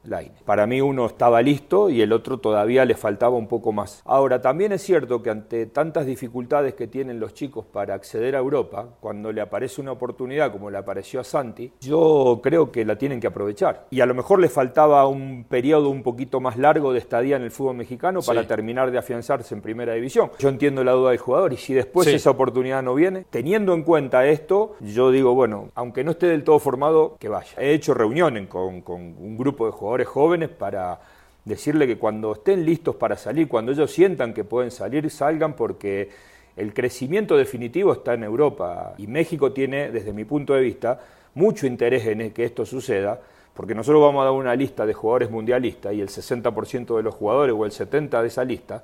Para 0.46 0.68
mí 0.68 0.82
uno 0.82 1.06
estaba 1.06 1.42
listo 1.42 1.90
y 1.90 2.02
el 2.02 2.12
otro 2.14 2.38
todavía 2.40 2.86
le 2.86 2.96
faltaba 2.96 3.36
un 3.38 3.48
poco 3.48 3.72
más. 3.72 4.02
Ahora, 4.06 4.42
también 4.42 4.72
es 4.72 4.82
cierto 4.82 5.22
que 5.24 5.30
ante 5.30 5.66
tantas 5.66 6.06
dificultades 6.06 6.74
que 6.74 6.88
tienen 6.88 7.20
los 7.20 7.34
chicos 7.34 7.66
para 7.66 7.94
acceder 7.94 8.36
a 8.36 8.40
Europa, 8.40 8.90
cuando 9.00 9.32
le 9.32 9.42
aparece 9.42 9.82
una 9.82 9.92
oportunidad 9.92 10.52
como 10.52 10.70
le 10.70 10.78
apareció 10.78 11.20
a 11.20 11.24
Santi, 11.24 11.72
yo 11.80 12.40
creo 12.44 12.72
que 12.72 12.86
la 12.86 12.98
tienen 12.98 13.20
que 13.20 13.28
aprovechar. 13.28 13.88
Y 13.92 14.02
a 14.02 14.06
lo 14.06 14.14
mejor 14.14 14.40
le 14.40 14.50
faltaba 14.50 15.08
un 15.08 15.46
periodo 15.48 15.90
un 15.90 16.04
poquito 16.04 16.40
más 16.40 16.58
largo 16.58 16.92
de 16.94 17.00
estadía 17.00 17.36
en 17.38 17.44
el 17.44 17.52
fútbol 17.52 17.76
mexicano 17.78 18.22
para 18.22 18.42
Sí. 18.42 18.48
terminar 18.48 18.92
de 18.92 18.98
afianzarse 18.98 19.56
en 19.56 19.62
primera 19.62 19.94
división. 19.94 20.32
Yo 20.40 20.50
entiendo 20.50 20.84
la 20.84 20.92
duda 20.92 21.12
del 21.12 21.20
jugador 21.20 21.54
y 21.54 21.58
si 21.58 21.74
después 21.74 22.08
Sí. 22.08 22.16
esa 22.16 22.32
oportunidad 22.32 22.84
no 22.84 22.94
viene, 22.96 23.26
teniendo 23.30 23.74
en 23.74 23.84
cuenta 23.84 24.26
esto, 24.26 24.74
yo 24.82 25.12
digo, 25.12 25.34
bueno, 25.34 25.70
aunque 25.76 26.04
no 26.04 26.12
esté 26.12 26.28
del 26.28 26.44
todo 26.44 26.60
formado, 26.60 27.16
que 27.20 27.30
vaya. 27.30 27.54
He 27.58 27.74
hecho 27.74 27.94
reuniones 27.94 28.48
con, 28.48 28.82
con 28.82 29.02
un 29.02 29.38
grupo 29.38 29.66
de 29.66 29.72
jugadores 29.72 29.93
jóvenes 30.08 30.50
para 30.50 31.00
decirle 31.46 31.88
que 31.88 31.98
cuando 31.98 32.34
estén 32.34 32.66
listos 32.66 32.96
para 32.96 33.18
salir, 33.18 33.48
cuando 33.48 33.72
ellos 33.72 33.92
sientan 33.92 34.34
que 34.34 34.44
pueden 34.44 34.72
salir, 34.72 35.10
salgan 35.10 35.54
porque 35.54 36.10
el 36.56 36.74
crecimiento 36.74 37.38
definitivo 37.38 37.94
está 37.94 38.14
en 38.14 38.24
Europa. 38.24 38.94
Y 38.98 39.08
México 39.08 39.52
tiene, 39.52 39.92
desde 39.92 40.14
mi 40.14 40.26
punto 40.26 40.54
de 40.54 40.62
vista, 40.62 41.00
mucho 41.36 41.68
interés 41.68 42.06
en 42.08 42.32
que 42.32 42.46
esto 42.46 42.66
suceda, 42.66 43.20
porque 43.54 43.76
nosotros 43.76 44.02
vamos 44.02 44.22
a 44.22 44.26
dar 44.26 44.34
una 44.34 44.56
lista 44.56 44.86
de 44.86 44.94
jugadores 44.94 45.30
mundialistas 45.30 45.94
y 45.94 46.02
el 46.02 46.10
60% 46.10 46.98
de 46.98 47.04
los 47.04 47.14
jugadores 47.14 47.56
o 47.56 47.66
el 47.66 47.72
70% 47.72 48.22
de 48.22 48.28
esa 48.28 48.44
lista 48.44 48.84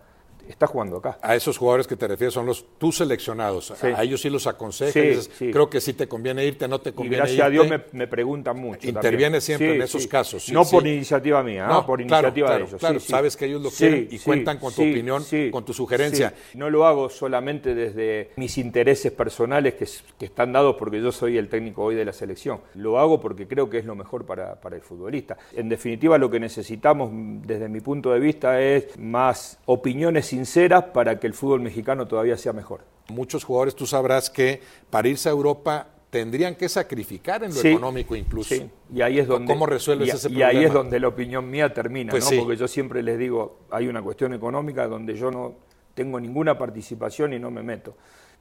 está 0.51 0.67
jugando 0.67 0.97
acá. 0.97 1.19
A 1.21 1.35
esos 1.35 1.57
jugadores 1.57 1.87
que 1.87 1.95
te 1.95 2.07
refieres 2.07 2.33
son 2.33 2.45
los 2.45 2.65
tus 2.77 2.97
seleccionados. 2.97 3.71
A 3.83 4.03
ellos 4.03 4.21
sí 4.21 4.29
los 4.29 4.47
aconsejas. 4.47 5.29
Creo 5.37 5.69
que 5.69 5.79
sí 5.79 5.93
te 5.93 6.07
conviene 6.07 6.45
irte, 6.45 6.67
no 6.67 6.79
te 6.79 6.93
conviene 6.93 7.17
y 7.17 7.19
gracias 7.19 7.47
a 7.47 7.49
Dios 7.49 7.67
me, 7.91 8.07
preguntan 8.07 8.59
mucho. 8.59 8.87
Interviene 8.87 9.41
siempre 9.41 9.75
en 9.75 9.81
esos 9.81 10.07
casos. 10.07 10.51
no 10.51 10.65
por 10.65 10.85
iniciativa 10.85 11.43
mía, 11.43 11.67
no, 11.67 11.85
por 11.85 12.01
iniciativa 12.01 12.51
de 12.51 12.63
ellos. 12.63 12.79
Claro, 12.79 12.99
sabes 12.99 13.37
que 13.37 13.45
ellos 13.45 13.61
lo 13.61 13.69
quieren 13.69 14.07
y 14.09 14.19
cuentan 14.19 14.57
con 14.57 14.73
tu 14.73 14.81
opinión, 14.81 15.23
con 15.51 15.65
tu 15.65 15.73
sugerencia. 15.73 16.33
No 16.55 16.69
lo 16.69 16.85
hago 16.85 17.09
solamente 17.09 17.75
desde 17.75 18.31
mis 18.35 18.57
intereses 18.57 19.11
personales 19.11 19.75
que, 19.75 19.87
que, 20.17 20.25
están 20.25 20.51
dados 20.51 20.75
porque 20.77 21.01
yo 21.01 21.11
soy 21.11 21.37
el 21.37 21.49
técnico 21.49 21.83
hoy 21.83 21.95
de 21.95 22.05
la 22.05 22.13
selección. 22.13 22.61
Lo 22.75 22.99
hago 22.99 23.19
porque 23.19 23.47
creo 23.47 23.69
que 23.69 23.77
es 23.77 23.85
lo 23.85 23.95
mejor 23.95 24.25
para, 24.25 24.59
para 24.59 24.75
el 24.75 24.81
futbolista. 24.81 25.37
En 25.53 25.69
definitiva, 25.69 26.17
lo 26.17 26.29
que 26.29 26.39
necesitamos 26.39 27.09
desde 27.13 27.69
mi 27.69 27.81
punto 27.81 28.11
de 28.11 28.19
vista 28.19 28.61
es 28.61 28.97
más 28.97 29.59
opiniones 29.65 30.33
sinceras 30.39 30.85
para 30.85 31.19
que 31.19 31.27
el 31.27 31.33
fútbol 31.33 31.59
mexicano 31.59 32.07
todavía 32.07 32.37
sea 32.37 32.53
mejor. 32.53 32.81
Muchos 33.09 33.43
jugadores, 33.43 33.75
tú 33.75 33.85
sabrás 33.85 34.29
que 34.29 34.61
para 34.89 35.07
irse 35.07 35.27
a 35.27 35.31
Europa 35.33 35.87
tendrían 36.09 36.55
que 36.55 36.69
sacrificar 36.69 37.43
en 37.43 37.53
lo 37.53 37.59
económico 37.61 38.15
incluso. 38.15 38.55
Sí. 38.55 38.69
Y 38.93 39.01
ahí 39.01 39.19
es 39.19 39.27
donde 39.27 39.51
cómo 39.51 39.65
resuelves 39.65 40.13
ese 40.13 40.29
problema. 40.29 40.53
Y 40.53 40.57
ahí 40.57 40.63
es 40.63 40.73
donde 40.73 40.99
la 40.99 41.09
opinión 41.09 41.49
mía 41.49 41.73
termina, 41.73 42.11
pues 42.11 42.31
¿no? 42.31 42.39
Porque 42.39 42.55
yo 42.55 42.67
siempre 42.67 43.03
les 43.03 43.19
digo, 43.19 43.59
hay 43.69 43.87
una 43.87 44.01
cuestión 44.01 44.33
económica 44.33 44.87
donde 44.87 45.15
yo 45.15 45.29
no 45.29 45.55
tengo 45.93 46.19
ninguna 46.19 46.57
participación 46.57 47.33
y 47.33 47.39
no 47.39 47.51
me 47.51 47.61
meto. 47.61 47.95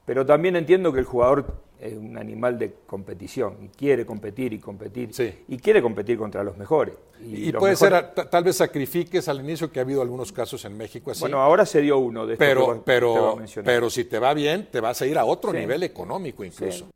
Pero 0.09 0.24
también 0.24 0.56
entiendo 0.56 0.90
que 0.90 1.00
el 1.00 1.04
jugador 1.04 1.44
es 1.78 1.92
un 1.92 2.16
animal 2.16 2.59
de 2.59 2.72
competición 2.86 3.59
y 3.61 3.68
quiere 3.68 4.06
competir 4.06 4.54
y 4.54 4.59
competir 4.59 5.11
y 5.46 5.59
quiere 5.59 5.82
competir 5.82 6.16
contra 6.16 6.42
los 6.42 6.56
mejores. 6.56 6.94
Y, 7.20 7.52
puede 7.52 7.76
ser, 7.76 8.14
tal 8.14 8.42
vez 8.42 8.56
sacrifiques 8.56 9.28
al 9.28 9.40
inicio, 9.40 9.70
que 9.70 9.80
ha 9.80 9.82
habido 9.82 10.00
algunos 10.00 10.32
casos 10.32 10.64
en 10.64 10.78
México 10.78 11.11
así. 11.11 11.20
Bueno, 11.20 11.42
ahora 11.42 11.66
se 11.66 11.82
dio 11.82 11.98
uno 11.98 12.26
de 12.26 12.32
estos 12.32 12.48
pero, 12.48 12.82
pero, 12.82 13.38
pero 13.62 13.90
si 13.90 14.06
te 14.06 14.18
va 14.18 14.32
bien, 14.32 14.68
te 14.72 14.80
vas 14.80 15.02
a 15.02 15.06
ir 15.06 15.18
a 15.18 15.26
otro 15.26 15.52
nivel 15.52 15.82
económico 15.82 16.42
incluso 16.42 16.88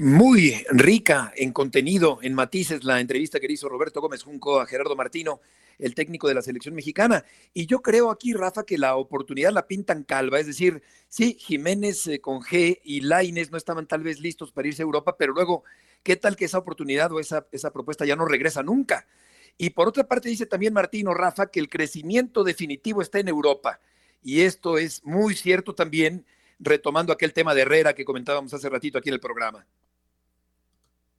muy 0.00 0.64
rica 0.70 1.30
en 1.36 1.52
contenido, 1.52 2.20
en 2.22 2.32
matices, 2.32 2.84
la 2.84 3.00
entrevista 3.00 3.38
que 3.38 3.52
hizo 3.52 3.68
Roberto 3.68 4.00
Gómez 4.00 4.22
Junco 4.22 4.58
a 4.58 4.64
Gerardo 4.64 4.96
Martino, 4.96 5.42
el 5.78 5.94
técnico 5.94 6.26
de 6.26 6.32
la 6.32 6.40
selección 6.40 6.74
mexicana. 6.74 7.26
Y 7.52 7.66
yo 7.66 7.82
creo 7.82 8.10
aquí, 8.10 8.32
Rafa, 8.32 8.64
que 8.64 8.78
la 8.78 8.96
oportunidad 8.96 9.52
la 9.52 9.66
pintan 9.66 10.04
calva, 10.04 10.40
es 10.40 10.46
decir, 10.46 10.82
sí, 11.10 11.36
Jiménez 11.38 12.06
eh, 12.06 12.18
con 12.18 12.40
G 12.40 12.80
y 12.82 13.02
Laines 13.02 13.50
no 13.50 13.58
estaban 13.58 13.86
tal 13.86 14.02
vez 14.02 14.20
listos 14.20 14.52
para 14.52 14.68
irse 14.68 14.80
a 14.80 14.84
Europa, 14.84 15.18
pero 15.18 15.34
luego, 15.34 15.64
¿qué 16.02 16.16
tal 16.16 16.34
que 16.34 16.46
esa 16.46 16.56
oportunidad 16.56 17.12
o 17.12 17.20
esa, 17.20 17.46
esa 17.52 17.70
propuesta 17.70 18.06
ya 18.06 18.16
no 18.16 18.24
regresa 18.24 18.62
nunca? 18.62 19.06
Y 19.58 19.68
por 19.68 19.86
otra 19.86 20.04
parte 20.04 20.30
dice 20.30 20.46
también 20.46 20.72
Martino, 20.72 21.12
Rafa, 21.12 21.50
que 21.50 21.60
el 21.60 21.68
crecimiento 21.68 22.42
definitivo 22.42 23.02
está 23.02 23.18
en 23.18 23.28
Europa. 23.28 23.80
Y 24.22 24.40
esto 24.40 24.78
es 24.78 25.04
muy 25.04 25.34
cierto 25.34 25.74
también, 25.74 26.24
retomando 26.58 27.12
aquel 27.12 27.34
tema 27.34 27.54
de 27.54 27.60
Herrera 27.60 27.92
que 27.92 28.06
comentábamos 28.06 28.54
hace 28.54 28.70
ratito 28.70 28.96
aquí 28.96 29.10
en 29.10 29.14
el 29.16 29.20
programa. 29.20 29.66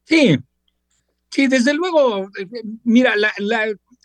Sí, 0.03 0.37
sí, 1.29 1.47
desde 1.47 1.73
luego, 1.73 2.25
eh, 2.39 2.47
mira, 2.83 3.15
la, 3.15 3.31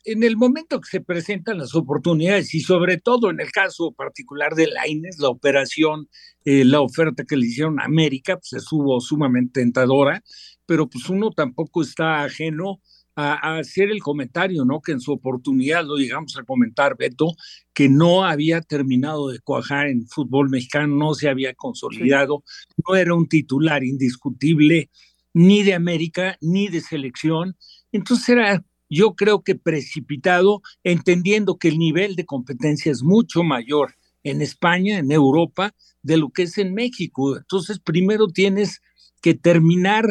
en 0.07 0.22
el 0.22 0.36
momento 0.36 0.80
que 0.80 0.88
se 0.88 1.01
presentan 1.01 1.59
las 1.59 1.74
oportunidades 1.74 2.55
y 2.55 2.61
sobre 2.61 2.99
todo 2.99 3.30
en 3.30 3.40
el 3.40 3.51
caso 3.51 3.92
particular 3.92 4.55
de 4.55 4.68
Laines, 4.68 5.18
la 5.18 5.28
operación, 5.28 6.09
eh, 6.44 6.64
la 6.64 6.80
oferta 6.80 7.24
que 7.24 7.36
le 7.36 7.47
hicieron 7.47 7.80
a 7.80 7.84
América, 7.84 8.36
pues 8.36 8.53
estuvo 8.53 9.01
sumamente 9.01 9.61
tentadora, 9.61 10.22
pero 10.64 10.88
pues 10.88 11.09
uno 11.09 11.32
tampoco 11.32 11.82
está 11.82 12.22
ajeno 12.22 12.80
a, 13.16 13.59
hacer 13.59 13.90
el 13.90 14.01
comentario, 14.01 14.64
¿no? 14.64 14.80
Que 14.80 14.92
en 14.92 15.01
su 15.01 15.12
oportunidad 15.12 15.84
lo 15.84 15.97
llegamos 15.97 16.36
a 16.38 16.44
comentar, 16.44 16.97
Beto, 16.97 17.34
que 17.74 17.88
no 17.88 18.24
había 18.24 18.61
terminado 18.61 19.28
de 19.30 19.40
cuajar 19.40 19.88
en 19.88 20.07
fútbol 20.07 20.51
mexicano, 20.51 20.94
no 20.94 21.14
se 21.14 21.28
había 21.28 21.55
consolidado, 21.55 22.44
no 22.86 22.94
era 22.94 23.14
un 23.14 23.26
titular 23.28 23.82
indiscutible 23.82 24.90
ni 25.37 25.62
de 25.62 25.74
América, 25.74 26.39
ni 26.41 26.68
de 26.68 26.80
selección. 26.80 27.59
Entonces 27.93 28.30
era, 28.30 28.64
yo 28.89 29.14
creo 29.14 29.43
que 29.43 29.55
precipitado, 29.55 30.62
entendiendo 30.82 31.59
que 31.59 31.68
el 31.68 31.76
nivel 31.76 32.16
de 32.16 32.24
competencia 32.24 32.91
es 32.91 33.03
mucho 33.03 33.43
mayor 33.43 33.97
en 34.22 34.41
España, 34.41 34.99
en 34.99 35.12
Europa, 35.12 35.74
de 36.01 36.16
lo 36.16 36.30
que 36.30 36.45
es 36.45 36.57
en 36.57 36.72
México. 36.72 37.37
Entonces, 37.37 37.78
primero 37.78 38.28
tienes 38.28 38.80
que 39.20 39.34
terminar, 39.34 40.07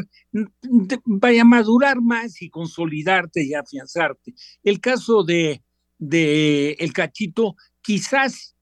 vaya 1.06 1.42
a 1.42 1.46
madurar 1.46 2.02
más 2.02 2.40
y 2.44 2.52
consolidarte 2.52 3.44
y 3.44 3.56
afianzarte. 3.56 4.36
El 4.64 4.80
caso 4.80 5.24
de, 5.24 5.64
de 5.98 6.74
el 6.74 6.94
cachito, 6.94 7.56
quizás 7.82 8.55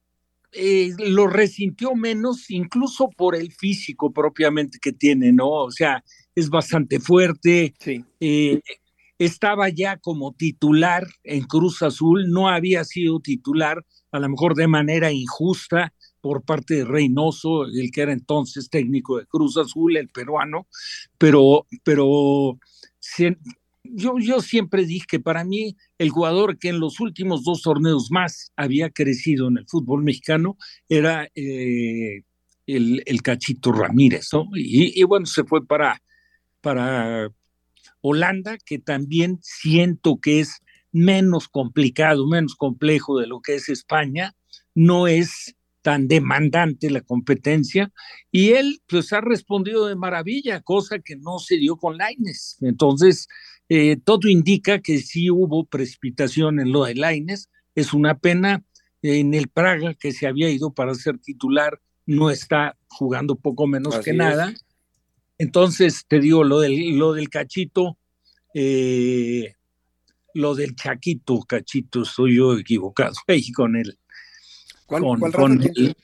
eh, 0.54 0.92
lo 0.98 1.28
resintió 1.28 1.96
menos, 1.96 2.50
incluso 2.50 3.10
por 3.10 3.36
el 3.36 3.52
físico 3.52 4.12
propiamente 4.12 4.80
que 4.82 4.94
tiene, 4.94 5.32
¿no? 5.32 5.50
O 5.50 5.72
sea, 5.72 6.04
es 6.36 6.50
bastante 6.50 7.00
fuerte. 7.00 7.74
Eh, 8.20 8.62
estaba 9.18 9.70
ya 9.70 9.98
como 9.98 10.34
titular 10.34 11.08
en 11.24 11.44
Cruz 11.44 11.82
Azul, 11.82 12.30
no 12.30 12.50
había 12.50 12.84
sido 12.84 13.20
titular, 13.20 13.84
a 14.12 14.20
lo 14.20 14.30
mejor 14.30 14.56
de 14.56 14.68
manera 14.68 15.12
injusta 15.12 15.94
por 16.22 16.44
parte 16.44 16.76
de 16.76 16.86
Reynoso, 16.86 17.66
el 17.66 17.92
que 17.92 18.02
era 18.02 18.14
entonces 18.14 18.70
técnico 18.70 19.18
de 19.18 19.26
Cruz 19.26 19.58
Azul, 19.58 19.98
el 19.98 20.10
peruano, 20.10 20.68
pero, 21.18 21.68
pero 21.84 22.58
yo, 23.84 24.18
yo 24.20 24.42
siempre 24.42 24.86
dije 24.86 25.06
que 25.08 25.20
para 25.20 25.44
mí 25.44 25.76
el 25.98 26.10
jugador 26.10 26.58
que 26.58 26.70
en 26.70 26.80
los 26.80 27.00
últimos 27.00 27.44
dos 27.44 27.62
torneos 27.62 28.10
más 28.12 28.52
había 28.56 28.90
crecido 28.90 29.48
en 29.48 29.58
el 29.58 29.68
fútbol 29.68 30.04
mexicano 30.04 30.58
era 30.90 31.30
eh, 31.36 32.24
el, 32.66 33.04
el, 33.06 33.22
Cachito 33.22 33.72
Ramírez, 33.72 34.28
¿no? 34.32 34.48
y, 34.56 35.04
bueno, 35.04 35.26
se 35.26 35.44
fue 35.44 35.66
para, 35.66 36.02
para 36.62 37.30
Holanda, 38.02 38.58
que 38.66 38.80
también 38.80 39.40
siento 39.42 40.18
que 40.22 40.40
es 40.40 40.62
menos 40.92 41.50
complicado, 41.50 42.26
menos 42.28 42.56
complejo 42.56 43.20
de 43.20 43.28
lo 43.28 43.42
que 43.42 43.56
es 43.56 43.68
España, 43.68 44.34
no 44.74 45.08
es 45.08 45.56
tan 45.84 46.08
demandante 46.08 46.90
la 46.90 47.02
competencia 47.02 47.92
y 48.32 48.52
él 48.52 48.82
pues 48.88 49.14
ha 49.14 49.22
respondido 49.22 49.86
de 49.86 49.96
maravilla, 49.96 50.62
cosa 50.62 51.00
que 51.00 51.18
no 51.18 51.40
se 51.40 51.58
dio 51.58 51.76
con 51.76 51.98
Laines. 51.98 52.58
Entonces, 52.62 53.28
eh, 53.76 53.98
todo 53.98 54.30
indica 54.30 54.82
que 54.82 55.00
sí 55.00 55.32
hubo 55.32 55.66
precipitación 55.66 56.60
en 56.60 56.72
lo 56.72 56.86
de 56.86 56.94
Laines, 56.94 57.50
es 57.74 57.92
una 57.92 58.20
pena 58.20 58.64
en 59.02 59.34
el 59.34 59.48
Praga 59.48 59.96
que 59.96 60.12
se 60.12 60.28
había 60.28 60.48
ido 60.52 60.76
para 60.76 60.94
ser 60.94 61.18
titular, 61.18 61.82
no 62.06 62.30
está 62.30 62.78
jugando 62.88 63.36
poco 63.36 63.66
menos 63.66 63.98
que 63.98 64.14
nada. 64.14 64.54
Entonces, 65.40 66.06
te 66.08 66.20
digo, 66.20 66.44
lo 66.44 66.60
del, 66.60 67.00
lo 67.00 67.14
del 67.14 67.30
cachito, 67.30 67.98
eh, 68.54 69.56
lo 70.36 70.54
del 70.54 70.76
chaquito, 70.76 71.40
cachito, 71.40 72.04
estoy 72.04 72.36
yo 72.36 72.56
equivocado 72.56 73.16
ahí 73.28 73.52
con 73.54 73.76
él. 73.76 73.98
¿Cuál, 74.86 75.02
con, 75.32 75.64
el 75.64 75.96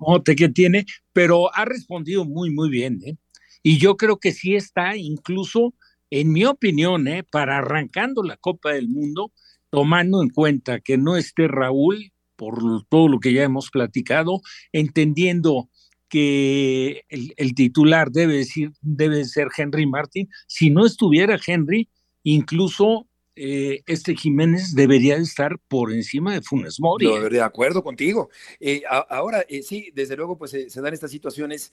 mote 0.00 0.34
que 0.34 0.48
tiene, 0.48 0.86
pero 1.12 1.54
ha 1.54 1.66
respondido 1.66 2.24
muy, 2.24 2.48
muy 2.48 2.70
bien. 2.70 3.02
¿eh? 3.04 3.18
Y 3.62 3.76
yo 3.76 3.98
creo 3.98 4.18
que 4.18 4.32
sí 4.32 4.56
está, 4.56 4.96
incluso, 4.96 5.74
en 6.12 6.30
mi 6.30 6.44
opinión, 6.44 7.08
¿eh? 7.08 7.24
para 7.24 7.56
arrancando 7.56 8.22
la 8.22 8.36
Copa 8.36 8.72
del 8.72 8.86
Mundo, 8.86 9.32
tomando 9.70 10.22
en 10.22 10.28
cuenta 10.28 10.78
que 10.80 10.98
no 10.98 11.16
esté 11.16 11.48
Raúl, 11.48 12.12
por 12.36 12.84
todo 12.90 13.08
lo 13.08 13.18
que 13.18 13.32
ya 13.32 13.44
hemos 13.44 13.70
platicado, 13.70 14.42
entendiendo 14.72 15.70
que 16.10 17.04
el, 17.08 17.54
titular 17.54 18.10
debe, 18.10 18.34
decir, 18.34 18.72
debe 18.82 19.24
ser 19.24 19.48
Henry 19.56 19.86
Martin. 19.86 20.28
Si 20.46 20.68
no 20.68 20.84
estuviera 20.84 21.40
Henry, 21.46 21.88
incluso 22.24 23.06
eh, 23.34 23.80
este 23.86 24.14
Jiménez 24.14 24.74
debería 24.74 25.16
estar 25.16 25.58
por 25.66 25.94
encima 25.94 26.34
de 26.34 26.42
Funes 26.42 26.78
Mori. 26.78 27.06
¿eh? 27.06 27.30
de 27.30 27.40
acuerdo 27.40 27.82
contigo. 27.82 28.28
Eh, 28.60 28.82
ahora, 29.08 29.46
sí, 29.62 29.90
desde 29.94 30.16
luego, 30.16 30.36
pues 30.36 30.50
se 30.50 30.80
dan 30.82 30.92
estas 30.92 31.10
situaciones 31.10 31.72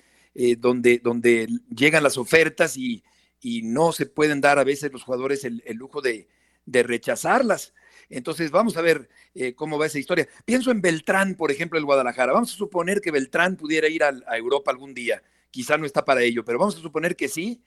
donde, 0.60 1.00
donde 1.00 1.48
llegan 1.76 2.04
las 2.04 2.18
ofertas 2.18 2.78
y, 2.78 3.04
y, 3.42 3.62
no 3.64 3.92
se 3.92 4.06
pueden 4.06 4.42
dar 4.42 4.60
a 4.60 4.64
veces 4.64 4.92
los 4.92 5.04
jugadores 5.04 5.44
el, 5.44 5.64
lujo 5.76 6.02
de, 6.02 6.28
de 6.66 6.84
rechazarlas. 6.84 7.74
Entonces, 8.10 8.50
vamos 8.50 8.76
a 8.76 8.82
ver 8.82 9.08
eh, 9.36 9.54
cómo 9.54 9.78
va 9.78 9.86
esa 9.86 10.00
historia. 10.00 10.28
Pienso 10.44 10.72
en 10.72 10.82
Beltrán, 10.82 11.36
por 11.36 11.52
ejemplo, 11.52 11.78
el 11.78 11.86
Guadalajara. 11.86 12.34
Vamos 12.34 12.54
a 12.54 12.58
suponer 12.58 13.02
que 13.02 13.12
Beltrán 13.12 13.56
pudiera 13.56 13.88
ir 13.88 14.04
a, 14.04 14.38
Europa 14.38 14.72
algún 14.72 14.94
día. 14.94 15.22
Quizá 15.52 15.78
no 15.78 15.86
está 15.86 16.04
para 16.04 16.22
ello, 16.22 16.44
pero 16.44 16.58
vamos 16.58 16.76
a 16.76 16.82
suponer 16.82 17.16
que 17.16 17.28
sí. 17.28 17.62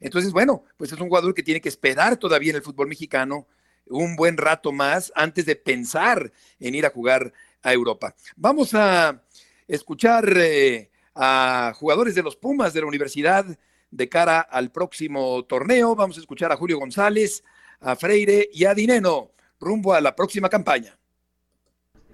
Entonces, 0.00 0.32
bueno, 0.32 0.64
pues 0.76 0.92
es 0.92 0.98
un 0.98 1.08
jugador 1.08 1.34
que 1.34 1.42
tiene 1.42 1.60
que 1.60 1.68
esperar 1.68 2.16
todavía 2.16 2.50
en 2.50 2.56
el 2.56 2.62
fútbol 2.62 2.88
mexicano 2.88 3.46
un 3.86 4.16
buen 4.16 4.36
rato 4.36 4.72
más 4.72 5.12
antes 5.14 5.44
de 5.44 5.56
pensar 5.56 6.32
en 6.58 6.74
ir 6.74 6.86
a 6.86 6.90
jugar 6.90 7.32
a 7.62 7.72
Europa. 7.72 8.14
Vamos 8.36 8.74
a 8.74 9.22
escuchar 9.68 10.32
eh, 10.36 10.90
a 11.14 11.72
jugadores 11.76 12.14
de 12.14 12.22
los 12.22 12.36
Pumas 12.36 12.72
de 12.72 12.80
la 12.80 12.86
universidad 12.86 13.44
de 13.92 14.08
cara 14.08 14.40
al 14.40 14.72
próximo 14.72 15.44
torneo. 15.44 15.94
Vamos 15.94 16.16
a 16.16 16.20
escuchar 16.20 16.50
a 16.50 16.56
Julio 16.56 16.78
González, 16.78 17.44
a 17.80 17.94
Freire 17.94 18.48
y 18.52 18.64
a 18.64 18.74
Dineno 18.74 19.30
rumbo 19.60 19.94
a 19.94 20.00
la 20.00 20.16
próxima 20.16 20.48
campaña. 20.48 20.98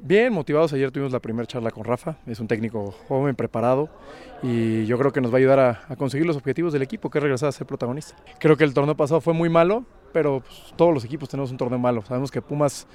Bien, 0.00 0.32
motivados. 0.32 0.72
Ayer 0.72 0.92
tuvimos 0.92 1.12
la 1.12 1.20
primera 1.20 1.46
charla 1.46 1.70
con 1.72 1.84
Rafa. 1.84 2.18
Es 2.26 2.38
un 2.38 2.46
técnico 2.46 2.92
joven, 3.08 3.34
preparado 3.34 3.88
y 4.42 4.86
yo 4.86 4.96
creo 4.96 5.12
que 5.12 5.20
nos 5.20 5.32
va 5.32 5.36
a 5.36 5.38
ayudar 5.38 5.58
a, 5.58 5.96
conseguir 5.96 6.26
los 6.26 6.36
objetivos 6.36 6.72
del 6.72 6.82
equipo, 6.82 7.10
que 7.10 7.18
es 7.18 7.22
regresar 7.22 7.48
a 7.48 7.52
ser 7.52 7.66
protagonista. 7.66 8.14
Creo 8.38 8.56
que 8.56 8.62
el 8.62 8.74
torneo 8.74 8.96
pasado 8.96 9.20
fue 9.20 9.34
muy 9.34 9.48
malo, 9.48 9.84
pero 10.12 10.40
pues, 10.40 10.72
todos 10.76 10.94
los 10.94 11.04
equipos 11.04 11.28
tenemos 11.28 11.50
un 11.50 11.56
torneo 11.56 11.78
malo. 11.78 12.04
Sabemos 12.06 12.30
que 12.30 12.40
Pumas 12.40 12.86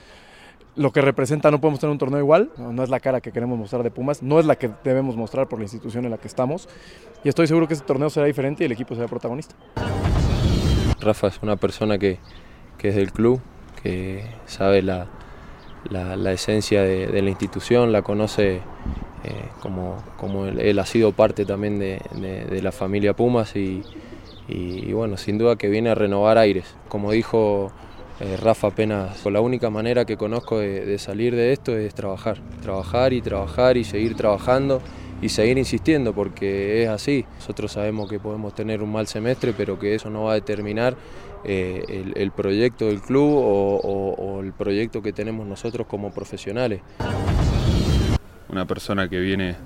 lo 0.75 0.91
que 0.91 1.01
representa 1.01 1.51
no 1.51 1.61
podemos 1.61 1.79
tener 1.79 1.91
un 1.91 1.97
torneo 1.97 2.19
igual, 2.19 2.49
no, 2.57 2.83
es 2.83 2.89
la 2.89 2.99
cara 2.99 3.21
que 3.21 3.31
queremos 3.31 3.57
mostrar 3.57 3.83
de 3.83 3.91
Pumas, 3.91 4.23
no 4.23 4.39
es 4.39 4.45
la 4.45 4.55
que 4.55 4.71
debemos 4.83 5.15
mostrar 5.15 5.47
por 5.47 5.59
la 5.59 5.63
institución 5.63 6.05
en 6.05 6.11
la 6.11 6.17
que 6.17 6.27
estamos 6.27 6.67
y 7.23 7.29
estoy 7.29 7.47
seguro 7.47 7.67
que 7.67 7.73
este 7.73 7.85
torneo 7.85 8.09
será 8.09 8.25
diferente 8.25 8.63
y 8.63 8.65
el 8.65 8.71
equipo 8.71 8.95
será 8.95 9.07
protagonista. 9.07 9.55
Rafa 10.99 11.27
es 11.27 11.39
una 11.41 11.57
persona 11.57 11.97
que, 11.97 12.19
que 12.77 12.89
es 12.89 12.95
del 12.95 13.11
club, 13.11 13.41
que 13.81 14.23
sabe 14.45 14.81
la, 14.81 15.07
la, 15.89 16.31
esencia 16.31 16.81
de, 16.81 17.21
la 17.21 17.29
institución, 17.29 17.91
la 17.91 18.01
conoce 18.01 18.55
eh, 18.55 18.61
como, 19.61 19.97
como 20.17 20.45
él, 20.47 20.79
ha 20.79 20.85
sido 20.85 21.11
parte 21.11 21.45
también 21.45 21.79
de, 21.79 22.59
la 22.61 22.71
familia 22.71 23.13
Pumas 23.13 23.55
y, 23.55 23.83
bueno, 24.93 25.17
sin 25.17 25.37
duda 25.37 25.55
que 25.55 25.69
viene 25.69 25.89
a 25.89 25.95
renovar 25.95 26.37
aires. 26.37 26.75
Como 26.87 27.11
dijo 27.11 27.71
eh, 28.23 28.37
Rafa 28.37 28.67
apenas, 28.67 29.25
la 29.25 29.41
única 29.41 29.69
manera 29.69 30.05
que 30.05 30.15
conozco 30.15 30.59
de, 30.59 30.97
salir 30.97 31.35
de 31.35 31.51
esto 31.51 31.75
es 31.75 31.93
trabajar, 31.93 32.39
trabajar 32.61 33.11
y 33.11 33.21
trabajar 33.21 33.75
y 33.75 33.83
seguir 33.83 34.15
trabajando 34.15 34.81
y 35.21 35.27
seguir 35.27 35.57
insistiendo 35.57 36.13
porque 36.13 36.83
es 36.83 36.89
así. 36.89 37.25
Nosotros 37.35 37.73
sabemos 37.73 38.09
que 38.09 38.19
podemos 38.19 38.55
tener 38.55 38.81
un 38.81 38.93
mal 38.93 39.07
semestre, 39.07 39.53
pero 39.55 39.77
que 39.77 39.95
eso 39.95 40.09
no 40.09 40.23
va 40.23 40.31
a 40.31 40.35
determinar 40.35 40.95
eh, 41.43 42.11
el, 42.15 42.31
proyecto 42.31 42.85
del 42.85 43.01
club 43.01 43.29
o, 43.35 44.41
el 44.41 44.53
proyecto 44.53 45.01
que 45.01 45.11
tenemos 45.11 45.45
nosotros 45.45 45.85
como 45.85 46.13
profesionales. 46.13 46.81
Una 48.47 48.65
persona 48.65 49.09
que 49.09 49.19
viene 49.19 49.57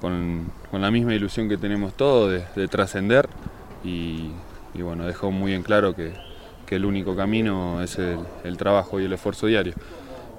con, 0.00 0.52
la 0.72 0.90
misma 0.92 1.14
ilusión 1.14 1.48
que 1.48 1.56
tenemos 1.56 1.94
todos 1.94 2.40
de, 2.54 2.68
trascender 2.68 3.28
y, 3.82 4.30
bueno, 4.74 5.06
dejó 5.06 5.32
muy 5.32 5.54
en 5.54 5.64
claro 5.64 5.96
que, 5.96 6.12
el 6.76 6.84
único 6.84 7.16
camino 7.16 7.82
es 7.82 7.98
el, 7.98 8.56
trabajo 8.56 9.00
y 9.00 9.04
el 9.04 9.12
esfuerzo 9.12 9.46
diario. 9.46 9.74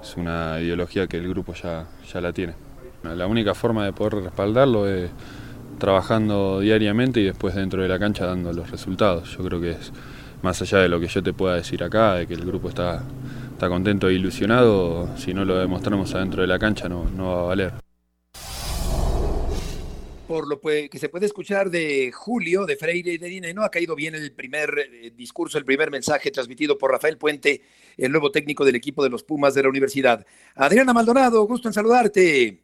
Es 0.02 0.16
una 0.16 0.60
ideología 0.60 1.06
que 1.06 1.16
el 1.16 1.28
grupo 1.28 1.54
ya, 1.54 1.86
ya 2.12 2.20
la 2.20 2.32
tiene. 2.32 2.54
La 3.02 3.26
única 3.26 3.54
forma 3.54 3.84
de 3.84 3.92
poder 3.92 4.22
respaldarlo 4.24 4.88
es 4.88 5.10
trabajando 5.78 6.60
diariamente 6.60 7.20
y 7.20 7.24
después 7.24 7.54
dentro 7.54 7.82
de 7.82 7.88
la 7.88 7.98
cancha 7.98 8.26
dando 8.26 8.52
los 8.52 8.70
resultados. 8.70 9.36
Yo 9.36 9.44
creo 9.44 9.60
que 9.60 9.72
es 9.72 9.92
más 10.42 10.60
allá 10.62 10.78
de 10.78 10.88
lo 10.88 11.00
que 11.00 11.08
yo 11.08 11.22
te 11.22 11.32
pueda 11.32 11.56
decir 11.56 11.82
acá, 11.82 12.14
de 12.14 12.26
que 12.26 12.34
el 12.34 12.44
grupo 12.44 12.68
está, 12.68 13.02
está 13.52 13.68
contento 13.68 14.08
e 14.08 14.14
ilusionado, 14.14 15.08
si 15.16 15.34
no 15.34 15.44
lo 15.44 15.58
demostramos 15.58 16.14
adentro 16.14 16.42
de 16.42 16.48
la 16.48 16.58
cancha 16.58 16.88
no, 16.88 17.08
no 17.16 17.26
va 17.26 17.40
a 17.40 17.44
valer. 17.44 17.81
Por 20.32 20.48
lo 20.48 20.58
que 20.60 20.88
se 20.94 21.10
puede 21.10 21.26
escuchar 21.26 21.68
de 21.68 22.10
Julio, 22.10 22.64
de 22.64 22.76
Freire 22.76 23.12
y 23.12 23.18
de 23.18 23.28
Dina, 23.28 23.52
no 23.52 23.64
ha 23.64 23.70
caído 23.70 23.94
bien 23.94 24.14
el 24.14 24.32
primer 24.32 24.70
eh, 24.78 25.10
discurso, 25.10 25.58
el 25.58 25.66
primer 25.66 25.90
mensaje 25.90 26.30
transmitido 26.30 26.78
por 26.78 26.90
Rafael 26.90 27.18
Puente, 27.18 27.60
el 27.98 28.10
nuevo 28.10 28.30
técnico 28.30 28.64
del 28.64 28.74
equipo 28.74 29.04
de 29.04 29.10
los 29.10 29.24
Pumas 29.24 29.52
de 29.52 29.62
la 29.62 29.68
universidad. 29.68 30.24
Adriana 30.54 30.94
Maldonado, 30.94 31.46
gusto 31.46 31.68
en 31.68 31.74
saludarte. 31.74 32.62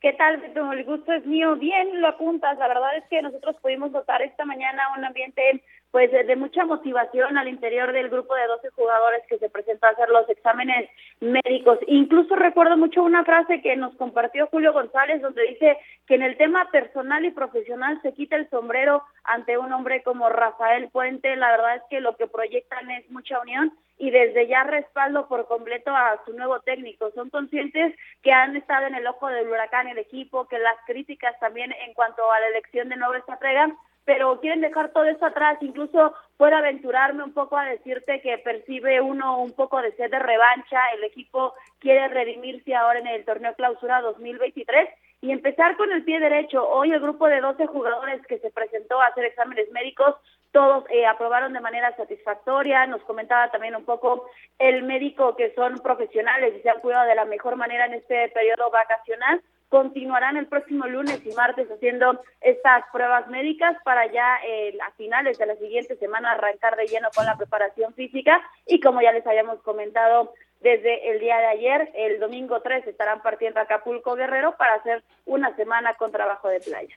¿Qué 0.00 0.12
tal, 0.14 0.42
El 0.42 0.84
gusto 0.86 1.12
es 1.12 1.26
mío. 1.26 1.54
Bien 1.56 2.00
lo 2.00 2.08
apuntas. 2.08 2.56
La 2.56 2.68
verdad 2.68 2.96
es 2.96 3.04
que 3.10 3.20
nosotros 3.20 3.56
pudimos 3.60 3.90
notar 3.90 4.22
esta 4.22 4.46
mañana 4.46 4.84
un 4.96 5.04
ambiente 5.04 5.62
pues 5.94 6.10
de 6.10 6.34
mucha 6.34 6.64
motivación 6.64 7.38
al 7.38 7.46
interior 7.46 7.92
del 7.92 8.08
grupo 8.08 8.34
de 8.34 8.48
12 8.48 8.70
jugadores 8.70 9.22
que 9.28 9.38
se 9.38 9.48
presentó 9.48 9.86
a 9.86 9.90
hacer 9.90 10.08
los 10.08 10.28
exámenes 10.28 10.90
médicos. 11.20 11.78
Incluso 11.86 12.34
recuerdo 12.34 12.76
mucho 12.76 13.04
una 13.04 13.24
frase 13.24 13.62
que 13.62 13.76
nos 13.76 13.94
compartió 13.94 14.48
Julio 14.48 14.72
González 14.72 15.22
donde 15.22 15.46
dice 15.46 15.78
que 16.08 16.16
en 16.16 16.22
el 16.22 16.36
tema 16.36 16.68
personal 16.72 17.24
y 17.24 17.30
profesional 17.30 18.00
se 18.02 18.12
quita 18.12 18.34
el 18.34 18.50
sombrero 18.50 19.04
ante 19.22 19.56
un 19.56 19.72
hombre 19.72 20.02
como 20.02 20.28
Rafael 20.28 20.88
Puente. 20.90 21.36
La 21.36 21.52
verdad 21.52 21.76
es 21.76 21.82
que 21.88 22.00
lo 22.00 22.16
que 22.16 22.26
proyectan 22.26 22.90
es 22.90 23.08
mucha 23.12 23.38
unión 23.38 23.72
y 23.96 24.10
desde 24.10 24.48
ya 24.48 24.64
respaldo 24.64 25.28
por 25.28 25.46
completo 25.46 25.92
a 25.92 26.20
su 26.26 26.32
nuevo 26.32 26.58
técnico. 26.58 27.12
Son 27.14 27.30
conscientes 27.30 27.94
que 28.20 28.32
han 28.32 28.56
estado 28.56 28.88
en 28.88 28.96
el 28.96 29.06
ojo 29.06 29.28
del 29.28 29.46
huracán 29.46 29.86
el 29.86 29.98
equipo, 29.98 30.48
que 30.48 30.58
las 30.58 30.74
críticas 30.88 31.38
también 31.38 31.70
en 31.86 31.94
cuanto 31.94 32.28
a 32.32 32.40
la 32.40 32.48
elección 32.48 32.88
de 32.88 32.96
nuevo 32.96 33.14
estrategas 33.14 33.70
pero 34.04 34.40
quieren 34.40 34.60
dejar 34.60 34.90
todo 34.90 35.04
eso 35.04 35.24
atrás. 35.24 35.58
Incluso 35.60 36.14
puedo 36.36 36.56
aventurarme 36.56 37.24
un 37.24 37.32
poco 37.32 37.56
a 37.56 37.66
decirte 37.66 38.20
que 38.20 38.38
percibe 38.38 39.00
uno 39.00 39.40
un 39.40 39.52
poco 39.52 39.80
de 39.80 39.92
sed 39.92 40.10
de 40.10 40.18
revancha. 40.18 40.80
El 40.96 41.04
equipo 41.04 41.54
quiere 41.78 42.08
redimirse 42.08 42.74
ahora 42.74 42.98
en 42.98 43.06
el 43.06 43.24
torneo 43.24 43.54
clausura 43.54 44.00
2023 44.02 44.88
y 45.22 45.32
empezar 45.32 45.76
con 45.76 45.90
el 45.90 46.04
pie 46.04 46.20
derecho. 46.20 46.68
Hoy 46.68 46.92
el 46.92 47.00
grupo 47.00 47.26
de 47.28 47.40
12 47.40 47.66
jugadores 47.66 48.24
que 48.26 48.38
se 48.38 48.50
presentó 48.50 49.00
a 49.00 49.06
hacer 49.06 49.24
exámenes 49.24 49.70
médicos, 49.72 50.16
todos 50.52 50.84
eh, 50.90 51.06
aprobaron 51.06 51.52
de 51.54 51.60
manera 51.60 51.96
satisfactoria. 51.96 52.86
Nos 52.86 53.02
comentaba 53.02 53.50
también 53.50 53.74
un 53.74 53.84
poco 53.84 54.28
el 54.58 54.82
médico 54.82 55.34
que 55.34 55.54
son 55.54 55.78
profesionales 55.78 56.54
y 56.56 56.60
se 56.60 56.68
han 56.68 56.80
cuidado 56.80 57.08
de 57.08 57.14
la 57.14 57.24
mejor 57.24 57.56
manera 57.56 57.86
en 57.86 57.94
este 57.94 58.28
periodo 58.28 58.70
vacacional 58.70 59.40
continuarán 59.68 60.36
el 60.36 60.46
próximo 60.46 60.86
lunes 60.86 61.20
y 61.24 61.34
martes 61.34 61.68
haciendo 61.70 62.20
estas 62.40 62.84
pruebas 62.92 63.28
médicas 63.28 63.76
para 63.84 64.10
ya 64.12 64.38
eh, 64.46 64.76
a 64.86 64.92
finales 64.92 65.38
de 65.38 65.46
la 65.46 65.56
siguiente 65.56 65.96
semana 65.96 66.32
arrancar 66.32 66.76
de 66.76 66.86
lleno 66.86 67.08
con 67.14 67.26
la 67.26 67.36
preparación 67.36 67.92
física 67.94 68.40
y 68.66 68.80
como 68.80 69.02
ya 69.02 69.12
les 69.12 69.26
habíamos 69.26 69.60
comentado 69.62 70.32
desde 70.60 71.10
el 71.10 71.20
día 71.20 71.36
de 71.36 71.46
ayer, 71.46 71.92
el 71.94 72.18
domingo 72.18 72.62
3 72.62 72.86
estarán 72.86 73.20
partiendo 73.20 73.60
a 73.60 73.64
Acapulco 73.64 74.14
Guerrero 74.14 74.56
para 74.56 74.74
hacer 74.76 75.04
una 75.26 75.54
semana 75.56 75.94
con 75.94 76.10
trabajo 76.10 76.48
de 76.48 76.60
playa. 76.60 76.96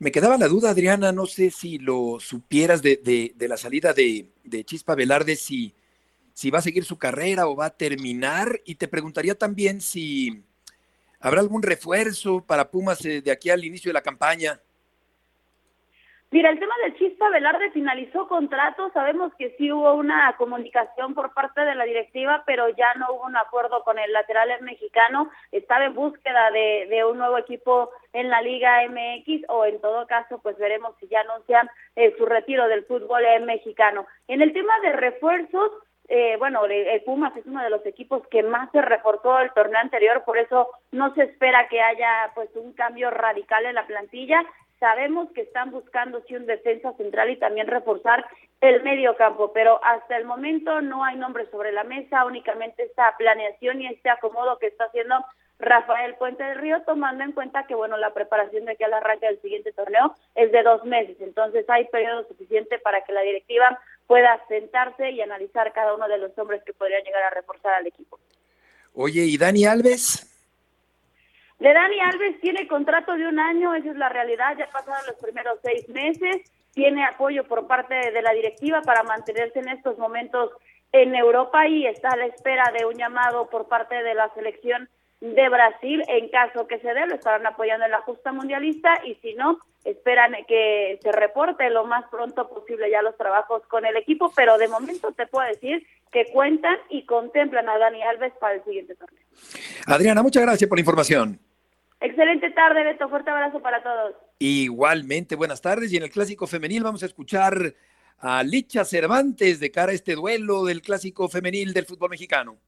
Me 0.00 0.10
quedaba 0.10 0.36
la 0.36 0.48
duda, 0.48 0.70
Adriana, 0.70 1.12
no 1.12 1.26
sé 1.26 1.52
si 1.52 1.78
lo 1.78 2.18
supieras 2.18 2.82
de, 2.82 2.96
de, 2.96 3.48
la 3.48 3.56
salida 3.56 3.92
de, 3.92 4.28
de, 4.42 4.64
Chispa 4.64 4.96
Velarde, 4.96 5.36
si, 5.36 5.72
si 6.32 6.50
va 6.50 6.58
a 6.58 6.62
seguir 6.62 6.84
su 6.84 6.98
carrera 6.98 7.46
o 7.46 7.54
va 7.54 7.66
a 7.66 7.76
terminar, 7.76 8.60
y 8.64 8.74
te 8.74 8.88
preguntaría 8.88 9.36
también 9.36 9.80
si 9.80 10.42
¿Habrá 11.24 11.40
algún 11.40 11.62
refuerzo 11.62 12.44
para 12.46 12.70
Pumas 12.70 13.02
eh, 13.06 13.22
de 13.22 13.32
aquí 13.32 13.48
al 13.48 13.64
inicio 13.64 13.88
de 13.88 13.94
la 13.94 14.02
campaña? 14.02 14.60
Mira, 16.30 16.50
el 16.50 16.58
tema 16.58 16.74
del 16.82 16.94
Chispa 16.98 17.30
Velarde 17.30 17.70
finalizó 17.70 18.28
contrato. 18.28 18.90
Sabemos 18.92 19.32
que 19.38 19.54
sí 19.56 19.72
hubo 19.72 19.94
una 19.94 20.36
comunicación 20.36 21.14
por 21.14 21.32
parte 21.32 21.62
de 21.62 21.74
la 21.76 21.84
directiva, 21.84 22.42
pero 22.44 22.68
ya 22.68 22.92
no 22.96 23.06
hubo 23.10 23.24
un 23.24 23.38
acuerdo 23.38 23.82
con 23.84 23.98
el 23.98 24.12
lateral 24.12 24.50
mexicano. 24.60 25.30
Estaba 25.50 25.86
en 25.86 25.94
búsqueda 25.94 26.50
de, 26.50 27.02
un 27.10 27.16
nuevo 27.16 27.38
equipo 27.38 27.88
en 28.12 28.28
la 28.28 28.42
Liga 28.42 28.86
MX 28.86 29.44
o 29.48 29.64
en 29.64 29.80
todo 29.80 30.06
caso, 30.06 30.40
pues 30.42 30.58
veremos 30.58 30.94
si 31.00 31.08
ya 31.08 31.20
anuncian 31.20 31.70
eh, 31.96 32.14
su 32.18 32.26
retiro 32.26 32.68
del 32.68 32.84
fútbol 32.84 33.22
mexicano. 33.46 34.06
En 34.28 34.42
el 34.42 34.52
tema 34.52 34.78
de 34.80 34.92
refuerzos, 34.92 35.70
eh, 36.08 36.36
bueno, 36.38 36.64
el 36.66 37.02
Pumas 37.02 37.34
es 37.36 37.46
uno 37.46 37.62
de 37.62 37.70
los 37.70 37.84
equipos 37.86 38.26
que 38.28 38.42
más 38.42 38.70
se 38.72 38.82
reforzó 38.82 39.40
el 39.40 39.52
torneo 39.52 39.80
anterior, 39.80 40.22
por 40.24 40.36
eso 40.36 40.68
no 40.92 41.14
se 41.14 41.22
espera 41.22 41.66
que 41.68 41.80
haya 41.80 42.30
pues 42.34 42.50
un 42.56 42.72
cambio 42.74 43.10
radical 43.10 43.64
en 43.64 43.74
la 43.74 43.86
plantilla. 43.86 44.44
Sabemos 44.80 45.30
que 45.32 45.42
están 45.42 45.70
buscando 45.70 46.20
sí 46.26 46.36
un 46.36 46.44
defensa 46.44 46.92
central 46.94 47.30
y 47.30 47.36
también 47.36 47.68
reforzar 47.68 48.26
el 48.60 48.82
medio 48.82 49.16
campo, 49.16 49.52
pero 49.52 49.80
hasta 49.82 50.16
el 50.16 50.26
momento 50.26 50.82
no 50.82 51.04
hay 51.04 51.16
nombre 51.16 51.46
sobre 51.50 51.72
la 51.72 51.84
mesa, 51.84 52.26
únicamente 52.26 52.82
esta 52.82 53.16
planeación 53.16 53.80
y 53.80 53.86
este 53.86 54.10
acomodo 54.10 54.58
que 54.58 54.66
está 54.66 54.84
haciendo 54.84 55.24
Rafael 55.58 56.16
Puente 56.16 56.42
del 56.42 56.58
Río, 56.58 56.82
tomando 56.82 57.24
en 57.24 57.32
cuenta 57.32 57.66
que 57.66 57.74
bueno 57.74 57.96
la 57.96 58.12
preparación 58.12 58.64
de 58.64 58.76
que 58.76 58.84
al 58.84 58.92
arranque 58.92 59.26
del 59.26 59.40
siguiente 59.40 59.72
torneo 59.72 60.14
es 60.34 60.50
de 60.52 60.62
dos 60.62 60.84
meses, 60.84 61.16
entonces 61.20 61.64
hay 61.70 61.86
periodo 61.86 62.26
suficiente 62.26 62.78
para 62.78 63.02
que 63.02 63.12
la 63.12 63.22
directiva 63.22 63.78
pueda 64.06 64.40
sentarse 64.48 65.10
y 65.10 65.20
analizar 65.20 65.72
cada 65.72 65.94
uno 65.94 66.08
de 66.08 66.18
los 66.18 66.36
hombres 66.38 66.62
que 66.64 66.72
podrían 66.72 67.02
llegar 67.02 67.22
a 67.22 67.30
reforzar 67.30 67.74
al 67.74 67.86
equipo. 67.86 68.18
Oye, 68.94 69.22
¿y 69.22 69.36
Dani 69.36 69.64
Alves? 69.64 70.30
De 71.58 71.72
Dani 71.72 72.00
Alves 72.00 72.40
tiene 72.40 72.66
contrato 72.68 73.14
de 73.16 73.26
un 73.26 73.38
año, 73.38 73.74
esa 73.74 73.90
es 73.90 73.96
la 73.96 74.08
realidad, 74.08 74.56
ya 74.58 74.68
pasaron 74.70 75.06
los 75.06 75.16
primeros 75.16 75.58
seis 75.62 75.88
meses, 75.88 76.50
tiene 76.72 77.04
apoyo 77.04 77.44
por 77.44 77.66
parte 77.66 77.94
de 77.94 78.22
la 78.22 78.32
directiva 78.32 78.82
para 78.82 79.02
mantenerse 79.04 79.60
en 79.60 79.68
estos 79.68 79.96
momentos 79.98 80.50
en 80.92 81.14
Europa 81.14 81.66
y 81.66 81.86
está 81.86 82.10
a 82.10 82.16
la 82.16 82.26
espera 82.26 82.72
de 82.76 82.84
un 82.84 82.94
llamado 82.94 83.48
por 83.48 83.66
parte 83.66 84.02
de 84.02 84.14
la 84.14 84.32
selección 84.34 84.88
de 85.32 85.48
Brasil 85.48 86.02
en 86.06 86.28
caso 86.28 86.66
que 86.66 86.78
se 86.80 86.92
dé, 86.92 87.06
lo 87.06 87.14
estarán 87.14 87.46
apoyando 87.46 87.86
en 87.86 87.90
la 87.90 88.02
justa 88.02 88.30
mundialista 88.32 89.00
y 89.06 89.14
si 89.16 89.34
no, 89.34 89.58
esperan 89.82 90.34
que 90.46 90.98
se 91.02 91.12
reporte 91.12 91.70
lo 91.70 91.86
más 91.86 92.04
pronto 92.10 92.46
posible 92.48 92.90
ya 92.90 93.00
los 93.00 93.16
trabajos 93.16 93.62
con 93.68 93.86
el 93.86 93.96
equipo, 93.96 94.30
pero 94.36 94.58
de 94.58 94.68
momento 94.68 95.12
te 95.12 95.26
puedo 95.26 95.48
decir 95.48 95.86
que 96.12 96.26
cuentan 96.26 96.76
y 96.90 97.06
contemplan 97.06 97.68
a 97.70 97.78
Dani 97.78 98.02
Alves 98.02 98.34
para 98.38 98.56
el 98.56 98.64
siguiente 98.64 98.94
torneo. 98.96 99.24
Adriana, 99.86 100.22
muchas 100.22 100.42
gracias 100.42 100.68
por 100.68 100.76
la 100.76 100.82
información. 100.82 101.40
Excelente 102.00 102.50
tarde, 102.50 102.84
Beto. 102.84 103.08
Fuerte 103.08 103.30
abrazo 103.30 103.60
para 103.60 103.82
todos. 103.82 104.14
Igualmente, 104.38 105.36
buenas 105.36 105.62
tardes. 105.62 105.90
Y 105.90 105.96
en 105.96 106.02
el 106.02 106.10
clásico 106.10 106.46
femenil 106.46 106.82
vamos 106.82 107.02
a 107.02 107.06
escuchar 107.06 107.74
a 108.18 108.42
Licha 108.42 108.84
Cervantes 108.84 109.58
de 109.58 109.70
cara 109.70 109.92
a 109.92 109.94
este 109.94 110.14
duelo 110.14 110.64
del 110.64 110.82
clásico 110.82 111.30
femenil 111.30 111.72
del 111.72 111.86
fútbol 111.86 112.10
mexicano. 112.10 112.58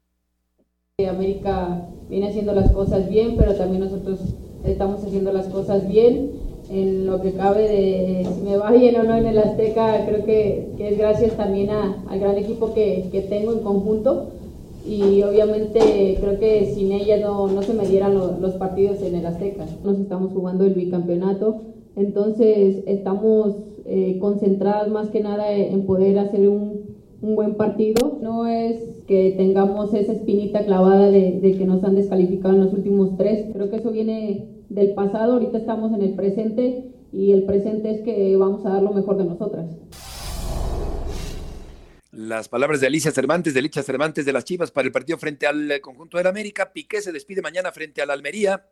América 1.05 1.90
viene 2.09 2.28
haciendo 2.28 2.55
las 2.55 2.72
cosas 2.72 3.07
bien, 3.11 3.34
pero 3.36 3.55
también 3.55 3.82
nosotros 3.82 4.18
estamos 4.64 5.05
haciendo 5.05 5.30
las 5.30 5.47
cosas 5.49 5.86
bien. 5.86 6.30
En 6.70 7.05
lo 7.05 7.20
que 7.20 7.32
cabe 7.32 7.68
de 7.68 8.24
si 8.24 8.40
me 8.40 8.57
va 8.57 8.70
bien 8.70 8.97
o 8.97 9.03
no 9.03 9.14
en 9.14 9.26
el 9.26 9.36
Azteca, 9.36 10.07
creo 10.07 10.24
que, 10.24 10.70
es 10.78 10.97
gracias 10.97 11.36
también 11.36 11.68
al 11.68 12.18
gran 12.18 12.38
equipo 12.38 12.72
que, 12.72 13.11
que, 13.12 13.20
tengo 13.20 13.53
en 13.53 13.59
conjunto. 13.59 14.28
Y 14.88 15.22
obviamente 15.22 16.16
creo 16.18 16.38
que 16.38 16.72
sin 16.74 16.90
ella 16.92 17.18
no, 17.18 17.47
no 17.49 17.61
se 17.61 17.74
me 17.74 17.86
dieran 17.86 18.14
los 18.14 18.55
partidos 18.55 19.03
en 19.03 19.16
el 19.16 19.26
Azteca. 19.26 19.66
Nos 19.84 19.99
estamos 19.99 20.32
jugando 20.32 20.64
el 20.64 20.72
bicampeonato, 20.72 21.57
entonces 21.94 22.84
estamos 22.86 23.55
eh, 23.84 24.16
concentradas 24.18 24.88
más 24.88 25.11
que 25.11 25.20
nada 25.20 25.53
en 25.53 25.84
poder 25.84 26.18
hacer 26.18 26.49
un, 26.49 26.86
un 27.27 27.35
buen 27.35 27.57
partido. 27.57 28.18
No 28.22 28.47
es 28.47 28.81
que 29.07 29.35
tengamos 29.37 29.93
esa 29.95 30.12
espinita 30.12 30.64
clavada 30.64 31.11
de, 31.11 31.55
que 31.59 31.64
nos 31.66 31.83
han 31.85 31.97
descalificado 31.97 32.55
en 32.55 32.64
los 32.64 32.72
últimos 32.72 33.16
tres. 33.16 33.47
Creo 33.53 33.70
que 33.70 33.77
eso 33.77 33.91
viene 33.91 34.47
del 34.68 34.95
pasado, 34.95 35.35
ahorita 35.35 35.59
estamos 35.59 35.93
en 35.93 36.03
el 36.03 36.14
presente 36.14 36.93
y 37.12 37.33
el 37.33 37.45
presente 37.45 37.91
es 37.91 38.01
que 38.03 38.37
vamos 38.37 38.64
a 38.66 38.70
dar 38.70 38.83
lo 38.83 38.93
mejor 38.93 39.16
de 39.16 39.24
nosotras. 39.24 39.66
Las 42.12 42.49
palabras 42.49 42.81
de 42.81 42.87
Alicia 42.87 43.11
Cervantes, 43.11 43.53
de 43.53 43.61
Alicia 43.61 43.83
Cervantes 43.83 44.24
de 44.24 44.33
las 44.33 44.45
Chivas 44.45 44.70
para 44.70 44.87
el 44.87 44.93
partido 44.93 45.18
frente 45.18 45.47
al 45.47 45.81
conjunto 45.81 46.16
del 46.16 46.27
América. 46.27 46.72
Piqué 46.72 47.03
se 47.03 47.12
despide 47.12 47.43
mañana 47.43 47.72
frente 47.72 48.01
al 48.01 48.11
Almería 48.11 48.64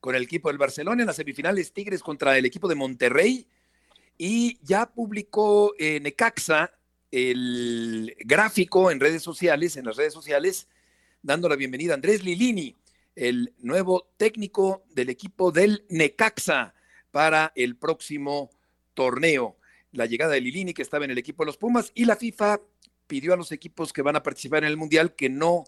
con 0.00 0.14
el 0.14 0.22
equipo 0.22 0.48
del 0.48 0.58
Barcelona 0.58 1.02
en 1.02 1.06
las 1.06 1.16
semifinales 1.16 1.72
Tigres 1.72 2.02
contra 2.02 2.36
el 2.36 2.44
equipo 2.44 2.68
de 2.68 2.74
Monterrey. 2.74 3.46
Y 4.18 4.58
ya 4.62 4.86
publicó 4.86 5.72
eh, 5.78 6.00
Necaxa 6.00 6.72
el 7.16 8.14
gráfico 8.20 8.90
en 8.90 9.00
redes 9.00 9.22
sociales, 9.22 9.78
en 9.78 9.86
las 9.86 9.96
redes 9.96 10.12
sociales, 10.12 10.68
dando 11.22 11.48
la 11.48 11.56
bienvenida 11.56 11.92
a 11.92 11.94
Andrés 11.94 12.22
Lilini, 12.22 12.76
el 13.14 13.54
nuevo 13.60 14.10
técnico 14.18 14.84
del 14.90 15.08
equipo 15.08 15.50
del 15.50 15.86
Necaxa 15.88 16.74
para 17.10 17.52
el 17.56 17.76
próximo 17.76 18.50
torneo. 18.92 19.56
La 19.92 20.04
llegada 20.04 20.34
de 20.34 20.42
Lilini, 20.42 20.74
que 20.74 20.82
estaba 20.82 21.06
en 21.06 21.10
el 21.10 21.16
equipo 21.16 21.42
de 21.42 21.46
los 21.46 21.56
Pumas, 21.56 21.90
y 21.94 22.04
la 22.04 22.16
FIFA 22.16 22.60
pidió 23.06 23.32
a 23.32 23.38
los 23.38 23.50
equipos 23.50 23.94
que 23.94 24.02
van 24.02 24.16
a 24.16 24.22
participar 24.22 24.64
en 24.64 24.68
el 24.68 24.76
Mundial 24.76 25.14
que 25.14 25.30
no 25.30 25.64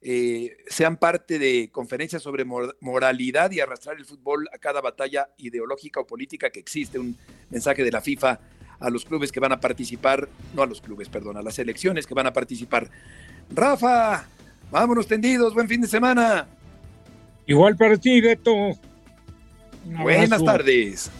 eh, 0.00 0.56
sean 0.66 0.96
parte 0.96 1.38
de 1.38 1.70
conferencias 1.70 2.24
sobre 2.24 2.44
moralidad 2.44 3.52
y 3.52 3.60
arrastrar 3.60 3.98
el 3.98 4.04
fútbol 4.04 4.48
a 4.52 4.58
cada 4.58 4.80
batalla 4.80 5.28
ideológica 5.36 6.00
o 6.00 6.06
política 6.08 6.50
que 6.50 6.58
existe. 6.58 6.98
Un 6.98 7.16
mensaje 7.50 7.84
de 7.84 7.92
la 7.92 8.00
FIFA 8.00 8.40
a 8.82 8.90
los 8.90 9.04
clubes 9.04 9.32
que 9.32 9.40
van 9.40 9.52
a 9.52 9.60
participar, 9.60 10.28
no 10.54 10.62
a 10.62 10.66
los 10.66 10.80
clubes, 10.80 11.08
perdón, 11.08 11.36
a 11.36 11.42
las 11.42 11.54
selecciones 11.54 12.06
que 12.06 12.14
van 12.14 12.26
a 12.26 12.32
participar. 12.32 12.90
Rafa, 13.50 14.26
vámonos 14.70 15.06
tendidos, 15.06 15.54
buen 15.54 15.68
fin 15.68 15.80
de 15.80 15.88
semana. 15.88 16.46
Igual 17.46 17.76
para 17.76 17.96
ti, 17.96 18.20
Beto. 18.20 18.52
Buenas 19.84 20.44
tardes. 20.44 21.10